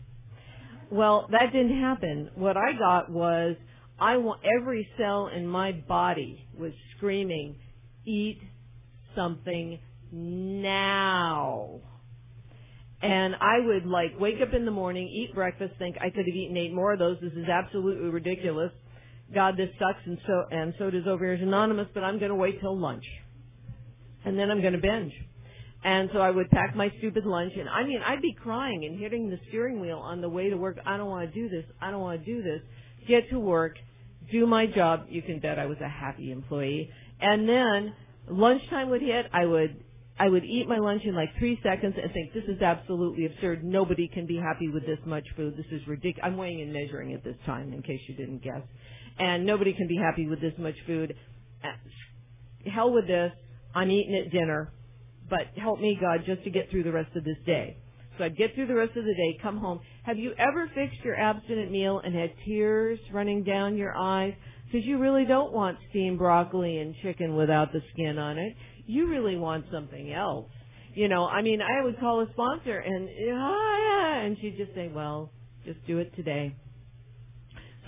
Well, 0.91 1.27
that 1.33 1.53
didn't 1.53 1.81
happen. 1.81 2.31
What 2.37 2.57
I 2.57 2.73
got 2.79 3.11
was 3.11 3.57
I 3.99 4.17
want 4.17 4.41
every 4.45 4.89
cell 4.99 5.29
in 5.35 5.47
my 5.47 5.73
body 5.73 6.47
was 6.59 6.73
screaming, 6.97 7.57
eat 8.05 8.41
something 9.15 9.79
now. 10.13 11.81
And 13.03 13.35
I 13.37 13.61
would 13.61 13.87
like 13.87 14.19
wake 14.19 14.41
up 14.41 14.55
in 14.55 14.65
the 14.65 14.71
morning, 14.71 15.09
eat 15.09 15.35
breakfast, 15.35 15.75
think 15.79 15.97
I 16.01 16.11
could 16.11 16.27
have 16.27 16.35
eaten 16.35 16.57
eight 16.57 16.73
more 16.73 16.95
of 16.95 16.99
those. 16.99 17.19
This 17.21 17.33
is 17.35 17.49
absolutely 17.49 18.09
ridiculous. 18.09 18.73
God, 19.33 19.57
this 19.57 19.71
sucks, 19.79 20.01
and 20.07 20.19
so 20.27 20.45
and 20.51 20.75
so 20.79 20.91
does 20.91 21.05
Overeaters 21.05 21.43
Anonymous. 21.43 21.89
But 21.95 22.05
I'm 22.05 22.19
going 22.19 22.31
to 22.31 22.37
wait 22.37 22.61
till 22.61 22.79
lunch, 22.79 23.05
and 24.25 24.39
then 24.39 24.51
I'm 24.51 24.61
going 24.61 24.73
to 24.75 24.81
binge. 24.81 25.13
And 25.83 26.09
so 26.15 26.21
I 26.21 26.31
would 26.31 26.51
pack 26.51 26.75
my 26.75 26.91
stupid 26.99 27.27
lunch, 27.27 27.53
and 27.59 27.69
I 27.69 27.85
mean, 27.85 28.01
I'd 28.05 28.23
be 28.23 28.33
crying 28.33 28.87
and 28.87 28.99
hitting 28.99 29.29
the 29.29 29.39
steering 29.49 29.81
wheel 29.81 29.99
on 29.99 30.21
the 30.21 30.29
way 30.29 30.49
to 30.49 30.57
work. 30.57 30.79
I 30.87 30.97
don't 30.97 31.11
want 31.11 31.29
to 31.29 31.35
do 31.35 31.49
this. 31.49 31.65
I 31.81 31.91
don't 31.91 32.01
want 32.01 32.25
to 32.25 32.27
do 32.27 32.43
this 32.43 32.61
get 33.07 33.31
to 33.31 33.39
work, 33.39 33.77
do 34.31 34.47
my 34.47 34.67
job. 34.67 35.07
You 35.09 35.23
can 35.23 35.41
bet 35.41 35.59
I 35.59 35.67
was 35.67 35.79
a 35.81 35.89
happy 35.89 36.31
employee. 36.33 36.91
And 37.21 37.49
then 37.49 37.95
lunchtime 38.29 38.91
would 38.91 39.03
hit. 39.03 39.27
I 39.33 39.45
would 39.45 39.85
I 40.19 40.29
would 40.29 40.45
eat 40.45 40.69
my 40.69 40.79
lunch 40.79 41.03
in 41.05 41.15
like 41.17 41.31
three 41.39 41.59
seconds 41.63 41.97
and 42.01 42.13
think 42.13 42.33
this 42.33 42.45
is 42.45 42.63
absolutely 42.63 43.27
absurd. 43.27 43.65
Nobody 43.65 44.07
can 44.07 44.27
be 44.27 44.37
happy 44.37 44.69
with 44.69 44.87
this 44.87 44.99
much 45.05 45.27
food. 45.37 45.57
This 45.57 45.67
is 45.73 45.87
ridiculous. 45.89 46.25
I'm 46.25 46.37
weighing 46.37 46.61
and 46.61 46.73
measuring 46.73 47.15
at 47.15 47.25
this 47.25 47.37
time, 47.45 47.73
in 47.73 47.83
case 47.83 48.01
you 48.09 48.15
didn't 48.15 48.43
guess. 48.43 48.63
And 49.19 49.45
nobody 49.45 49.73
can 49.73 49.89
be 49.89 49.97
happy 49.97 50.29
with 50.29 50.41
this 50.41 50.53
much 50.57 50.77
food. 50.87 51.17
Uh, 51.65 52.71
hell 52.71 52.93
with 52.93 53.09
this. 53.09 53.33
I'm 53.75 53.91
eating 53.91 54.15
at 54.15 54.31
dinner, 54.31 54.73
but 55.29 55.49
help 55.61 55.81
me 55.81 55.99
God 56.01 56.21
just 56.25 56.45
to 56.45 56.51
get 56.51 56.71
through 56.71 56.85
the 56.85 56.93
rest 56.93 57.17
of 57.17 57.25
this 57.25 57.39
day. 57.45 57.79
So 58.17 58.25
I'd 58.25 58.37
get 58.37 58.55
through 58.55 58.69
the 58.69 58.75
rest 58.77 58.97
of 58.97 59.05
the 59.05 59.15
day, 59.15 59.39
come 59.43 59.59
home. 59.59 59.81
Have 60.05 60.19
you 60.19 60.33
ever 60.39 60.71
fixed 60.75 61.03
your 61.03 61.19
abstinent 61.19 61.73
meal 61.73 61.99
and 62.05 62.15
had 62.15 62.31
tears 62.45 62.99
running 63.11 63.43
down 63.43 63.79
your 63.79 63.97
eyes? 63.97 64.35
Because 64.67 64.87
you 64.87 64.99
really 64.99 65.25
don't 65.25 65.51
want 65.51 65.79
steamed 65.89 66.19
broccoli 66.19 66.77
and 66.77 66.95
chicken 67.03 67.37
without 67.37 67.73
the 67.73 67.81
skin 67.93 68.19
on 68.19 68.37
it. 68.37 68.55
You 68.87 69.09
really 69.09 69.37
want 69.37 69.65
something 69.73 70.13
else. 70.13 70.51
You 70.95 71.09
know, 71.09 71.27
I 71.27 71.41
mean, 71.41 71.61
I 71.63 71.83
would 71.83 71.99
call 71.99 72.21
a 72.21 72.27
sponsor 72.33 72.79
and, 72.79 73.09
yeah, 73.19 74.21
and 74.21 74.37
she'd 74.43 74.59
just 74.59 74.75
say, 74.75 74.91
well, 74.95 75.33
just 75.65 75.85
do 75.87 75.99
it 75.99 76.15
today. 76.17 76.55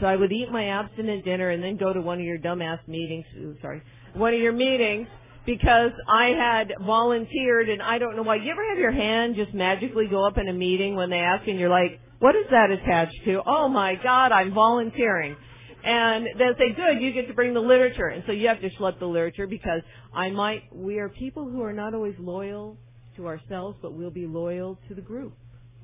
So 0.00 0.06
I 0.06 0.16
would 0.16 0.32
eat 0.32 0.50
my 0.50 0.68
abstinent 0.68 1.22
dinner 1.22 1.50
and 1.50 1.62
then 1.62 1.76
go 1.76 1.92
to 1.92 2.00
one 2.00 2.18
of 2.18 2.24
your 2.24 2.38
dumbass 2.38 2.78
meetings, 2.88 3.26
sorry, 3.60 3.82
one 4.14 4.32
of 4.32 4.40
your 4.40 4.52
meetings 4.52 5.06
because 5.44 5.92
I 6.08 6.28
had 6.28 6.72
volunteered 6.84 7.68
and 7.68 7.82
I 7.82 7.98
don't 7.98 8.16
know 8.16 8.22
why. 8.22 8.36
You 8.36 8.50
ever 8.50 8.66
have 8.70 8.78
your 8.78 8.90
hand 8.90 9.36
just 9.36 9.52
magically 9.52 10.06
go 10.08 10.26
up 10.26 10.38
in 10.38 10.48
a 10.48 10.52
meeting 10.52 10.96
when 10.96 11.10
they 11.10 11.20
ask 11.20 11.46
and 11.46 11.58
you're 11.58 11.70
like, 11.70 12.00
what 12.18 12.34
is 12.34 12.46
that 12.50 12.70
attached 12.70 13.18
to? 13.24 13.42
Oh 13.46 13.68
my 13.68 13.94
God, 14.02 14.32
I'm 14.32 14.52
volunteering. 14.54 15.36
And 15.84 16.26
they'll 16.38 16.56
say, 16.58 16.74
good, 16.74 17.00
you 17.00 17.12
get 17.12 17.28
to 17.28 17.34
bring 17.34 17.54
the 17.54 17.60
literature. 17.60 18.08
And 18.08 18.24
so 18.26 18.32
you 18.32 18.48
have 18.48 18.60
to 18.60 18.70
schlep 18.70 18.98
the 18.98 19.06
literature 19.06 19.46
because 19.46 19.82
I 20.12 20.30
might, 20.30 20.62
we 20.72 20.98
are 20.98 21.08
people 21.08 21.48
who 21.48 21.62
are 21.62 21.72
not 21.72 21.94
always 21.94 22.14
loyal 22.18 22.76
to 23.16 23.26
ourselves, 23.26 23.78
but 23.80 23.92
we'll 23.92 24.10
be 24.10 24.26
loyal 24.26 24.78
to 24.88 24.94
the 24.94 25.00
group. 25.00 25.34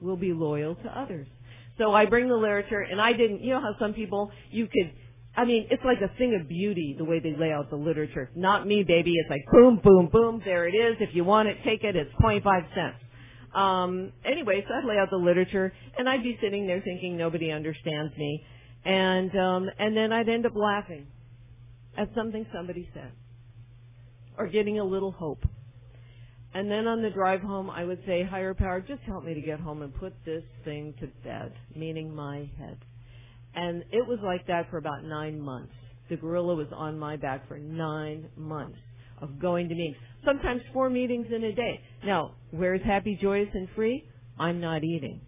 We'll 0.01 0.17
be 0.17 0.33
loyal 0.33 0.75
to 0.77 0.99
others. 0.99 1.29
So 1.79 1.93
I 1.93 2.07
bring 2.07 2.29
the 2.29 2.35
literature 2.35 2.81
and 2.81 3.01
I 3.01 3.13
didn't, 3.13 3.43
you 3.43 3.51
know 3.51 3.61
how 3.61 3.75
some 3.79 3.95
people, 3.95 4.33
you 4.51 4.67
could 4.67 4.93
I 5.35 5.47
mean, 5.47 5.67
it's 5.71 5.83
like 5.85 5.99
a 6.03 6.15
thing 6.19 6.39
of 6.39 6.49
beauty 6.49 6.95
the 6.99 7.05
way 7.05 7.19
they 7.19 7.35
lay 7.35 7.53
out 7.53 7.71
the 7.71 7.77
literature. 7.77 8.31
Not 8.37 8.67
me, 8.67 8.85
baby. 8.87 9.15
It's 9.15 9.31
like 9.31 9.45
boom, 9.51 9.81
boom, 9.83 10.09
boom. 10.13 10.43
There 10.45 10.69
it 10.69 10.75
is. 10.75 10.97
If 11.01 11.15
you 11.15 11.25
want 11.25 11.49
it, 11.49 11.57
take 11.65 11.85
it. 11.85 11.97
It's 11.97 12.11
25 12.21 12.65
cents. 12.75 12.97
Um, 13.55 14.13
anyway, 14.25 14.65
so 14.67 14.75
I'd 14.75 14.85
lay 14.85 14.99
out 14.99 15.11
the 15.11 15.17
literature 15.17 15.73
and 15.99 16.09
I'd 16.09 16.23
be 16.23 16.39
sitting 16.43 16.67
there 16.67 16.81
thinking 16.81 17.17
nobody 17.17 17.51
understands 17.51 18.17
me. 18.17 18.45
And, 18.85 19.37
um, 19.37 19.71
and 19.79 19.97
then 19.97 20.13
I'd 20.13 20.29
end 20.29 20.47
up 20.47 20.57
laughing 20.57 21.07
at 21.97 22.09
something 22.15 22.47
somebody 22.55 22.89
said 22.95 23.13
or 24.39 24.47
getting 24.47 24.79
a 24.79 24.85
little 24.85 25.13
hope. 25.13 25.45
And 26.55 26.71
then 26.71 26.87
on 26.87 27.03
the 27.03 27.11
drive 27.11 27.41
home, 27.41 27.71
I 27.71 27.85
would 27.85 28.01
say, 28.07 28.23
higher 28.25 28.55
power, 28.55 28.81
just 28.81 29.03
help 29.03 29.25
me 29.25 29.35
to 29.35 29.41
get 29.41 29.61
home 29.61 29.83
and 29.83 29.95
put 29.95 30.13
this 30.25 30.43
thing 30.65 30.95
to 31.01 31.07
bed, 31.25 31.53
meaning 31.75 32.15
my 32.15 32.51
head. 32.59 32.79
And 33.55 33.85
it 33.91 34.07
was 34.07 34.19
like 34.23 34.47
that 34.47 34.71
for 34.71 34.79
about 34.79 35.05
nine 35.05 35.41
months. 35.41 35.73
The 36.11 36.17
gorilla 36.17 36.55
was 36.55 36.67
on 36.75 36.99
my 36.99 37.17
back 37.17 37.49
for 37.49 37.59
nine 37.59 38.29
months 38.37 38.79
of 39.23 39.41
going 39.41 39.69
to 39.69 39.75
meetings. 39.75 39.97
Sometimes 40.25 40.63
four 40.73 40.91
meetings 40.91 41.27
in 41.35 41.45
a 41.45 41.53
day. 41.53 41.81
Now, 42.05 42.33
where's 42.51 42.83
happy, 42.83 43.19
joyous, 43.21 43.49
and 43.55 43.69
free? 43.75 44.05
I'm 44.39 44.61
not 44.61 44.85
eating. 44.85 45.21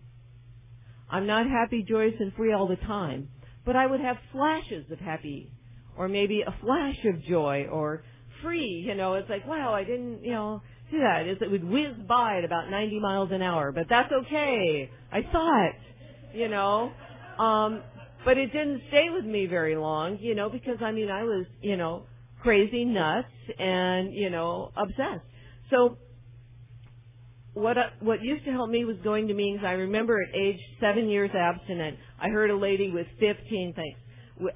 I'm 1.10 1.26
not 1.26 1.46
happy, 1.46 1.84
joyous, 1.88 2.14
and 2.18 2.32
free 2.34 2.52
all 2.52 2.66
the 2.66 2.76
time, 2.76 3.28
but 3.64 3.76
I 3.76 3.86
would 3.86 4.00
have 4.00 4.16
flashes 4.32 4.90
of 4.90 4.98
happy, 4.98 5.50
or 5.96 6.08
maybe 6.08 6.42
a 6.42 6.54
flash 6.60 6.96
of 7.04 7.22
joy, 7.24 7.66
or 7.70 8.04
free. 8.42 8.84
You 8.86 8.94
know, 8.94 9.14
it's 9.14 9.30
like, 9.30 9.46
wow, 9.46 9.72
I 9.72 9.84
didn't, 9.84 10.24
you 10.24 10.32
know, 10.32 10.62
do 10.90 10.98
that. 10.98 11.26
It 11.26 11.50
would 11.50 11.64
whiz 11.64 11.94
by 12.08 12.38
at 12.38 12.44
about 12.44 12.70
90 12.70 13.00
miles 13.00 13.30
an 13.32 13.42
hour, 13.42 13.72
but 13.72 13.86
that's 13.88 14.12
okay. 14.12 14.90
I 15.12 15.22
saw 15.32 15.66
it. 15.66 15.74
You 16.36 16.48
know, 16.48 16.90
um, 17.38 17.82
but 18.24 18.38
it 18.38 18.52
didn't 18.52 18.82
stay 18.88 19.08
with 19.10 19.24
me 19.24 19.46
very 19.46 19.76
long, 19.76 20.18
you 20.20 20.34
know, 20.34 20.48
because 20.48 20.78
I 20.80 20.90
mean 20.90 21.10
I 21.10 21.22
was, 21.22 21.46
you 21.62 21.76
know, 21.76 22.06
crazy 22.44 22.84
nuts 22.84 23.26
and, 23.58 24.14
you 24.14 24.30
know, 24.30 24.70
obsessed. 24.76 25.26
So 25.70 25.98
what 27.54 27.78
uh, 27.78 27.90
what 28.00 28.22
used 28.22 28.44
to 28.44 28.52
help 28.52 28.70
me 28.70 28.84
was 28.84 28.96
going 29.02 29.26
to 29.28 29.34
meetings. 29.34 29.62
I 29.64 29.72
remember 29.72 30.20
at 30.20 30.34
age 30.36 30.60
seven 30.80 31.08
years 31.08 31.30
abstinent, 31.34 31.98
I 32.20 32.28
heard 32.28 32.50
a 32.50 32.56
lady 32.56 32.90
with 32.90 33.06
15 33.18 33.74
thanks. 33.74 33.98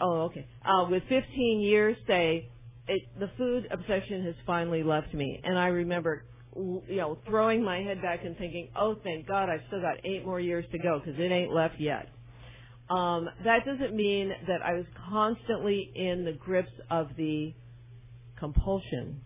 Oh, 0.00 0.22
okay. 0.22 0.46
Uh, 0.64 0.86
with 0.90 1.02
15 1.08 1.60
years 1.60 1.96
say, 2.06 2.48
it, 2.88 3.02
the 3.18 3.30
food 3.36 3.68
obsession 3.70 4.24
has 4.24 4.34
finally 4.46 4.82
left 4.82 5.14
me, 5.14 5.40
and 5.44 5.58
I 5.58 5.68
remember 5.68 6.24
you 6.56 6.96
know, 6.96 7.18
throwing 7.26 7.62
my 7.62 7.78
head 7.78 8.02
back 8.02 8.24
and 8.24 8.36
thinking, 8.36 8.68
oh, 8.76 8.96
thank 9.04 9.28
God, 9.28 9.48
I've 9.48 9.60
still 9.68 9.80
got 9.80 10.04
eight 10.04 10.24
more 10.24 10.40
years 10.40 10.64
to 10.72 10.78
go 10.78 10.98
because 10.98 11.18
it 11.18 11.30
ain't 11.30 11.52
left 11.52 11.76
yet. 11.78 12.08
Um, 12.90 13.28
that 13.44 13.64
doesn't 13.66 13.94
mean 13.94 14.32
that 14.46 14.62
I 14.64 14.72
was 14.72 14.86
constantly 15.08 15.90
in 15.94 16.24
the 16.24 16.32
grips 16.32 16.72
of 16.90 17.08
the 17.16 17.52
compulsion, 18.38 19.20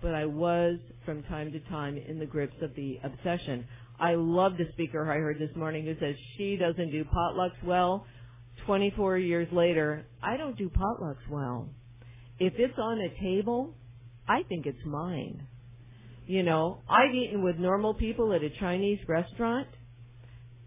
but 0.00 0.14
I 0.14 0.26
was 0.26 0.78
from 1.04 1.22
time 1.24 1.52
to 1.52 1.60
time 1.70 1.96
in 1.96 2.18
the 2.18 2.26
grips 2.26 2.56
of 2.62 2.74
the 2.74 2.98
obsession. 3.04 3.66
I 4.00 4.14
love 4.14 4.56
the 4.56 4.66
speaker 4.72 5.10
I 5.10 5.16
heard 5.16 5.38
this 5.38 5.54
morning 5.56 5.84
who 5.84 5.94
says 6.00 6.16
she 6.36 6.56
doesn't 6.56 6.90
do 6.90 7.04
potlucks 7.04 7.62
well. 7.64 8.06
24 8.66 9.18
years 9.18 9.48
later, 9.52 10.06
I 10.22 10.36
don't 10.36 10.56
do 10.56 10.70
potlucks 10.70 11.28
well. 11.30 11.68
If 12.38 12.54
it's 12.56 12.78
on 12.78 12.98
a 13.00 13.20
table, 13.20 13.74
I 14.28 14.42
think 14.48 14.66
it's 14.66 14.84
mine. 14.84 15.46
You 16.26 16.42
know, 16.42 16.78
I've 16.88 17.14
eaten 17.14 17.42
with 17.42 17.56
normal 17.56 17.94
people 17.94 18.32
at 18.32 18.42
a 18.42 18.50
Chinese 18.50 19.00
restaurant 19.08 19.68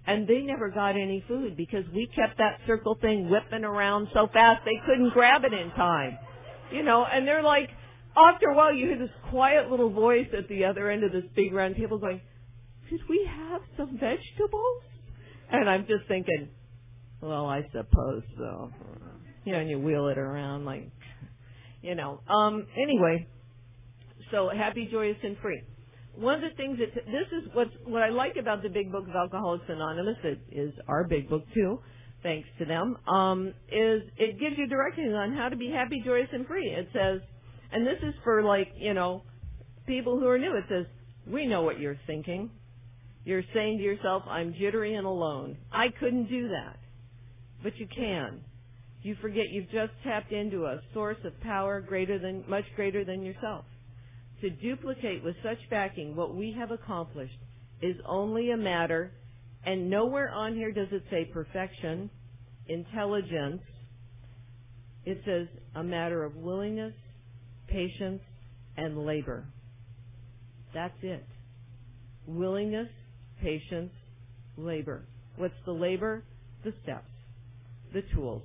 and 0.07 0.27
they 0.27 0.41
never 0.41 0.69
got 0.69 0.91
any 0.91 1.23
food 1.27 1.57
because 1.57 1.83
we 1.93 2.07
kept 2.15 2.37
that 2.37 2.59
circle 2.67 2.97
thing 3.01 3.29
whipping 3.29 3.63
around 3.63 4.07
so 4.13 4.27
fast 4.31 4.61
they 4.65 4.79
couldn't 4.85 5.11
grab 5.13 5.43
it 5.43 5.53
in 5.53 5.71
time. 5.71 6.17
You 6.71 6.83
know, 6.83 7.05
and 7.05 7.27
they're 7.27 7.43
like, 7.43 7.69
after 8.17 8.49
a 8.49 8.55
while 8.55 8.73
you 8.73 8.87
hear 8.87 8.97
this 8.97 9.09
quiet 9.29 9.69
little 9.69 9.89
voice 9.89 10.27
at 10.37 10.47
the 10.47 10.65
other 10.65 10.89
end 10.89 11.03
of 11.03 11.11
this 11.11 11.25
big 11.35 11.53
round 11.53 11.75
table 11.75 11.97
going, 11.97 12.21
could 12.89 13.01
we 13.09 13.27
have 13.29 13.61
some 13.77 13.97
vegetables? 13.99 14.83
And 15.51 15.69
I'm 15.69 15.85
just 15.87 16.07
thinking, 16.07 16.49
well, 17.21 17.45
I 17.45 17.63
suppose 17.71 18.23
so. 18.37 18.71
You 19.43 19.53
know, 19.53 19.59
and 19.59 19.69
you 19.69 19.79
wheel 19.79 20.07
it 20.07 20.17
around 20.17 20.65
like, 20.65 20.89
you 21.81 21.95
know. 21.95 22.21
Um, 22.27 22.67
anyway, 22.81 23.27
so 24.31 24.49
happy, 24.49 24.87
joyous, 24.91 25.17
and 25.23 25.37
free. 25.37 25.61
One 26.15 26.35
of 26.35 26.49
the 26.49 26.55
things 26.55 26.79
that 26.79 26.93
this 26.95 27.27
is 27.31 27.53
what 27.53 27.67
what 27.85 28.01
I 28.01 28.09
like 28.09 28.37
about 28.39 28.63
the 28.63 28.69
Big 28.69 28.91
Book 28.91 29.07
of 29.07 29.15
Alcoholics 29.15 29.65
Anonymous 29.67 30.17
it 30.23 30.39
is 30.51 30.73
our 30.87 31.03
big 31.03 31.29
book 31.29 31.43
too, 31.53 31.79
thanks 32.25 32.49
to 32.57 32.65
them. 32.65 32.97
Um, 33.07 33.53
is 33.71 34.01
it 34.17 34.39
gives 34.39 34.57
you 34.57 34.67
directions 34.67 35.13
on 35.13 35.33
how 35.33 35.47
to 35.47 35.55
be 35.55 35.69
happy, 35.69 36.01
joyous, 36.03 36.27
and 36.33 36.45
free. 36.47 36.67
It 36.67 36.89
says, 36.91 37.21
and 37.71 37.85
this 37.85 37.99
is 38.01 38.15
for 38.23 38.43
like 38.43 38.69
you 38.75 38.95
know 38.95 39.21
people 39.85 40.19
who 40.19 40.27
are 40.27 40.39
new. 40.39 40.55
It 40.57 40.65
says, 40.67 40.87
we 41.27 41.45
know 41.45 41.61
what 41.61 41.79
you're 41.79 41.99
thinking. 42.07 42.49
You're 43.23 43.43
saying 43.53 43.77
to 43.77 43.83
yourself, 43.83 44.23
I'm 44.27 44.55
jittery 44.59 44.95
and 44.95 45.05
alone. 45.05 45.57
I 45.71 45.89
couldn't 45.99 46.29
do 46.29 46.49
that, 46.49 46.77
but 47.63 47.77
you 47.77 47.87
can. 47.95 48.41
You 49.03 49.15
forget 49.21 49.45
you've 49.51 49.69
just 49.69 49.91
tapped 50.03 50.31
into 50.31 50.65
a 50.65 50.79
source 50.93 51.17
of 51.25 51.39
power 51.41 51.79
greater 51.79 52.17
than 52.17 52.43
much 52.47 52.65
greater 52.75 53.05
than 53.05 53.21
yourself. 53.21 53.65
To 54.41 54.49
duplicate 54.49 55.23
with 55.23 55.35
such 55.43 55.59
backing 55.69 56.15
what 56.15 56.35
we 56.35 56.55
have 56.57 56.71
accomplished 56.71 57.37
is 57.83 57.95
only 58.07 58.49
a 58.49 58.57
matter, 58.57 59.11
and 59.65 59.89
nowhere 59.89 60.29
on 60.29 60.55
here 60.55 60.71
does 60.71 60.87
it 60.91 61.03
say 61.09 61.25
perfection, 61.25 62.09
intelligence. 62.67 63.61
It 65.05 65.21
says 65.25 65.47
a 65.75 65.83
matter 65.83 66.23
of 66.23 66.35
willingness, 66.35 66.93
patience, 67.67 68.21
and 68.77 69.05
labor. 69.05 69.45
That's 70.73 70.97
it. 71.01 71.25
Willingness, 72.27 72.89
patience, 73.41 73.91
labor. 74.57 75.05
What's 75.37 75.53
the 75.65 75.71
labor? 75.71 76.23
The 76.63 76.73
steps, 76.83 77.09
the 77.93 78.01
tools. 78.13 78.41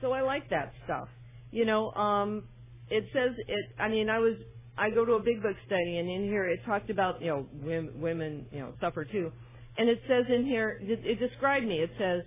So 0.00 0.12
I 0.12 0.22
like 0.22 0.48
that 0.50 0.72
stuff. 0.84 1.08
You 1.50 1.64
know, 1.64 1.90
um, 1.92 2.44
it 2.90 3.04
says 3.12 3.30
it. 3.46 3.66
I 3.78 3.88
mean, 3.88 4.08
I 4.08 4.18
was 4.18 4.34
I 4.76 4.90
go 4.90 5.04
to 5.04 5.12
a 5.12 5.22
big 5.22 5.42
book 5.42 5.56
study, 5.66 5.98
and 5.98 6.08
in 6.08 6.24
here 6.24 6.44
it 6.48 6.60
talked 6.64 6.90
about 6.90 7.20
you 7.20 7.28
know 7.28 7.46
women, 7.62 8.00
women 8.00 8.46
you 8.52 8.60
know 8.60 8.72
suffer 8.80 9.04
too, 9.04 9.32
and 9.78 9.88
it 9.88 10.00
says 10.08 10.24
in 10.28 10.44
here 10.44 10.78
it, 10.80 11.00
it 11.04 11.20
described 11.20 11.66
me. 11.66 11.76
It 11.76 11.90
says 11.98 12.22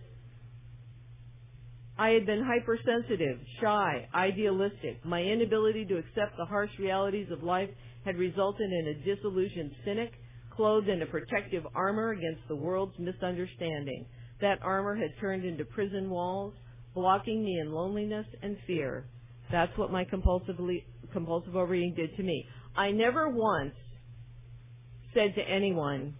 I 1.98 2.10
had 2.10 2.26
been 2.26 2.44
hypersensitive, 2.44 3.40
shy, 3.62 4.08
idealistic. 4.16 5.06
My 5.06 5.22
inability 5.22 5.86
to 5.86 5.98
accept 5.98 6.38
the 6.38 6.46
harsh 6.46 6.72
realities 6.80 7.28
of 7.32 7.44
life 7.44 7.70
had 8.04 8.18
resulted 8.18 8.72
in 8.72 8.88
a 8.88 9.16
disillusioned 9.16 9.72
cynic, 9.86 10.12
clothed 10.56 10.90
in 10.90 11.02
a 11.02 11.06
protective 11.06 11.64
armor 11.76 12.12
against 12.12 12.42
the 12.48 12.56
world's 12.56 12.98
misunderstanding. 12.98 14.06
That 14.42 14.60
armor 14.64 14.96
had 14.96 15.12
turned 15.22 15.46
into 15.46 15.66
prison 15.66 16.10
walls, 16.10 16.54
blocking 16.96 17.44
me 17.44 17.60
in 17.60 17.72
loneliness 17.72 18.26
and 18.42 18.58
fear. 18.66 19.06
That's 19.52 19.76
what 19.78 19.92
my 19.92 20.04
compulsively, 20.04 20.84
compulsive 21.12 21.56
overeating 21.56 21.94
did 21.96 22.16
to 22.18 22.24
me. 22.24 22.48
I 22.76 22.92
never 22.92 23.30
once 23.30 23.76
said 25.14 25.36
to 25.36 25.42
anyone 25.42 26.16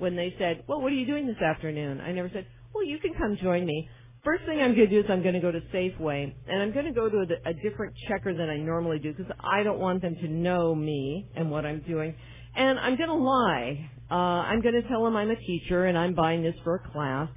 when 0.00 0.16
they 0.16 0.34
said, 0.38 0.64
well, 0.66 0.80
what 0.80 0.92
are 0.92 0.96
you 0.96 1.06
doing 1.06 1.26
this 1.26 1.40
afternoon? 1.40 2.00
I 2.00 2.12
never 2.12 2.30
said, 2.32 2.46
well, 2.74 2.84
you 2.84 2.98
can 2.98 3.14
come 3.14 3.36
join 3.42 3.66
me. 3.66 3.88
First 4.24 4.44
thing 4.44 4.60
I'm 4.60 4.74
going 4.74 4.88
to 4.88 4.94
do 4.94 5.00
is 5.00 5.06
I'm 5.08 5.22
going 5.22 5.34
to 5.34 5.40
go 5.40 5.50
to 5.50 5.60
Safeway, 5.72 6.34
and 6.46 6.62
I'm 6.62 6.72
going 6.72 6.84
to 6.84 6.92
go 6.92 7.08
to 7.08 7.18
a, 7.18 7.50
a 7.50 7.54
different 7.54 7.94
checker 8.08 8.34
than 8.34 8.50
I 8.50 8.58
normally 8.58 8.98
do 8.98 9.14
because 9.14 9.32
I 9.40 9.62
don't 9.62 9.78
want 9.78 10.02
them 10.02 10.14
to 10.16 10.28
know 10.28 10.74
me 10.74 11.30
and 11.36 11.50
what 11.50 11.64
I'm 11.64 11.80
doing. 11.80 12.14
And 12.54 12.78
I'm 12.78 12.96
going 12.96 13.08
to 13.08 13.14
lie. 13.14 13.90
Uh, 14.10 14.14
I'm 14.14 14.60
going 14.60 14.74
to 14.74 14.86
tell 14.88 15.04
them 15.04 15.16
I'm 15.16 15.30
a 15.30 15.36
teacher 15.36 15.86
and 15.86 15.96
I'm 15.96 16.14
buying 16.14 16.42
this 16.42 16.54
for 16.64 16.74
a 16.76 16.92
class. 16.92 17.28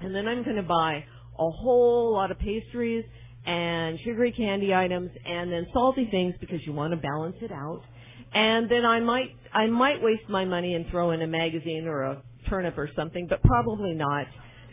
And 0.00 0.14
then 0.14 0.28
I'm 0.28 0.44
going 0.44 0.56
to 0.56 0.62
buy 0.62 1.04
a 1.38 1.50
whole 1.50 2.12
lot 2.12 2.30
of 2.30 2.38
pastries 2.38 3.04
and 3.46 3.98
sugary 4.00 4.32
candy 4.32 4.74
items 4.74 5.10
and 5.24 5.50
then 5.50 5.66
salty 5.72 6.08
things 6.10 6.34
because 6.40 6.60
you 6.66 6.72
want 6.72 6.92
to 6.92 6.96
balance 6.98 7.36
it 7.40 7.50
out. 7.50 7.82
And 8.32 8.70
then 8.70 8.84
I 8.84 9.00
might 9.00 9.34
I 9.52 9.66
might 9.66 10.02
waste 10.02 10.28
my 10.28 10.44
money 10.44 10.74
and 10.74 10.86
throw 10.90 11.10
in 11.10 11.22
a 11.22 11.26
magazine 11.26 11.86
or 11.86 12.02
a 12.02 12.22
turnip 12.48 12.78
or 12.78 12.88
something, 12.94 13.26
but 13.28 13.42
probably 13.42 13.94
not 13.94 14.26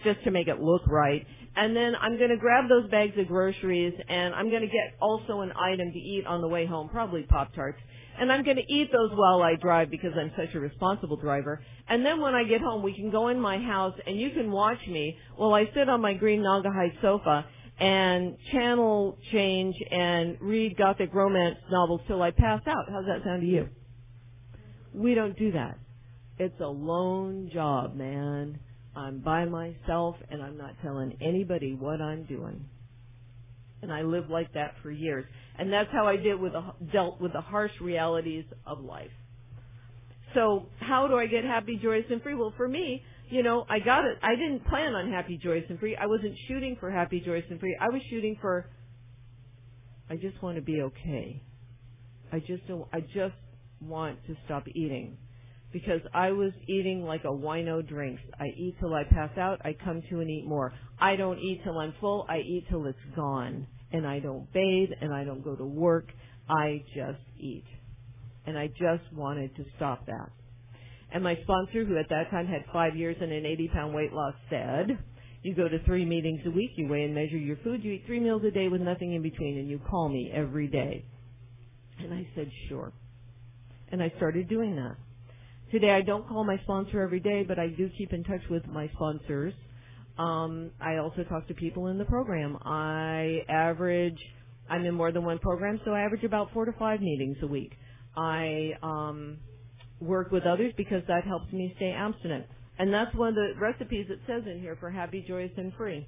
just 0.04 0.24
to 0.24 0.32
make 0.32 0.48
it 0.48 0.60
look 0.60 0.86
right. 0.88 1.26
And 1.56 1.76
then 1.76 1.96
I'm 2.00 2.18
going 2.18 2.30
to 2.30 2.38
grab 2.38 2.70
those 2.70 2.90
bags 2.92 3.14
of 3.18 3.28
groceries 3.28 3.94
and 4.08 4.36
I'm 4.36 4.50
going 4.50 4.62
to 4.62 4.68
get 4.68 4.96
also 5.02 5.42
an 5.42 5.52
item 5.54 5.92
to 5.92 5.98
eat 5.98 6.26
on 6.28 6.42
the 6.42 6.48
way 6.48 6.68
home, 6.68 6.90
probably 6.90 7.24
Pop 7.24 7.54
Tarts. 7.56 7.80
And 8.20 8.32
I'm 8.32 8.44
going 8.44 8.58
to 8.58 8.74
eat 8.74 8.92
those 8.92 9.12
while 9.14 9.42
I 9.42 9.56
drive 9.56 9.90
because 9.90 10.12
I'm 10.20 10.32
such 10.38 10.54
a 10.56 10.60
responsible 10.60 11.18
driver. 11.18 11.64
And 11.88 12.06
then 12.06 12.22
when 12.22 12.36
I 12.36 12.44
get 12.44 12.62
home, 12.62 12.84
we 12.84 12.94
can 12.94 13.10
go 13.10 13.30
in 13.30 13.40
my 13.40 13.58
house 13.58 13.96
and 14.06 14.20
you 14.20 14.32
can 14.32 14.52
watch 14.52 14.80
me 14.88 15.18
while 15.36 15.54
I 15.54 15.66
sit 15.74 15.90
on 15.90 16.02
my 16.02 16.14
green 16.14 16.42
Naugahyde 16.42 17.02
sofa 17.02 17.46
and 17.80 18.38
channel 18.52 19.18
change 19.32 19.76
and 19.92 20.38
read 20.40 20.78
gothic 20.78 21.14
romance 21.14 21.58
novels 21.72 22.02
till 22.08 22.22
I 22.22 22.32
pass 22.32 22.62
out. 22.68 22.86
How's 22.90 23.06
that 23.06 23.24
sound 23.24 23.42
to 23.42 23.48
you? 23.48 23.70
We 24.98 25.14
don't 25.14 25.38
do 25.38 25.52
that. 25.52 25.78
It's 26.40 26.60
a 26.60 26.68
lone 26.68 27.50
job, 27.54 27.96
man. 27.96 28.60
I'm 28.96 29.20
by 29.20 29.46
myself 29.46 30.16
and 30.30 30.42
I'm 30.42 30.58
not 30.58 30.72
telling 30.82 31.18
anybody 31.22 31.74
what 31.74 32.02
I'm 32.02 32.26
doing. 32.26 32.66
And 33.82 33.94
I 33.94 34.02
lived 34.02 34.30
like 34.30 34.54
that 34.54 34.74
for 34.82 34.90
years. 34.90 35.26
And 35.60 35.72
that's 35.72 35.90
how 35.92 36.08
I 36.08 36.18
did 36.18 36.40
with 36.40 36.54
the, 36.54 36.64
dealt 36.92 37.22
with 37.22 37.34
the 37.34 37.42
harsh 37.42 37.72
realities 37.80 38.46
of 38.66 38.80
life. 38.80 39.12
So 40.34 40.66
how 40.80 41.08
do 41.08 41.16
I 41.16 41.28
get 41.28 41.44
happy, 41.44 41.80
joyous, 41.82 42.06
and 42.10 42.22
free? 42.22 42.34
Well, 42.34 42.54
for 42.58 42.68
me, 42.68 43.04
you 43.30 43.44
know, 43.44 43.66
I 43.70 43.80
got 43.80 44.06
it. 44.06 44.18
I 44.24 44.36
didn't 44.36 44.66
plan 44.66 44.94
on 44.94 45.12
happy, 45.12 45.40
joyous, 45.42 45.66
and 45.70 45.80
free. 45.80 45.96
I 45.96 46.08
wasn't 46.08 46.36
shooting 46.48 46.76
for 46.80 46.90
happy, 46.90 47.22
joyous, 47.24 47.46
and 47.50 47.60
free. 47.60 47.78
I 47.80 47.90
was 47.90 48.02
shooting 48.10 48.38
for. 48.42 48.70
I 50.10 50.16
just 50.16 50.42
want 50.42 50.56
to 50.56 50.62
be 50.62 50.82
okay. 50.82 51.44
I 52.32 52.40
just 52.40 52.68
don't. 52.68 52.88
I 52.94 53.02
just 53.02 53.36
want 53.82 54.26
to 54.28 54.36
stop 54.46 54.68
eating, 54.68 55.18
because 55.72 56.02
I 56.14 56.32
was 56.32 56.52
eating 56.68 57.04
like 57.04 57.24
a 57.24 57.28
wino 57.28 57.88
drinks. 57.88 58.22
I 58.40 58.48
eat 58.58 58.76
till 58.80 58.94
I 58.94 59.04
pass 59.04 59.38
out. 59.38 59.62
I 59.64 59.74
come 59.84 60.02
to 60.10 60.20
and 60.20 60.30
eat 60.30 60.46
more. 60.46 60.74
I 61.00 61.16
don't 61.16 61.40
eat 61.40 61.62
till 61.64 61.78
I'm 61.78 61.94
full. 62.00 62.26
I 62.30 62.38
eat 62.40 62.66
till 62.70 62.86
it's 62.86 62.98
gone, 63.16 63.68
and 63.92 64.08
I 64.08 64.20
don't 64.20 64.52
bathe 64.54 64.90
and 65.02 65.14
I 65.14 65.24
don't 65.24 65.44
go 65.44 65.56
to 65.56 65.66
work. 65.66 66.10
I 66.50 66.84
just 66.96 67.20
eat, 67.40 67.66
and 68.46 68.58
I 68.58 68.68
just 68.68 69.14
wanted 69.14 69.56
to 69.58 69.66
stop 69.76 70.06
that. 70.06 70.32
And 71.12 71.24
my 71.24 71.38
sponsor, 71.44 71.86
who 71.86 71.98
at 71.98 72.10
that 72.10 72.30
time 72.32 72.48
had 72.48 72.66
five 72.74 72.96
years 72.96 73.16
and 73.22 73.32
an 73.32 73.46
80 73.46 73.70
pound 73.74 73.94
weight 73.94 74.12
loss, 74.12 74.34
said, 74.50 74.98
you 75.44 75.56
go 75.56 75.68
to 75.68 75.84
three 75.86 76.04
meetings 76.04 76.42
a 76.46 76.52
week, 76.52 76.72
you 76.76 76.88
weigh 76.88 77.04
and 77.04 77.16
measure 77.16 77.38
your 77.38 77.58
food, 77.64 77.84
you 77.84 77.94
eat 77.94 78.04
three 78.06 78.20
meals 78.20 78.42
a 78.46 78.52
day 78.52 78.68
with 78.68 78.82
nothing 78.82 79.14
in 79.14 79.22
between, 79.22 79.58
and 79.58 79.70
you 79.70 79.80
call 79.80 80.10
me 80.10 80.32
every 80.34 80.68
day. 80.68 81.06
And 82.00 82.14
I 82.14 82.28
said, 82.36 82.52
sure. 82.68 82.92
And 83.92 84.02
I 84.02 84.12
started 84.18 84.50
doing 84.50 84.76
that. 84.76 84.96
Today 85.72 85.92
I 85.92 86.02
don't 86.02 86.28
call 86.28 86.44
my 86.44 86.58
sponsor 86.64 87.02
every 87.02 87.20
day, 87.20 87.44
but 87.44 87.60
I 87.60 87.68
do 87.68 87.90
keep 87.98 88.14
in 88.14 88.24
touch 88.24 88.42
with 88.50 88.66
my 88.68 88.90
sponsors. 88.96 89.54
Um, 90.18 90.72
I 90.82 90.98
also 90.98 91.24
talk 91.24 91.48
to 91.48 91.54
people 91.54 91.88
in 91.88 91.98
the 91.98 92.06
program. 92.06 92.58
I 92.64 93.42
average, 93.50 94.20
I'm 94.70 94.86
in 94.86 94.94
more 94.94 95.12
than 95.12 95.26
one 95.26 95.40
program, 95.40 95.80
so 95.86 95.92
I 95.92 96.02
average 96.02 96.24
about 96.24 96.52
four 96.54 96.66
to 96.66 96.72
five 96.74 97.02
meetings 97.02 97.38
a 97.44 97.48
week. 97.48 97.74
I, 98.16 98.72
um, 98.82 99.38
work 100.00 100.32
with 100.32 100.44
others 100.44 100.74
because 100.78 101.04
that 101.08 101.24
helps 101.24 101.52
me 101.52 101.74
stay 101.78 101.92
abstinent. 101.92 102.46
And 102.80 102.94
that's 102.94 103.14
one 103.16 103.30
of 103.30 103.36
the 103.36 103.54
recipes 103.60 104.08
it 104.10 104.20
says 104.28 104.44
in 104.46 104.60
here 104.62 104.78
for 104.80 104.90
happy, 104.90 105.26
joyous, 105.28 105.52
and 105.58 105.74
free. 105.74 106.08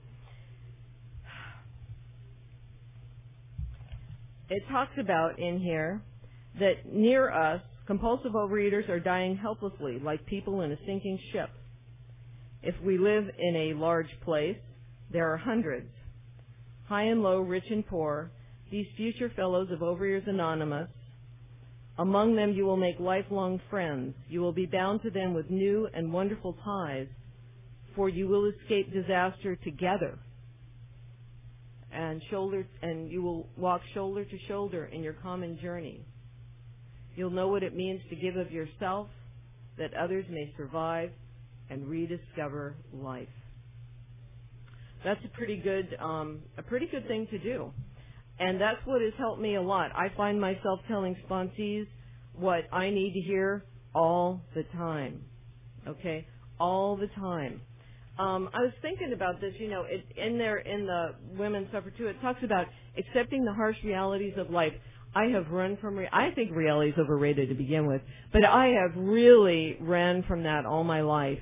It 4.49 4.63
talks 4.71 4.93
about 4.99 5.39
in 5.39 5.59
here 5.59 6.01
that 6.57 6.91
near 6.91 7.31
us, 7.31 7.61
compulsive 7.85 8.31
overeaters 8.31 8.89
are 8.89 8.99
dying 8.99 9.37
helplessly 9.37 9.99
like 9.99 10.25
people 10.25 10.61
in 10.61 10.71
a 10.71 10.77
sinking 10.85 11.19
ship. 11.31 11.49
If 12.61 12.75
we 12.83 12.97
live 12.97 13.25
in 13.37 13.55
a 13.55 13.79
large 13.79 14.09
place, 14.23 14.57
there 15.11 15.31
are 15.31 15.37
hundreds, 15.37 15.89
high 16.87 17.03
and 17.03 17.23
low, 17.23 17.39
rich 17.39 17.63
and 17.69 17.85
poor, 17.85 18.31
these 18.71 18.85
future 18.97 19.31
fellows 19.35 19.69
of 19.71 19.79
Overeaters 19.79 20.27
Anonymous. 20.27 20.89
Among 21.97 22.35
them 22.35 22.53
you 22.53 22.65
will 22.65 22.77
make 22.77 22.99
lifelong 22.99 23.59
friends. 23.69 24.15
You 24.29 24.41
will 24.41 24.53
be 24.53 24.65
bound 24.65 25.01
to 25.03 25.09
them 25.09 25.33
with 25.33 25.49
new 25.49 25.87
and 25.93 26.13
wonderful 26.13 26.55
ties, 26.63 27.07
for 27.95 28.09
you 28.09 28.27
will 28.27 28.51
escape 28.51 28.93
disaster 28.93 29.55
together. 29.55 30.17
And 31.91 32.21
shoulder 32.29 32.67
and 32.81 33.11
you 33.11 33.21
will 33.21 33.47
walk 33.57 33.81
shoulder 33.93 34.23
to 34.23 34.37
shoulder 34.47 34.85
in 34.85 35.01
your 35.01 35.13
common 35.13 35.59
journey. 35.59 36.05
You'll 37.16 37.30
know 37.32 37.47
what 37.47 37.64
it 37.64 37.76
means 37.76 38.01
to 38.10 38.16
give 38.16 38.36
of 38.36 38.51
yourself 38.51 39.07
that 39.78 39.93
others 39.93 40.26
may 40.30 40.53
survive 40.57 41.12
and 41.70 41.88
rediscover 41.88 42.76
life. 42.93 43.28
That's 45.03 45.20
a 45.24 45.38
pretty 45.38 45.57
good 45.57 45.95
um, 45.99 46.41
a 46.57 46.64
pretty 46.64 46.88
good 46.88 47.07
thing 47.07 47.28
to 47.32 47.39
do. 47.39 47.72
And 48.39 48.60
that's 48.60 48.80
what 48.86 49.01
has 49.01 49.14
helped 49.18 49.41
me 49.41 49.55
a 49.55 49.62
lot. 49.62 49.91
I 49.95 50.07
find 50.16 50.39
myself 50.39 50.80
telling 50.88 51.16
sponsees 51.30 51.88
what 52.34 52.64
I 52.72 52.89
need 52.89 53.14
to 53.14 53.20
hear 53.22 53.66
all 53.93 54.41
the 54.55 54.64
time. 54.74 55.22
Okay? 55.88 56.26
All 56.60 56.95
the 56.95 57.07
time. 57.07 57.62
Um, 58.18 58.49
I 58.53 58.60
was 58.60 58.74
thinking 58.82 59.14
about 59.14 59.39
this, 59.39 59.53
you 59.60 59.70
know, 59.70 59.86
it, 59.88 60.05
in 60.18 60.38
there 60.38 60.57
in 60.57 60.86
the 60.86 61.16
women 61.38 61.68
suffer 61.72 61.89
too, 61.89 62.07
it 62.07 62.20
talks 62.22 62.41
about 62.43 62.68
accepting 62.97 63.45
the 63.45 63.53
harsh 63.53 63.78
realities 63.84 64.34
of 64.38 64.49
life. 64.49 64.74
I 65.16 65.26
have 65.26 65.49
run 65.49 65.78
from, 65.82 65.97
re- 65.97 66.10
I 66.12 66.30
think 66.36 66.51
reality 66.55 66.91
is 66.91 66.97
overrated 66.99 67.49
to 67.49 67.55
begin 67.55 67.88
with, 67.88 68.01
but 68.32 68.45
I 68.45 68.68
have 68.68 68.95
really 68.95 69.78
ran 69.80 70.24
from 70.24 70.43
that 70.43 70.66
all 70.66 70.84
my 70.84 71.01
life. 71.01 71.39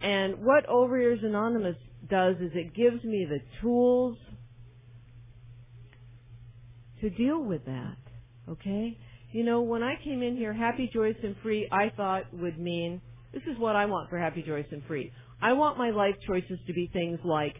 And 0.00 0.44
what 0.44 0.66
Overeaters 0.68 1.24
Anonymous 1.24 1.76
does 2.08 2.36
is 2.36 2.52
it 2.54 2.74
gives 2.74 3.02
me 3.04 3.26
the 3.28 3.40
tools 3.60 4.16
to 7.00 7.10
deal 7.10 7.42
with 7.42 7.64
that. 7.64 7.96
Okay? 8.48 8.98
You 9.32 9.44
know, 9.44 9.62
when 9.62 9.82
I 9.82 9.94
came 10.04 10.22
in 10.22 10.36
here, 10.36 10.52
happy, 10.52 10.90
joyous, 10.92 11.16
and 11.22 11.36
free, 11.42 11.68
I 11.70 11.90
thought 11.96 12.24
would 12.32 12.58
mean 12.58 13.00
this 13.32 13.42
is 13.42 13.58
what 13.58 13.76
I 13.76 13.86
want 13.86 14.10
for 14.10 14.18
happy, 14.18 14.42
joyous, 14.42 14.66
and 14.70 14.82
free. 14.86 15.12
I 15.40 15.52
want 15.52 15.78
my 15.78 15.90
life 15.90 16.14
choices 16.26 16.58
to 16.66 16.72
be 16.72 16.90
things 16.92 17.18
like, 17.24 17.54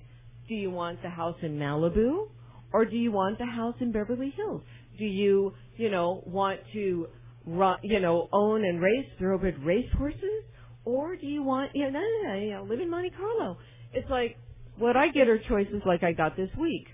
do 0.48 0.54
you 0.54 0.70
want 0.70 1.02
the 1.02 1.10
house 1.10 1.36
in 1.42 1.58
Malibu 1.58 2.28
or 2.72 2.84
do 2.84 2.96
you 2.96 3.12
want 3.12 3.38
the 3.38 3.46
house 3.46 3.74
in 3.80 3.92
Beverly 3.92 4.32
Hills? 4.36 4.62
Do 4.98 5.04
you, 5.04 5.54
you 5.76 5.90
know, 5.90 6.22
want 6.26 6.60
to, 6.72 7.08
run, 7.46 7.78
you 7.82 8.00
know, 8.00 8.28
own 8.32 8.64
and 8.64 8.80
race 8.80 9.06
thoroughbred 9.18 9.62
racehorses, 9.64 10.44
or 10.84 11.16
do 11.16 11.26
you 11.26 11.42
want, 11.42 11.70
you 11.74 11.90
know, 11.90 12.00
you 12.34 12.50
know, 12.50 12.66
live 12.68 12.80
in 12.80 12.90
Monte 12.90 13.10
Carlo? 13.10 13.58
It's 13.92 14.08
like 14.10 14.36
what 14.78 14.96
I 14.96 15.08
get 15.08 15.28
are 15.28 15.38
choices 15.38 15.82
like 15.86 16.02
I 16.02 16.12
got 16.12 16.36
this 16.36 16.50
week. 16.58 16.86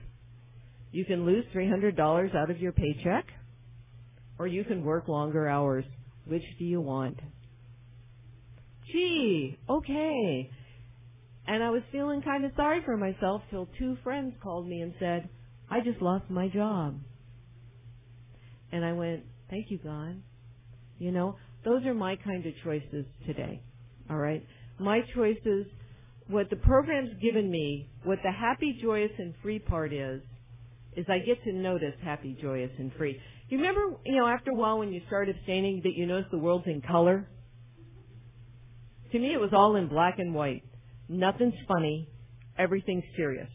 You 0.93 1.05
can 1.05 1.27
lose 1.27 1.45
$300 1.55 2.35
out 2.37 2.51
of 2.51 2.61
your 2.61 2.73
paycheck, 2.73 3.27
or 4.39 4.47
you 4.47 4.65
can 4.65 4.85
work 4.85 5.09
longer 5.09 5.49
hours. 5.49 5.85
Which 6.27 6.45
do 6.59 6.65
you 6.65 6.81
want? 6.81 7.19
Gee, 8.93 9.59
okay. 9.69 10.51
And 11.47 11.63
I 11.63 11.71
was 11.71 11.83
feeling 11.93 12.23
kind 12.23 12.45
of 12.45 12.53
sorry 12.57 12.81
for 12.85 12.97
myself 12.97 13.43
till 13.51 13.69
two 13.79 13.97
friends 14.03 14.35
called 14.43 14.67
me 14.67 14.81
and 14.81 14.95
said, 14.99 15.29
I 15.69 15.81
just 15.81 16.01
lost 16.01 16.31
my 16.31 16.49
job. 16.49 17.01
And 18.75 18.85
I 18.85 18.93
went, 18.93 19.23
thank 19.51 19.71
you, 19.71 19.79
God. 19.79 20.21
You 20.99 21.13
know, 21.13 21.37
those 21.65 21.87
are 21.87 21.95
my 21.95 22.17
kind 22.17 22.45
of 22.45 22.53
choices 22.65 23.07
today. 23.25 23.63
All 24.11 24.17
right? 24.17 24.45
My 24.81 25.01
choices, 25.15 25.67
what 26.27 26.51
the 26.51 26.57
program's 26.57 27.11
given 27.23 27.49
me, 27.49 27.89
what 28.03 28.19
the 28.25 28.33
happy, 28.33 28.77
joyous, 28.83 29.13
and 29.17 29.33
free 29.45 29.61
part 29.61 29.93
is, 29.93 30.23
is 30.97 31.07
I 31.09 31.21
get 31.21 31.43
to 31.45 31.53
notice 31.53 31.95
happy, 32.03 32.37
joyous, 32.43 32.73
and 32.77 32.91
free. 32.99 33.17
You 33.49 33.59
remember, 33.59 33.97
you 34.05 34.17
know, 34.17 34.27
after 34.27 34.51
a 34.51 34.55
while 34.55 34.81
when 34.81 34.93
you 34.93 35.03
start 35.07 35.29
abstaining 35.29 35.83
that 35.85 35.95
you 35.95 36.07
notice 36.07 36.27
the 36.33 36.39
world's 36.39 36.67
in 36.67 36.83
color? 36.83 37.29
To 39.13 39.19
me, 39.21 39.33
it 39.33 39.41
was 39.41 39.51
all 39.53 39.77
in 39.77 39.87
black 39.87 40.19
and 40.19 40.35
white. 40.35 40.65
Nothing's 41.09 41.55
funny. 41.69 42.09
Everything's 42.59 43.05
serious. 43.17 43.51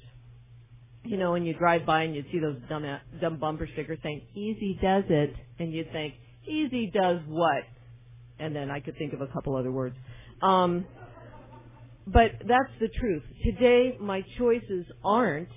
You 1.10 1.18
know, 1.18 1.32
when 1.32 1.44
you 1.44 1.56
drive 1.56 1.88
by 1.88 2.04
and 2.04 2.14
you 2.14 2.24
see 2.32 2.38
those 2.38 2.58
dumb, 2.70 2.86
dumb 3.20 3.40
bumper 3.40 3.68
stickers 3.74 3.98
saying, 4.04 4.22
easy 4.36 4.78
does 4.80 5.06
it, 5.10 5.34
and 5.58 5.74
you 5.74 5.84
think, 5.92 6.14
easy 6.48 6.92
does 6.94 7.18
what? 7.28 7.64
And 8.38 8.56
then 8.56 8.70
I 8.70 8.80
could 8.80 8.96
think 8.96 9.14
of 9.14 9.22
a 9.22 9.26
couple 9.26 9.56
other 9.56 9.72
words. 9.72 9.96
Um, 10.44 10.86
but 12.06 12.34
that's 12.48 12.70
the 12.80 12.90
truth. 13.00 13.24
Today, 13.44 13.98
my 14.00 14.22
choices 14.38 14.86
aren't 15.04 15.50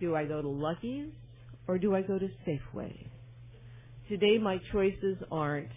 do 0.00 0.16
I 0.16 0.24
go 0.24 0.40
to 0.40 0.48
Lucky's 0.48 1.12
or 1.68 1.76
do 1.76 1.94
I 1.94 2.00
go 2.00 2.18
to 2.18 2.28
Safeway? 2.48 3.08
Today 4.08 4.38
my 4.38 4.58
choices 4.72 5.18
aren't 5.30 5.72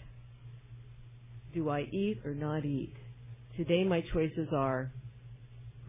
do 1.54 1.70
I 1.70 1.82
eat 1.92 2.22
or 2.24 2.34
not 2.34 2.64
eat? 2.64 2.94
Today 3.58 3.84
my 3.84 4.02
choices 4.14 4.48
are 4.56 4.94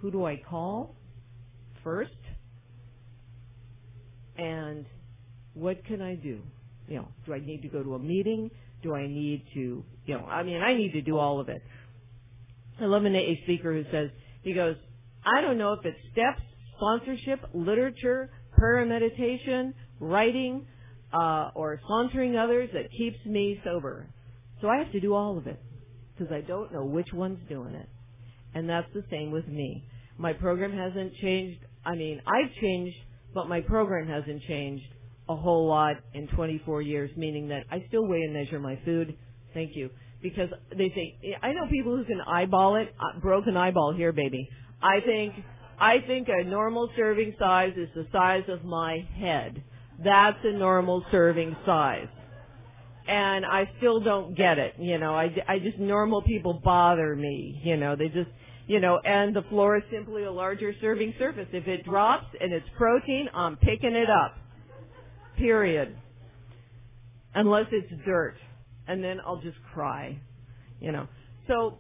who 0.01 0.11
do 0.11 0.25
I 0.25 0.43
call 0.51 0.97
first? 1.85 2.11
And 4.41 4.87
what 5.55 5.85
can 5.85 6.01
I 6.01 6.15
do? 6.15 6.41
You 6.89 6.97
know, 6.97 7.09
do 7.27 7.35
I 7.35 7.39
need 7.39 7.63
to 7.63 7.69
go 7.69 7.83
to 7.83 7.95
a 7.95 7.99
meeting? 7.99 8.51
Do 8.83 8.95
I 8.95 9.07
need 9.07 9.45
to, 9.55 9.85
you 10.07 10.15
know, 10.15 10.25
I 10.25 10.43
mean, 10.43 10.63
I 10.63 10.75
need 10.75 10.93
to 10.93 11.03
do 11.03 11.19
all 11.19 11.41
of 11.41 11.49
it. 11.49 11.63
I 12.81 12.87
love 12.87 13.05
an 13.05 13.15
AA 13.15 13.43
speaker 13.45 13.73
who 13.73 13.85
says, 13.93 14.11
he 14.43 14.55
goes, 14.55 14.77
I 15.25 15.43
don't 15.43 15.59
know 15.59 15.75
if 15.75 15.85
it's 15.85 15.99
steps 16.13 16.41
sponsorship, 16.81 17.41
literature, 17.53 18.31
prayer 18.57 18.79
and 18.79 18.89
meditation, 18.89 19.75
writing, 20.01 20.67
uh, 21.13 21.51
or 21.55 21.79
sponsoring 21.89 22.43
others 22.43 22.71
that 22.73 22.91
keeps 22.97 23.19
me 23.27 23.61
sober. 23.65 24.07
So 24.61 24.69
I 24.69 24.79
have 24.79 24.91
to 24.93 25.01
do 25.01 25.15
all 25.15 25.37
of 25.37 25.47
it 25.47 25.61
because 26.17 26.33
I 26.33 26.41
don't 26.41 26.73
know 26.73 26.85
which 26.85 27.13
one's 27.13 27.47
doing 27.49 27.75
it. 27.75 27.89
And 28.55 28.69
that's 28.69 28.89
the 28.95 29.05
same 29.11 29.31
with 29.31 29.47
me. 29.47 29.85
My 30.19 30.33
program 30.33 30.73
hasn't 30.73 31.15
changed. 31.17 31.61
I 31.85 31.95
mean, 31.95 32.21
I've 32.27 32.53
changed, 32.61 32.97
but 33.35 33.49
my 33.49 33.61
program 33.61 34.09
hasn't 34.09 34.43
changed 34.43 34.85
a 35.29 35.37
whole 35.37 35.69
lot 35.69 35.97
in 36.15 36.27
24 36.29 36.83
years, 36.83 37.11
meaning 37.17 37.49
that 37.49 37.65
I 37.71 37.85
still 37.89 38.07
weigh 38.07 38.23
and 38.23 38.33
measure 38.35 38.59
my 38.59 38.79
food. 38.85 39.17
Thank 39.55 39.77
you. 39.77 39.91
Because 40.23 40.51
they 40.77 40.89
say, 40.95 41.37
I 41.43 41.53
know 41.53 41.67
people 41.71 41.97
who 41.97 42.05
can 42.05 42.21
eyeball 42.21 42.77
it. 42.77 42.95
Uh, 42.99 43.21
broken 43.21 43.57
eyeball 43.57 43.95
here, 43.95 44.13
baby. 44.13 44.49
I 44.83 45.01
think 45.01 45.35
I 45.81 46.01
think 46.07 46.29
a 46.29 46.45
normal 46.45 46.91
serving 46.95 47.35
size 47.39 47.73
is 47.77 47.89
the 47.95 48.07
size 48.13 48.45
of 48.49 48.65
my 48.65 48.99
head. 49.19 49.63
That's 50.05 50.37
a 50.45 50.53
normal 50.53 51.05
serving 51.11 51.57
size. 51.65 52.09
And 53.09 53.47
I 53.47 53.71
still 53.79 54.01
don't 54.01 54.37
get 54.37 54.59
it, 54.59 54.75
you 54.79 54.99
know, 54.99 55.15
I, 55.15 55.35
I 55.49 55.59
just, 55.59 55.79
normal 55.79 56.23
people 56.23 56.61
bother 56.63 57.17
me, 57.17 57.61
you 57.65 57.77
know, 57.77 57.97
they 57.97 58.09
just, 58.09 58.29
you 58.71 58.79
know, 58.79 59.01
and 59.05 59.35
the 59.35 59.43
floor 59.49 59.79
is 59.79 59.83
simply 59.91 60.23
a 60.23 60.31
larger 60.31 60.73
serving 60.81 61.13
surface. 61.19 61.49
If 61.53 61.67
it 61.67 61.85
drops 61.85 62.27
and 62.41 62.53
it's 62.53 62.69
protein, 62.79 63.29
I'm 63.35 63.57
picking 63.57 63.97
it 63.97 64.09
up. 64.09 64.37
Period. 65.37 65.97
Unless 67.35 67.67
it's 67.73 67.93
dirt. 68.07 68.37
And 68.87 69.03
then 69.03 69.19
I'll 69.27 69.41
just 69.41 69.57
cry, 69.75 70.21
you 70.79 70.93
know. 70.93 71.09
So, 71.49 71.79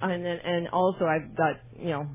and 0.00 0.24
then 0.24 0.38
and 0.42 0.68
also 0.68 1.04
I've 1.04 1.36
got 1.36 1.56
you 1.78 1.90
know 1.90 2.06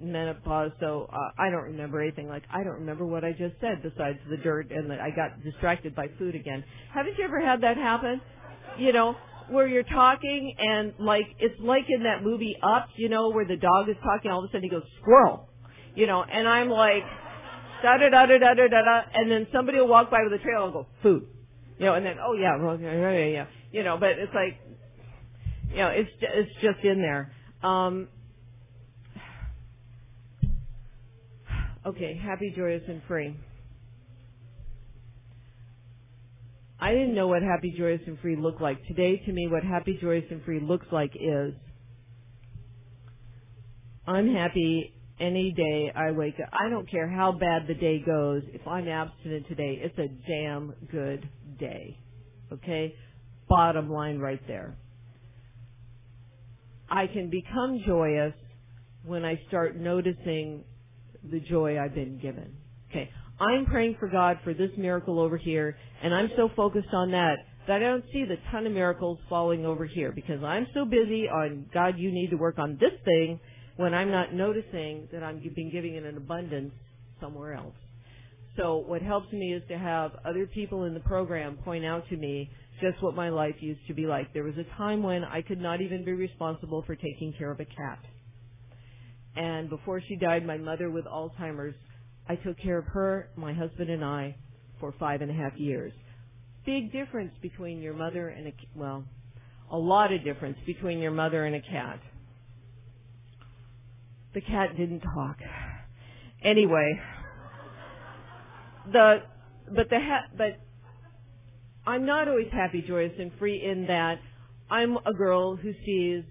menopause, 0.00 0.72
so 0.80 1.08
uh, 1.12 1.40
I 1.40 1.50
don't 1.50 1.66
remember 1.66 2.02
anything. 2.02 2.26
Like 2.28 2.42
I 2.52 2.64
don't 2.64 2.80
remember 2.80 3.06
what 3.06 3.22
I 3.22 3.30
just 3.30 3.54
said 3.60 3.80
besides 3.80 4.18
the 4.28 4.38
dirt 4.38 4.72
and 4.72 4.90
that 4.90 4.98
I 4.98 5.10
got 5.10 5.40
distracted 5.44 5.94
by 5.94 6.08
food 6.18 6.34
again. 6.34 6.64
Haven't 6.92 7.16
you 7.16 7.24
ever 7.24 7.40
had 7.40 7.60
that 7.60 7.76
happen? 7.76 8.20
You 8.76 8.92
know, 8.92 9.16
where 9.50 9.66
you're 9.66 9.82
talking 9.82 10.54
and 10.58 10.94
like 10.98 11.26
it's 11.38 11.58
like 11.60 11.84
in 11.88 12.02
that 12.04 12.22
movie 12.22 12.56
Up, 12.62 12.88
you 12.96 13.08
know, 13.08 13.30
where 13.30 13.44
the 13.44 13.56
dog 13.56 13.88
is 13.88 13.96
talking, 14.02 14.30
all 14.30 14.44
of 14.44 14.44
a 14.44 14.48
sudden 14.48 14.62
he 14.62 14.68
goes 14.68 14.84
squirrel, 15.00 15.48
you 15.94 16.06
know, 16.06 16.22
and 16.22 16.48
I'm 16.48 16.68
like 16.68 17.02
da 17.82 17.98
da 17.98 18.08
da 18.08 18.26
da 18.26 18.38
da 18.38 18.54
da 18.54 18.66
da, 18.68 19.00
and 19.14 19.30
then 19.30 19.46
somebody 19.52 19.78
will 19.78 19.88
walk 19.88 20.10
by 20.10 20.22
with 20.24 20.32
a 20.38 20.42
trail 20.42 20.64
and 20.64 20.72
go 20.72 20.86
food, 21.02 21.26
you 21.78 21.86
know, 21.86 21.94
and 21.94 22.04
then 22.04 22.16
oh 22.24 22.34
yeah, 22.34 22.56
well, 22.60 22.78
yeah, 22.80 22.92
yeah, 22.92 23.26
yeah, 23.26 23.46
you 23.72 23.84
know, 23.84 23.96
but 23.98 24.10
it's 24.10 24.34
like 24.34 24.58
you 25.70 25.76
know, 25.78 25.88
it's 25.88 26.10
it's 26.20 26.52
just 26.62 26.84
in 26.84 27.00
there. 27.02 27.32
Um, 27.62 28.08
okay, 31.86 32.16
happy, 32.22 32.52
joyous, 32.56 32.82
and 32.88 33.02
free. 33.06 33.36
I 36.78 36.92
didn't 36.92 37.14
know 37.14 37.28
what 37.28 37.42
happy, 37.42 37.74
joyous, 37.76 38.02
and 38.06 38.18
free 38.20 38.36
looked 38.36 38.60
like. 38.60 38.86
Today, 38.86 39.16
to 39.24 39.32
me, 39.32 39.48
what 39.48 39.64
happy, 39.64 39.98
joyous, 40.00 40.24
and 40.30 40.44
free 40.44 40.60
looks 40.60 40.86
like 40.92 41.12
is 41.14 41.54
I'm 44.06 44.32
happy 44.34 44.92
any 45.18 45.52
day 45.52 45.90
I 45.94 46.10
wake 46.10 46.34
up. 46.42 46.50
I 46.52 46.68
don't 46.68 46.88
care 46.90 47.08
how 47.08 47.32
bad 47.32 47.66
the 47.66 47.74
day 47.74 48.02
goes. 48.04 48.42
If 48.52 48.66
I'm 48.66 48.88
abstinent 48.88 49.48
today, 49.48 49.80
it's 49.82 49.98
a 49.98 50.08
damn 50.28 50.74
good 50.90 51.28
day. 51.58 51.98
Okay? 52.52 52.94
Bottom 53.48 53.90
line 53.90 54.18
right 54.18 54.40
there. 54.46 54.76
I 56.88 57.06
can 57.06 57.30
become 57.30 57.82
joyous 57.86 58.34
when 59.04 59.24
I 59.24 59.40
start 59.48 59.76
noticing 59.76 60.64
the 61.30 61.40
joy 61.40 61.80
I've 61.80 61.94
been 61.94 62.18
given. 62.18 62.54
Okay. 62.90 63.10
I'm 63.38 63.66
praying 63.66 63.96
for 64.00 64.08
God 64.08 64.38
for 64.44 64.54
this 64.54 64.70
miracle 64.78 65.20
over 65.20 65.36
here, 65.36 65.76
and 66.02 66.14
I'm 66.14 66.30
so 66.36 66.48
focused 66.56 66.92
on 66.92 67.10
that 67.10 67.36
that 67.66 67.76
I 67.76 67.78
don't 67.80 68.04
see 68.12 68.24
the 68.24 68.36
ton 68.50 68.66
of 68.66 68.72
miracles 68.72 69.18
falling 69.28 69.66
over 69.66 69.84
here 69.84 70.12
because 70.12 70.42
I'm 70.42 70.66
so 70.72 70.84
busy 70.84 71.28
on 71.28 71.66
God, 71.74 71.98
you 71.98 72.12
need 72.12 72.30
to 72.30 72.36
work 72.36 72.58
on 72.58 72.78
this 72.80 72.92
thing 73.04 73.40
when 73.76 73.92
I'm 73.92 74.10
not 74.10 74.32
noticing 74.32 75.08
that 75.12 75.22
I'm 75.22 75.40
being 75.54 75.70
giving 75.70 75.96
in 75.96 76.06
an 76.06 76.16
abundance 76.16 76.72
somewhere 77.20 77.54
else. 77.54 77.74
So 78.56 78.84
what 78.86 79.02
helps 79.02 79.30
me 79.32 79.52
is 79.52 79.62
to 79.68 79.76
have 79.76 80.12
other 80.24 80.46
people 80.46 80.84
in 80.84 80.94
the 80.94 81.00
program 81.00 81.58
point 81.64 81.84
out 81.84 82.08
to 82.08 82.16
me 82.16 82.50
just 82.80 83.02
what 83.02 83.14
my 83.14 83.28
life 83.28 83.56
used 83.60 83.80
to 83.88 83.94
be 83.94 84.06
like. 84.06 84.32
There 84.32 84.44
was 84.44 84.54
a 84.56 84.76
time 84.78 85.02
when 85.02 85.24
I 85.24 85.42
could 85.42 85.60
not 85.60 85.80
even 85.80 86.04
be 86.04 86.12
responsible 86.12 86.82
for 86.86 86.94
taking 86.94 87.34
care 87.36 87.50
of 87.50 87.60
a 87.60 87.64
cat. 87.64 87.98
And 89.36 89.68
before 89.68 90.00
she 90.00 90.16
died, 90.16 90.46
my 90.46 90.56
mother 90.56 90.90
with 90.90 91.04
Alzheimer's, 91.04 91.74
I 92.28 92.36
took 92.36 92.58
care 92.58 92.78
of 92.78 92.86
her, 92.86 93.28
my 93.36 93.52
husband, 93.52 93.90
and 93.90 94.04
I 94.04 94.36
for 94.80 94.92
five 94.98 95.22
and 95.22 95.30
a 95.30 95.34
half 95.34 95.52
years. 95.56 95.92
Big 96.64 96.92
difference 96.92 97.32
between 97.40 97.80
your 97.80 97.94
mother 97.94 98.28
and 98.28 98.48
a, 98.48 98.52
well, 98.74 99.04
a 99.70 99.76
lot 99.76 100.12
of 100.12 100.24
difference 100.24 100.58
between 100.66 100.98
your 100.98 101.12
mother 101.12 101.44
and 101.44 101.54
a 101.54 101.60
cat. 101.60 102.00
The 104.34 104.40
cat 104.40 104.76
didn't 104.76 105.00
talk. 105.00 105.36
Anyway, 106.42 107.00
the, 108.92 109.22
but 109.74 109.88
the, 109.88 109.98
ha- 109.98 110.28
but 110.36 110.58
I'm 111.86 112.04
not 112.04 112.28
always 112.28 112.48
happy, 112.52 112.82
joyous, 112.86 113.12
and 113.18 113.30
free 113.38 113.62
in 113.64 113.86
that 113.86 114.18
I'm 114.68 114.96
a 115.06 115.14
girl 115.14 115.56
who 115.56 115.72
sees 115.84 116.24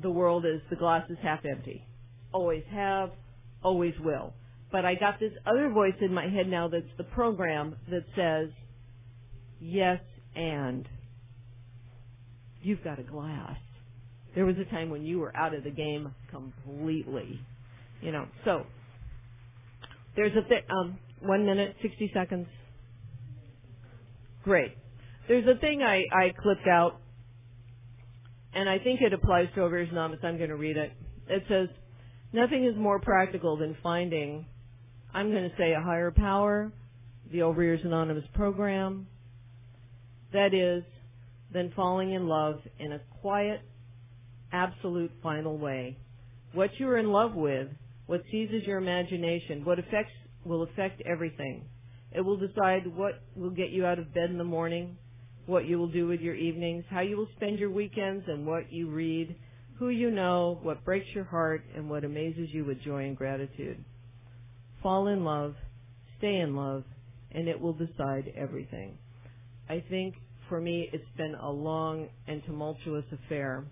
the 0.00 0.10
world 0.10 0.46
as 0.46 0.60
the 0.70 0.76
glass 0.76 1.04
is 1.10 1.18
half 1.22 1.44
empty. 1.44 1.84
Always 2.32 2.64
have, 2.70 3.10
always 3.62 3.94
will. 4.00 4.32
But 4.72 4.86
I 4.86 4.94
got 4.94 5.20
this 5.20 5.32
other 5.46 5.68
voice 5.68 5.94
in 6.00 6.12
my 6.14 6.28
head 6.28 6.48
now 6.48 6.66
that's 6.66 6.84
the 6.96 7.04
program 7.04 7.76
that 7.90 8.04
says, 8.16 8.48
yes, 9.60 10.00
and 10.34 10.88
you've 12.62 12.82
got 12.82 12.98
a 12.98 13.02
glass. 13.02 13.58
There 14.34 14.46
was 14.46 14.56
a 14.56 14.64
time 14.70 14.88
when 14.88 15.04
you 15.04 15.18
were 15.18 15.36
out 15.36 15.54
of 15.54 15.62
the 15.62 15.70
game 15.70 16.14
completely. 16.30 17.38
You 18.00 18.12
know, 18.12 18.26
so 18.46 18.64
there's 20.16 20.32
a 20.32 20.48
th- 20.48 20.64
um, 20.70 20.98
one 21.20 21.44
minute, 21.44 21.76
60 21.82 22.10
seconds. 22.14 22.46
Great. 24.42 24.72
There's 25.28 25.46
a 25.46 25.60
thing 25.60 25.82
I, 25.82 26.02
I 26.12 26.32
clipped 26.42 26.66
out, 26.66 27.00
and 28.54 28.68
I 28.68 28.78
think 28.78 29.02
it 29.02 29.12
applies 29.12 29.48
to 29.54 29.60
Overeaters 29.60 29.92
Anonymous. 29.92 30.20
I'm 30.24 30.38
going 30.38 30.50
to 30.50 30.56
read 30.56 30.76
it. 30.76 30.92
It 31.28 31.44
says, 31.48 31.68
Nothing 32.32 32.64
is 32.64 32.74
more 32.76 32.98
practical 32.98 33.56
than 33.56 33.76
finding, 33.82 34.46
I'm 35.14 35.30
going 35.30 35.48
to 35.48 35.56
say, 35.58 35.72
a 35.72 35.80
higher 35.80 36.10
power, 36.10 36.72
the 37.30 37.38
Overeaters 37.38 37.84
Anonymous 37.84 38.24
program. 38.34 39.06
That 40.32 40.54
is, 40.54 40.84
than 41.52 41.72
falling 41.76 42.12
in 42.12 42.26
love 42.26 42.60
in 42.78 42.92
a 42.92 43.00
quiet, 43.20 43.60
absolute 44.52 45.12
final 45.22 45.58
way. 45.58 45.98
What 46.54 46.70
you 46.78 46.88
are 46.88 46.98
in 46.98 47.10
love 47.10 47.34
with, 47.34 47.68
what 48.06 48.22
seizes 48.30 48.64
your 48.64 48.78
imagination, 48.78 49.64
what 49.64 49.78
affects 49.78 50.12
will 50.44 50.62
affect 50.62 51.02
everything. 51.02 51.64
It 52.10 52.20
will 52.20 52.36
decide 52.36 52.86
what 52.86 53.22
will 53.36 53.50
get 53.50 53.70
you 53.70 53.86
out 53.86 53.98
of 53.98 54.12
bed 54.14 54.30
in 54.30 54.38
the 54.38 54.44
morning, 54.44 54.96
what 55.46 55.66
you 55.66 55.78
will 55.78 55.88
do 55.88 56.06
with 56.06 56.20
your 56.20 56.34
evenings, 56.34 56.84
how 56.90 57.00
you 57.00 57.16
will 57.16 57.28
spend 57.36 57.58
your 57.58 57.70
weekends, 57.70 58.24
and 58.28 58.46
what 58.46 58.72
you 58.72 58.88
read, 58.90 59.34
who 59.78 59.88
you 59.88 60.10
know, 60.10 60.58
what 60.62 60.84
breaks 60.84 61.08
your 61.14 61.24
heart, 61.24 61.64
and 61.74 61.88
what 61.88 62.04
amazes 62.04 62.48
you 62.52 62.64
with 62.64 62.82
joy 62.82 63.04
and 63.04 63.16
gratitude. 63.16 63.82
Fall 64.82 65.08
in 65.08 65.24
love, 65.24 65.54
stay 66.18 66.38
in 66.38 66.56
love, 66.56 66.84
and 67.30 67.48
it 67.48 67.60
will 67.60 67.72
decide 67.72 68.32
everything. 68.36 68.98
I 69.68 69.82
think 69.88 70.14
for 70.48 70.60
me 70.60 70.88
it's 70.92 71.04
been 71.16 71.34
a 71.34 71.50
long 71.50 72.08
and 72.26 72.42
tumultuous 72.44 73.04
affair. 73.12 73.64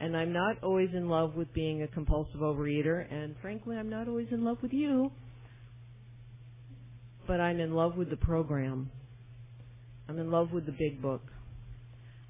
And 0.00 0.16
I'm 0.16 0.32
not 0.32 0.62
always 0.62 0.88
in 0.94 1.08
love 1.08 1.34
with 1.34 1.52
being 1.52 1.82
a 1.82 1.88
compulsive 1.88 2.40
overeater, 2.40 3.06
and 3.12 3.36
frankly, 3.42 3.76
I'm 3.76 3.90
not 3.90 4.08
always 4.08 4.28
in 4.30 4.44
love 4.44 4.56
with 4.62 4.72
you. 4.72 5.12
But 7.26 7.40
I'm 7.40 7.60
in 7.60 7.74
love 7.74 7.96
with 7.96 8.08
the 8.08 8.16
program. 8.16 8.90
I'm 10.08 10.18
in 10.18 10.30
love 10.30 10.52
with 10.52 10.64
the 10.64 10.72
big 10.72 11.02
book. 11.02 11.22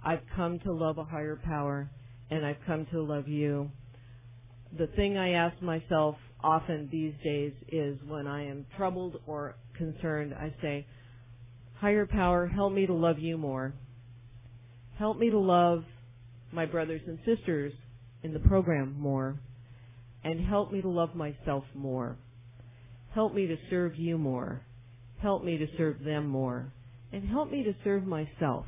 I've 0.04 0.22
come 0.34 0.58
to 0.60 0.72
love 0.72 0.98
a 0.98 1.04
higher 1.04 1.40
power, 1.44 1.88
and 2.30 2.44
I've 2.44 2.58
come 2.66 2.86
to 2.92 3.00
love 3.00 3.28
you. 3.28 3.70
The 4.76 4.88
thing 4.88 5.16
I 5.16 5.30
ask 5.30 5.62
myself 5.62 6.16
often 6.42 6.88
these 6.90 7.14
days 7.24 7.52
is 7.68 7.98
when 8.06 8.26
I 8.26 8.46
am 8.46 8.66
troubled 8.76 9.20
or 9.26 9.56
concerned, 9.76 10.34
I 10.34 10.54
say, 10.60 10.86
Higher 11.80 12.06
power, 12.06 12.46
help 12.46 12.72
me 12.72 12.86
to 12.86 12.92
love 12.92 13.18
you 13.18 13.38
more. 13.38 13.72
Help 14.98 15.18
me 15.18 15.30
to 15.30 15.38
love 15.38 15.84
my 16.52 16.66
brothers 16.66 17.00
and 17.06 17.18
sisters 17.24 17.72
in 18.22 18.34
the 18.34 18.38
program 18.40 18.96
more. 18.98 19.40
And 20.22 20.46
help 20.46 20.70
me 20.70 20.82
to 20.82 20.88
love 20.88 21.14
myself 21.14 21.64
more. 21.74 22.18
Help 23.14 23.34
me 23.34 23.46
to 23.46 23.56
serve 23.70 23.96
you 23.96 24.18
more. 24.18 24.60
Help 25.22 25.42
me 25.42 25.56
to 25.56 25.66
serve 25.78 26.04
them 26.04 26.26
more. 26.26 26.72
And 27.12 27.26
help 27.26 27.50
me 27.50 27.64
to 27.64 27.72
serve 27.82 28.06
myself. 28.06 28.66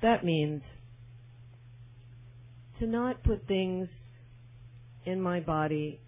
That 0.00 0.24
means 0.24 0.62
to 2.80 2.86
not 2.86 3.22
put 3.22 3.46
things 3.46 3.88
in 5.04 5.20
my 5.20 5.40
body 5.40 6.00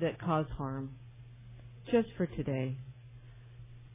that 0.00 0.20
cause 0.20 0.46
harm 0.56 0.90
just 1.90 2.08
for 2.16 2.26
today. 2.26 2.76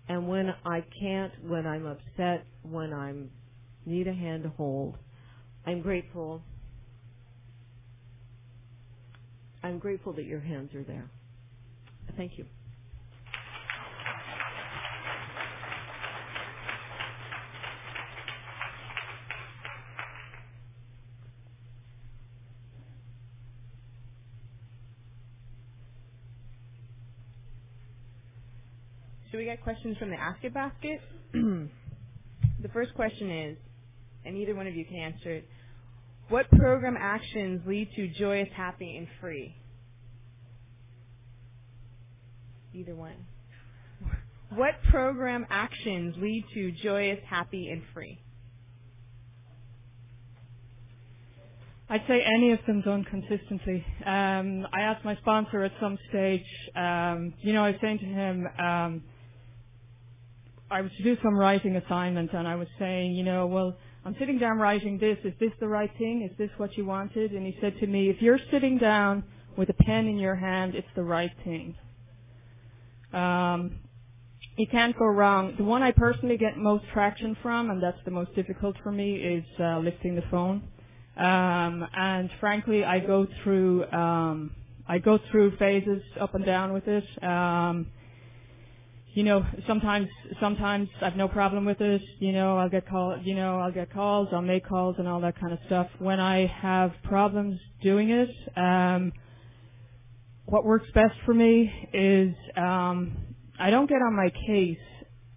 And 0.08 0.28
when 0.28 0.50
I 0.66 0.84
can't, 1.00 1.32
when 1.48 1.66
I'm 1.66 1.86
upset, 1.86 2.46
when 2.64 2.94
I'm 2.94 3.32
need 3.86 4.08
a 4.08 4.14
hand 4.14 4.44
to 4.44 4.50
hold, 4.50 4.98
I'm 5.66 5.82
grateful. 5.82 6.42
I'm 9.64 9.80
grateful 9.80 10.14
that 10.14 10.26
your 10.26 10.40
hands 10.40 10.74
are 10.76 10.84
there. 10.84 11.10
Thank 12.18 12.34
you. 12.38 12.46
Should 29.36 29.40
we 29.40 29.46
get 29.48 29.62
questions 29.64 29.98
from 29.98 30.12
the 30.12 30.16
Ask 30.16 30.42
It 30.46 30.54
basket? 30.54 31.02
the 31.34 32.70
first 32.72 32.96
question 32.96 33.30
is, 33.30 33.58
and 34.24 34.38
either 34.38 34.56
one 34.56 34.66
of 34.66 34.74
you 34.74 34.86
can 34.86 34.96
answer 34.96 35.30
it. 35.30 35.50
What 36.30 36.50
program 36.52 36.96
actions 36.98 37.60
lead 37.68 37.90
to 37.98 38.08
joyous, 38.18 38.48
happy, 38.56 38.96
and 38.96 39.08
free? 39.20 39.54
Either 42.74 42.96
one. 42.96 43.26
What 44.52 44.76
program 44.90 45.46
actions 45.50 46.16
lead 46.18 46.46
to 46.54 46.72
joyous, 46.82 47.20
happy, 47.28 47.68
and 47.68 47.82
free? 47.94 48.22
I'd 51.90 52.04
say 52.08 52.24
any 52.38 52.54
of 52.54 52.60
them 52.66 52.80
done 52.84 53.04
consistently. 53.04 53.86
Um, 54.06 54.66
I 54.74 54.80
asked 54.80 55.04
my 55.04 55.18
sponsor 55.18 55.62
at 55.66 55.74
some 55.82 55.98
stage, 56.08 56.46
um, 56.74 57.34
you 57.42 57.52
know, 57.52 57.66
I 57.66 57.72
was 57.72 57.80
saying 57.82 58.00
to 58.00 58.06
him, 58.06 58.48
um, 58.58 59.04
I 60.70 60.82
was 60.82 60.92
to 60.98 61.04
do 61.04 61.18
some 61.24 61.36
writing 61.36 61.76
assignment 61.76 62.34
and 62.34 62.48
I 62.48 62.56
was 62.56 62.68
saying, 62.80 63.14
you 63.14 63.24
know, 63.24 63.48
well, 63.48 63.76
I'm 64.04 64.16
sitting 64.20 64.40
down 64.40 64.58
writing 64.58 64.98
this. 64.98 65.18
Is 65.24 65.34
this 65.40 65.52
the 65.60 65.68
right 65.68 65.92
thing? 65.98 66.28
Is 66.30 66.36
this 66.38 66.50
what 66.58 66.76
you 66.78 66.86
wanted? 66.86 67.32
And 67.32 67.46
he 67.46 67.58
said 67.62 67.80
to 67.80 67.88
me, 67.88 68.10
if 68.10 68.22
you're 68.22 68.40
sitting 68.52 68.78
down 68.78 69.24
with 69.58 69.70
a 69.70 69.74
pen 69.74 70.08
in 70.08 70.18
your 70.18 70.36
hand, 70.36 70.76
it's 70.76 70.88
the 70.96 71.04
right 71.04 71.32
thing. 71.44 71.76
Um, 73.14 73.80
you 74.58 74.68
can't 74.68 74.98
go 74.98 75.06
wrong. 75.06 75.56
The 75.58 75.64
one 75.64 75.84
I 75.84 75.92
personally 75.92 76.38
get 76.38 76.58
most 76.58 76.86
traction 76.94 77.38
from, 77.42 77.70
and 77.70 77.82
that's 77.82 77.98
the 78.06 78.12
most 78.12 78.34
difficult 78.36 78.76
for 78.84 78.92
me, 78.92 79.16
is 79.16 79.44
uh, 79.60 79.80
lifting 79.80 80.16
the 80.16 80.24
phone. 80.32 80.64
Um, 81.18 81.86
and 81.96 82.30
frankly, 82.40 82.84
I 82.84 83.00
go 83.00 83.28
through 83.44 83.86
um, 83.92 84.52
I 84.88 85.00
go 85.00 85.20
through 85.32 85.58
phases 85.58 86.02
up 86.20 86.36
and 86.36 86.46
down 86.46 86.74
with 86.74 86.88
it. 86.88 87.06
Um, 87.24 87.88
you 89.16 89.24
know, 89.24 89.46
sometimes 89.68 90.10
sometimes 90.42 90.90
I've 91.02 91.18
no 91.18 91.30
problem 91.30 91.66
with 91.66 91.80
this. 91.80 92.02
You 92.20 92.34
know, 92.34 92.58
I'll 92.58 92.70
get 92.70 92.88
call, 92.88 93.18
you 93.24 93.36
know, 93.36 93.60
I'll 93.60 93.72
get 93.72 93.92
calls, 93.94 94.30
I'll 94.34 94.44
make 94.44 94.68
calls, 94.68 94.98
and 95.00 95.08
all 95.08 95.22
that 95.22 95.40
kind 95.40 95.54
of 95.54 95.60
stuff. 95.68 95.88
When 96.00 96.20
I 96.20 96.48
have 96.48 96.92
problems 97.04 97.60
doing 97.82 98.12
it, 98.12 98.30
um, 98.58 99.14
what 100.46 100.66
works 100.66 100.90
best 100.94 101.16
for 101.26 101.34
me 101.34 101.72
is 101.94 102.36
um, 102.58 103.18
I 103.60 103.72
don't 103.72 103.90
get 103.90 103.98
on 104.04 104.16
my 104.16 104.32
case, 104.48 104.78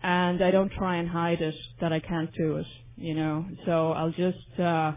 and 0.02 0.44
I 0.44 0.50
don't 0.50 0.72
try 0.72 0.96
and 0.96 1.08
hide 1.08 1.40
it 1.40 1.56
that 1.80 1.92
I 1.92 2.00
can't 2.00 2.30
do 2.34 2.58
it. 2.58 2.66
You 2.96 3.14
know, 3.14 3.46
so 3.66 3.92
I'll 3.92 4.12
just. 4.12 4.60
Uh, 4.60 4.92